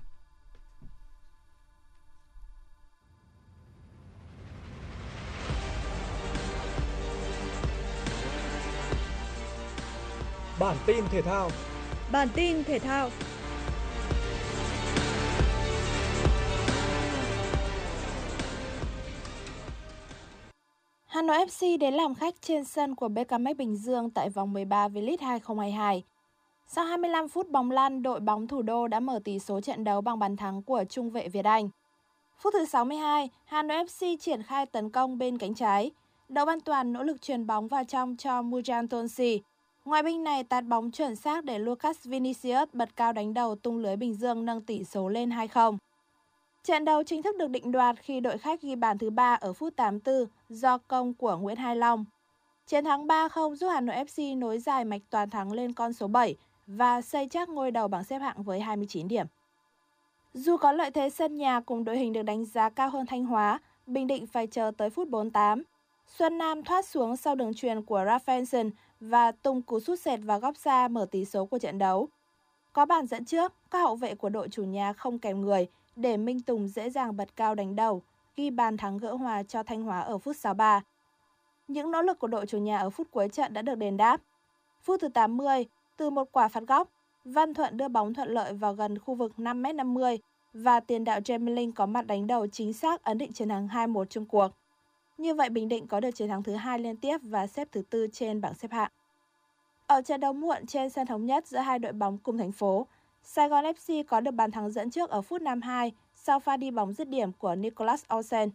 Bản 10.60 10.78
tin 10.86 11.06
thể 11.12 11.22
thao 11.22 11.50
Bản 12.12 12.28
tin 12.36 12.64
thể 12.64 12.80
thao 12.80 13.10
Hà 21.28 21.38
Nội 21.38 21.46
FC 21.46 21.78
đến 21.78 21.94
làm 21.94 22.16
khách 22.16 22.42
trên 22.42 22.64
sân 22.64 22.96
của 22.96 23.08
BKM 23.08 23.48
Bình 23.58 23.76
Dương 23.76 24.10
tại 24.10 24.30
vòng 24.30 24.54
13 24.54 24.88
V-League 24.88 25.18
2022. 25.22 26.04
Sau 26.68 26.86
25 26.86 27.28
phút 27.28 27.50
bóng 27.50 27.72
lăn, 27.72 28.04
đội 28.04 28.20
bóng 28.20 28.48
thủ 28.48 28.62
đô 28.62 28.88
đã 28.88 29.00
mở 29.00 29.20
tỷ 29.24 29.40
số 29.40 29.62
trận 29.62 29.84
đấu 29.84 30.02
bằng 30.02 30.20
bàn 30.20 30.38
thắng 30.38 30.62
của 30.62 30.84
trung 30.90 31.10
vệ 31.10 31.28
Việt 31.28 31.46
Anh. 31.46 31.70
Phút 32.38 32.54
thứ 32.54 32.66
62, 32.66 33.30
Hà 33.46 33.64
Nội 33.64 33.78
FC 33.78 34.18
triển 34.20 34.44
khai 34.44 34.66
tấn 34.66 34.90
công 34.90 35.18
bên 35.18 35.38
cánh 35.38 35.54
trái. 35.54 35.92
Đậu 36.30 36.46
Văn 36.46 36.62
Toàn 36.62 36.94
nỗ 36.94 37.04
lực 37.04 37.22
truyền 37.22 37.48
bóng 37.48 37.68
vào 37.68 37.84
trong 37.84 38.16
cho 38.18 38.42
Mujan 38.42 38.88
Tonsi. 38.88 39.42
Ngoại 39.86 40.04
binh 40.04 40.24
này 40.24 40.44
tạt 40.44 40.66
bóng 40.66 40.92
chuẩn 40.92 41.16
xác 41.16 41.44
để 41.44 41.60
Lucas 41.60 42.06
Vinicius 42.06 42.70
bật 42.74 42.96
cao 42.96 43.14
đánh 43.14 43.34
đầu 43.34 43.56
tung 43.56 43.78
lưới 43.78 43.96
Bình 43.96 44.14
Dương 44.14 44.46
nâng 44.46 44.62
tỷ 44.62 44.84
số 44.84 45.10
lên 45.10 45.30
2-0. 45.30 45.78
Trận 46.68 46.86
đấu 46.86 47.04
chính 47.04 47.24
thức 47.24 47.38
được 47.38 47.48
định 47.48 47.72
đoạt 47.72 47.96
khi 48.00 48.20
đội 48.20 48.38
khách 48.38 48.62
ghi 48.62 48.76
bàn 48.76 48.98
thứ 48.98 49.10
ba 49.10 49.34
ở 49.34 49.54
phút 49.54 49.76
84 49.76 50.26
do 50.50 50.78
công 50.78 51.14
của 51.14 51.38
Nguyễn 51.38 51.58
Hai 51.58 51.76
Long. 51.76 52.06
Chiến 52.66 52.86
thắng 52.86 53.08
3-0 53.08 53.56
giúp 53.56 53.68
Hà 53.70 53.82
Nội 53.82 53.96
FC 53.96 54.40
nối 54.40 54.60
dài 54.60 54.86
mạch 54.86 55.02
toàn 55.10 55.30
thắng 55.30 55.52
lên 55.52 55.74
con 55.74 55.94
số 55.94 56.08
7 56.08 56.36
và 56.68 57.02
xây 57.02 57.28
chắc 57.32 57.50
ngôi 57.50 57.72
đầu 57.72 57.88
bảng 57.88 58.04
xếp 58.04 58.20
hạng 58.20 58.44
với 58.44 58.60
29 58.60 59.08
điểm. 59.08 59.28
Dù 60.34 60.58
có 60.58 60.72
lợi 60.72 60.92
thế 60.92 61.10
sân 61.10 61.38
nhà 61.38 61.60
cùng 61.60 61.84
đội 61.84 61.98
hình 61.98 62.14
được 62.14 62.24
đánh 62.24 62.46
giá 62.46 62.70
cao 62.70 62.90
hơn 62.90 63.06
Thanh 63.06 63.26
Hóa, 63.26 63.60
Bình 63.86 64.08
Định 64.08 64.28
phải 64.28 64.48
chờ 64.48 64.72
tới 64.78 64.90
phút 64.90 65.10
48. 65.10 65.64
Xuân 66.08 66.38
Nam 66.38 66.64
thoát 66.64 66.86
xuống 66.86 67.18
sau 67.18 67.36
đường 67.36 67.54
truyền 67.54 67.82
của 67.82 68.00
Rafaelson 68.00 68.70
và 69.00 69.32
tung 69.32 69.62
cú 69.62 69.80
sút 69.80 70.00
sệt 70.00 70.20
vào 70.24 70.40
góc 70.40 70.58
xa 70.58 70.88
mở 70.88 71.06
tỷ 71.12 71.26
số 71.26 71.46
của 71.46 71.60
trận 71.60 71.78
đấu. 71.78 72.08
Có 72.74 72.86
bàn 72.86 73.08
dẫn 73.08 73.26
trước, 73.26 73.54
các 73.72 73.80
hậu 73.80 73.96
vệ 73.96 74.16
của 74.16 74.30
đội 74.30 74.50
chủ 74.50 74.64
nhà 74.64 74.94
không 74.94 75.20
kèm 75.20 75.42
người 75.42 75.68
để 75.98 76.18
Minh 76.18 76.40
Tùng 76.40 76.68
dễ 76.68 76.90
dàng 76.90 77.18
bật 77.18 77.36
cao 77.36 77.56
đánh 77.56 77.76
đầu, 77.76 78.02
ghi 78.36 78.50
bàn 78.50 78.78
thắng 78.78 78.98
gỡ 78.98 79.14
hòa 79.14 79.44
cho 79.44 79.64
Thanh 79.64 79.84
Hóa 79.84 80.00
ở 80.00 80.18
phút 80.18 80.36
63. 80.38 80.82
Những 81.68 81.92
nỗ 81.92 82.02
lực 82.02 82.20
của 82.20 82.28
đội 82.28 82.46
chủ 82.46 82.58
nhà 82.58 82.78
ở 82.78 82.90
phút 82.90 83.08
cuối 83.12 83.30
trận 83.30 83.54
đã 83.54 83.62
được 83.62 83.76
đền 83.76 83.98
đáp. 83.98 84.22
Phút 84.84 85.02
thứ 85.02 85.08
80, 85.10 85.66
từ 85.98 86.10
một 86.10 86.32
quả 86.32 86.48
phạt 86.48 86.64
góc, 86.68 86.90
Văn 87.26 87.54
Thuận 87.54 87.78
đưa 87.78 87.88
bóng 87.88 88.14
thuận 88.14 88.30
lợi 88.30 88.54
vào 88.54 88.74
gần 88.74 89.00
khu 89.00 89.16
vực 89.16 89.32
5m50 89.38 90.18
và 90.54 90.80
tiền 90.80 91.04
đạo 91.04 91.20
Jamie 91.20 91.54
Linh 91.54 91.72
có 91.72 91.86
mặt 91.86 92.08
đánh 92.08 92.28
đầu 92.28 92.48
chính 92.48 92.74
xác 92.74 93.04
ấn 93.04 93.18
định 93.18 93.34
chiến 93.34 93.50
thắng 93.50 93.68
2-1 93.68 94.06
chung 94.06 94.26
cuộc. 94.26 94.48
Như 95.18 95.36
vậy 95.36 95.50
Bình 95.50 95.70
Định 95.70 95.88
có 95.88 96.00
được 96.00 96.12
chiến 96.12 96.28
thắng 96.28 96.44
thứ 96.44 96.54
hai 96.54 96.80
liên 96.80 96.98
tiếp 96.98 97.18
và 97.24 97.48
xếp 97.48 97.68
thứ 97.72 97.82
tư 97.90 98.08
trên 98.12 98.42
bảng 98.42 98.54
xếp 98.54 98.72
hạng. 98.72 98.92
Ở 99.88 100.02
trận 100.02 100.20
đấu 100.20 100.34
muộn 100.34 100.66
trên 100.66 100.90
sân 100.90 101.08
thống 101.08 101.26
nhất 101.26 101.48
giữa 101.48 101.58
hai 101.58 101.80
đội 101.80 101.94
bóng 101.94 102.18
cùng 102.18 102.38
thành 102.38 102.52
phố, 102.52 102.88
Sài 103.24 103.50
Gòn 103.50 103.66
FC 103.66 104.04
có 104.08 104.22
được 104.22 104.32
bàn 104.32 104.52
thắng 104.52 104.72
dẫn 104.72 104.90
trước 104.90 105.10
ở 105.10 105.22
phút 105.22 105.42
52 105.42 105.92
sau 106.16 106.40
pha 106.40 106.58
đi 106.58 106.72
bóng 106.72 106.94
dứt 106.94 107.10
điểm 107.10 107.32
của 107.32 107.56
Nicholas 107.56 108.04
Olsen. 108.16 108.50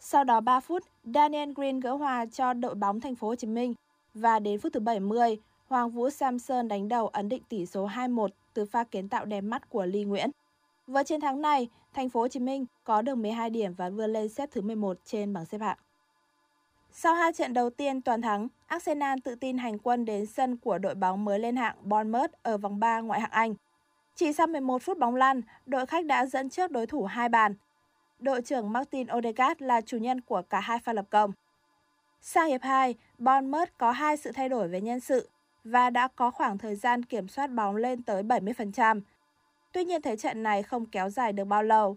Sau 0.00 0.24
đó 0.24 0.40
3 0.40 0.60
phút, 0.60 0.82
Daniel 1.04 1.52
Green 1.52 1.80
gỡ 1.80 1.92
hòa 1.92 2.26
cho 2.26 2.52
đội 2.52 2.74
bóng 2.74 3.00
thành 3.00 3.14
phố 3.14 3.28
Hồ 3.28 3.34
Chí 3.34 3.46
Minh 3.46 3.74
và 4.14 4.38
đến 4.38 4.60
phút 4.60 4.72
thứ 4.72 4.80
70, 4.80 5.38
Hoàng 5.68 5.90
Vũ 5.90 6.10
Samson 6.10 6.68
đánh 6.68 6.88
đầu 6.88 7.08
ấn 7.08 7.28
định 7.28 7.42
tỷ 7.48 7.66
số 7.66 7.88
2-1 7.88 8.28
từ 8.54 8.64
pha 8.64 8.84
kiến 8.84 9.08
tạo 9.08 9.24
đẹp 9.24 9.40
mắt 9.40 9.70
của 9.70 9.86
Lee 9.86 10.04
Nguyễn. 10.04 10.30
Với 10.86 11.04
chiến 11.04 11.20
thắng 11.20 11.42
này, 11.42 11.68
thành 11.94 12.08
phố 12.08 12.20
Hồ 12.20 12.28
Chí 12.28 12.40
Minh 12.40 12.66
có 12.84 13.02
được 13.02 13.14
12 13.14 13.50
điểm 13.50 13.74
và 13.74 13.90
vươn 13.90 14.12
lên 14.12 14.28
xếp 14.28 14.48
thứ 14.52 14.60
11 14.60 14.98
trên 15.04 15.32
bảng 15.32 15.44
xếp 15.44 15.58
hạng. 15.58 15.78
Sau 16.92 17.14
hai 17.14 17.32
trận 17.32 17.54
đầu 17.54 17.70
tiên 17.70 18.02
toàn 18.02 18.22
thắng, 18.22 18.48
Arsenal 18.66 19.18
tự 19.24 19.34
tin 19.34 19.58
hành 19.58 19.78
quân 19.78 20.04
đến 20.04 20.26
sân 20.26 20.56
của 20.56 20.78
đội 20.78 20.94
bóng 20.94 21.24
mới 21.24 21.38
lên 21.38 21.56
hạng 21.56 21.76
Bournemouth 21.82 22.30
ở 22.42 22.56
vòng 22.58 22.80
3 22.80 23.00
ngoại 23.00 23.20
hạng 23.20 23.30
Anh. 23.30 23.54
Chỉ 24.20 24.32
sau 24.32 24.46
11 24.46 24.82
phút 24.82 24.98
bóng 24.98 25.14
lăn, 25.14 25.42
đội 25.66 25.86
khách 25.86 26.06
đã 26.06 26.26
dẫn 26.26 26.50
trước 26.50 26.70
đối 26.70 26.86
thủ 26.86 27.04
hai 27.04 27.28
bàn. 27.28 27.54
Đội 28.18 28.42
trưởng 28.42 28.72
Martin 28.72 29.06
Odegaard 29.16 29.62
là 29.62 29.80
chủ 29.80 29.96
nhân 29.96 30.20
của 30.20 30.42
cả 30.42 30.60
hai 30.60 30.78
pha 30.78 30.92
lập 30.92 31.04
công. 31.10 31.32
Sang 32.20 32.48
hiệp 32.48 32.62
2, 32.62 32.94
Bournemouth 33.18 33.68
có 33.78 33.90
hai 33.90 34.16
sự 34.16 34.32
thay 34.32 34.48
đổi 34.48 34.68
về 34.68 34.80
nhân 34.80 35.00
sự 35.00 35.28
và 35.64 35.90
đã 35.90 36.08
có 36.08 36.30
khoảng 36.30 36.58
thời 36.58 36.76
gian 36.76 37.02
kiểm 37.02 37.28
soát 37.28 37.46
bóng 37.46 37.76
lên 37.76 38.02
tới 38.02 38.22
70%. 38.22 39.00
Tuy 39.72 39.84
nhiên 39.84 40.02
thế 40.02 40.16
trận 40.16 40.42
này 40.42 40.62
không 40.62 40.86
kéo 40.86 41.10
dài 41.10 41.32
được 41.32 41.44
bao 41.44 41.62
lâu. 41.62 41.96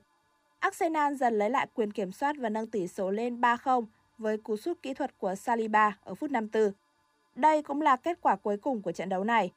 Arsenal 0.60 1.14
dần 1.16 1.38
lấy 1.38 1.50
lại 1.50 1.68
quyền 1.74 1.92
kiểm 1.92 2.12
soát 2.12 2.36
và 2.40 2.50
nâng 2.50 2.68
tỷ 2.68 2.88
số 2.88 3.12
lên 3.12 3.42
3-0 3.42 3.86
với 4.18 4.38
cú 4.38 4.58
sút 4.58 4.82
kỹ 4.82 4.94
thuật 4.94 5.18
của 5.18 5.36
Saliba 5.36 5.98
ở 6.04 6.16
phút 6.16 6.32
54. 6.32 6.74
Đây 7.36 7.62
cũng 7.62 7.82
là 7.82 7.96
kết 7.96 8.18
quả 8.22 8.36
cuối 8.36 8.58
cùng 8.58 8.82
của 8.82 8.92
trận 8.92 9.10
đấu 9.10 9.24
này. 9.24 9.52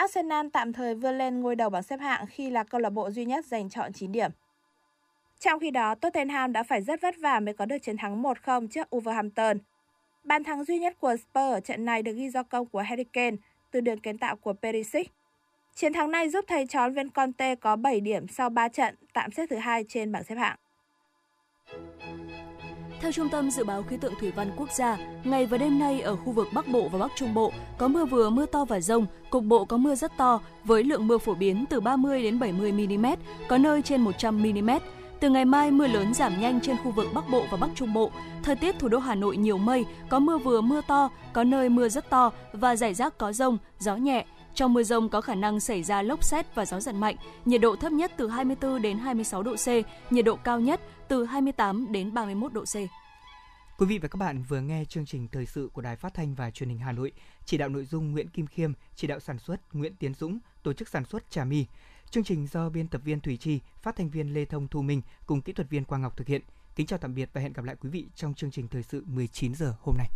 Arsenal 0.00 0.46
tạm 0.52 0.72
thời 0.72 0.94
vươn 0.94 1.18
lên 1.18 1.40
ngôi 1.40 1.56
đầu 1.56 1.70
bảng 1.70 1.82
xếp 1.82 2.00
hạng 2.00 2.26
khi 2.26 2.50
là 2.50 2.64
câu 2.64 2.80
lạc 2.80 2.90
bộ 2.90 3.10
duy 3.10 3.24
nhất 3.24 3.46
giành 3.46 3.70
chọn 3.70 3.92
9 3.92 4.12
điểm. 4.12 4.30
Trong 5.40 5.60
khi 5.60 5.70
đó, 5.70 5.94
Tottenham 5.94 6.52
đã 6.52 6.62
phải 6.62 6.82
rất 6.82 7.00
vất 7.00 7.14
vả 7.20 7.40
mới 7.40 7.54
có 7.54 7.66
được 7.66 7.78
chiến 7.82 7.96
thắng 7.96 8.22
1-0 8.22 8.68
trước 8.68 8.88
Wolverhampton. 8.90 9.58
Bàn 10.24 10.44
thắng 10.44 10.64
duy 10.64 10.78
nhất 10.78 10.96
của 11.00 11.16
Spurs 11.16 11.34
ở 11.34 11.60
trận 11.60 11.84
này 11.84 12.02
được 12.02 12.12
ghi 12.12 12.30
do 12.30 12.42
công 12.42 12.66
của 12.66 12.80
Harry 12.80 13.04
Kane 13.04 13.36
từ 13.70 13.80
đường 13.80 14.00
kiến 14.00 14.18
tạo 14.18 14.36
của 14.36 14.52
Perisic. 14.52 15.10
Chiến 15.74 15.92
thắng 15.92 16.10
này 16.10 16.28
giúp 16.28 16.44
thầy 16.48 16.66
trò 16.66 16.88
viên 16.88 17.08
Conte 17.08 17.54
có 17.54 17.76
7 17.76 18.00
điểm 18.00 18.28
sau 18.28 18.50
3 18.50 18.68
trận, 18.68 18.94
tạm 19.12 19.30
xếp 19.30 19.46
thứ 19.50 19.56
hai 19.56 19.84
trên 19.88 20.12
bảng 20.12 20.24
xếp 20.24 20.34
hạng. 20.34 20.56
Theo 23.00 23.12
Trung 23.12 23.28
tâm 23.28 23.50
Dự 23.50 23.64
báo 23.64 23.82
Khí 23.82 23.96
tượng 23.96 24.14
Thủy 24.20 24.32
văn 24.36 24.50
Quốc 24.56 24.68
gia, 24.72 24.96
ngày 25.24 25.46
và 25.46 25.58
đêm 25.58 25.78
nay 25.78 26.00
ở 26.00 26.16
khu 26.16 26.32
vực 26.32 26.48
Bắc 26.52 26.68
Bộ 26.68 26.88
và 26.88 26.98
Bắc 26.98 27.12
Trung 27.16 27.34
Bộ 27.34 27.52
có 27.78 27.88
mưa 27.88 28.04
vừa 28.04 28.30
mưa 28.30 28.46
to 28.46 28.64
và 28.64 28.80
rông, 28.80 29.06
cục 29.30 29.44
bộ 29.44 29.64
có 29.64 29.76
mưa 29.76 29.94
rất 29.94 30.16
to 30.16 30.40
với 30.64 30.84
lượng 30.84 31.06
mưa 31.06 31.18
phổ 31.18 31.34
biến 31.34 31.64
từ 31.70 31.80
30 31.80 32.22
đến 32.22 32.38
70 32.38 32.72
mm, 32.72 33.06
có 33.48 33.58
nơi 33.58 33.82
trên 33.82 34.00
100 34.00 34.42
mm. 34.42 34.70
Từ 35.20 35.30
ngày 35.30 35.44
mai 35.44 35.70
mưa 35.70 35.86
lớn 35.86 36.14
giảm 36.14 36.40
nhanh 36.40 36.60
trên 36.60 36.76
khu 36.84 36.90
vực 36.90 37.06
Bắc 37.14 37.28
Bộ 37.30 37.44
và 37.50 37.56
Bắc 37.56 37.70
Trung 37.74 37.92
Bộ. 37.92 38.10
Thời 38.42 38.56
tiết 38.56 38.78
thủ 38.78 38.88
đô 38.88 38.98
Hà 38.98 39.14
Nội 39.14 39.36
nhiều 39.36 39.58
mây, 39.58 39.86
có 40.08 40.18
mưa 40.18 40.38
vừa 40.38 40.60
mưa 40.60 40.80
to, 40.88 41.10
có 41.32 41.44
nơi 41.44 41.68
mưa 41.68 41.88
rất 41.88 42.10
to 42.10 42.30
và 42.52 42.76
rải 42.76 42.94
rác 42.94 43.18
có 43.18 43.32
rông, 43.32 43.58
gió 43.78 43.96
nhẹ. 43.96 44.24
Trong 44.54 44.72
mưa 44.72 44.82
rông 44.82 45.08
có 45.08 45.20
khả 45.20 45.34
năng 45.34 45.60
xảy 45.60 45.82
ra 45.82 46.02
lốc 46.02 46.24
xét 46.24 46.54
và 46.54 46.64
gió 46.64 46.80
giật 46.80 46.94
mạnh, 46.94 47.16
nhiệt 47.44 47.60
độ 47.60 47.76
thấp 47.76 47.92
nhất 47.92 48.12
từ 48.16 48.28
24 48.28 48.82
đến 48.82 48.98
26 48.98 49.42
độ 49.42 49.56
C, 49.56 49.68
nhiệt 50.12 50.24
độ 50.24 50.36
cao 50.36 50.60
nhất 50.60 50.80
từ 51.08 51.24
28 51.24 51.92
đến 51.92 52.14
31 52.14 52.52
độ 52.52 52.64
C. 52.64 52.74
Quý 53.78 53.86
vị 53.86 53.98
và 53.98 54.08
các 54.08 54.16
bạn 54.16 54.42
vừa 54.42 54.60
nghe 54.60 54.84
chương 54.84 55.06
trình 55.06 55.28
thời 55.28 55.46
sự 55.46 55.70
của 55.72 55.82
Đài 55.82 55.96
Phát 55.96 56.14
thanh 56.14 56.34
và 56.34 56.50
Truyền 56.50 56.68
hình 56.68 56.78
Hà 56.78 56.92
Nội, 56.92 57.12
chỉ 57.44 57.58
đạo 57.58 57.68
nội 57.68 57.84
dung 57.84 58.12
Nguyễn 58.12 58.28
Kim 58.28 58.46
Khiêm, 58.46 58.72
chỉ 58.96 59.06
đạo 59.06 59.20
sản 59.20 59.38
xuất 59.38 59.60
Nguyễn 59.72 59.96
Tiến 59.96 60.14
Dũng, 60.14 60.38
tổ 60.62 60.72
chức 60.72 60.88
sản 60.88 61.04
xuất 61.04 61.30
Trà 61.30 61.44
My. 61.44 61.66
Chương 62.10 62.24
trình 62.24 62.46
do 62.46 62.68
biên 62.68 62.88
tập 62.88 63.00
viên 63.04 63.20
Thủy 63.20 63.36
Chi, 63.36 63.60
phát 63.82 63.96
thanh 63.96 64.10
viên 64.10 64.34
Lê 64.34 64.44
Thông 64.44 64.68
Thu 64.68 64.82
Minh 64.82 65.02
cùng 65.26 65.42
kỹ 65.42 65.52
thuật 65.52 65.70
viên 65.70 65.84
Quang 65.84 66.02
Ngọc 66.02 66.16
thực 66.16 66.26
hiện. 66.26 66.42
Kính 66.76 66.86
chào 66.86 66.98
tạm 66.98 67.14
biệt 67.14 67.30
và 67.32 67.40
hẹn 67.40 67.52
gặp 67.52 67.64
lại 67.64 67.76
quý 67.80 67.90
vị 67.90 68.06
trong 68.14 68.34
chương 68.34 68.50
trình 68.50 68.68
thời 68.68 68.82
sự 68.82 69.04
19 69.06 69.54
giờ 69.54 69.74
hôm 69.80 69.96
nay. 69.96 70.10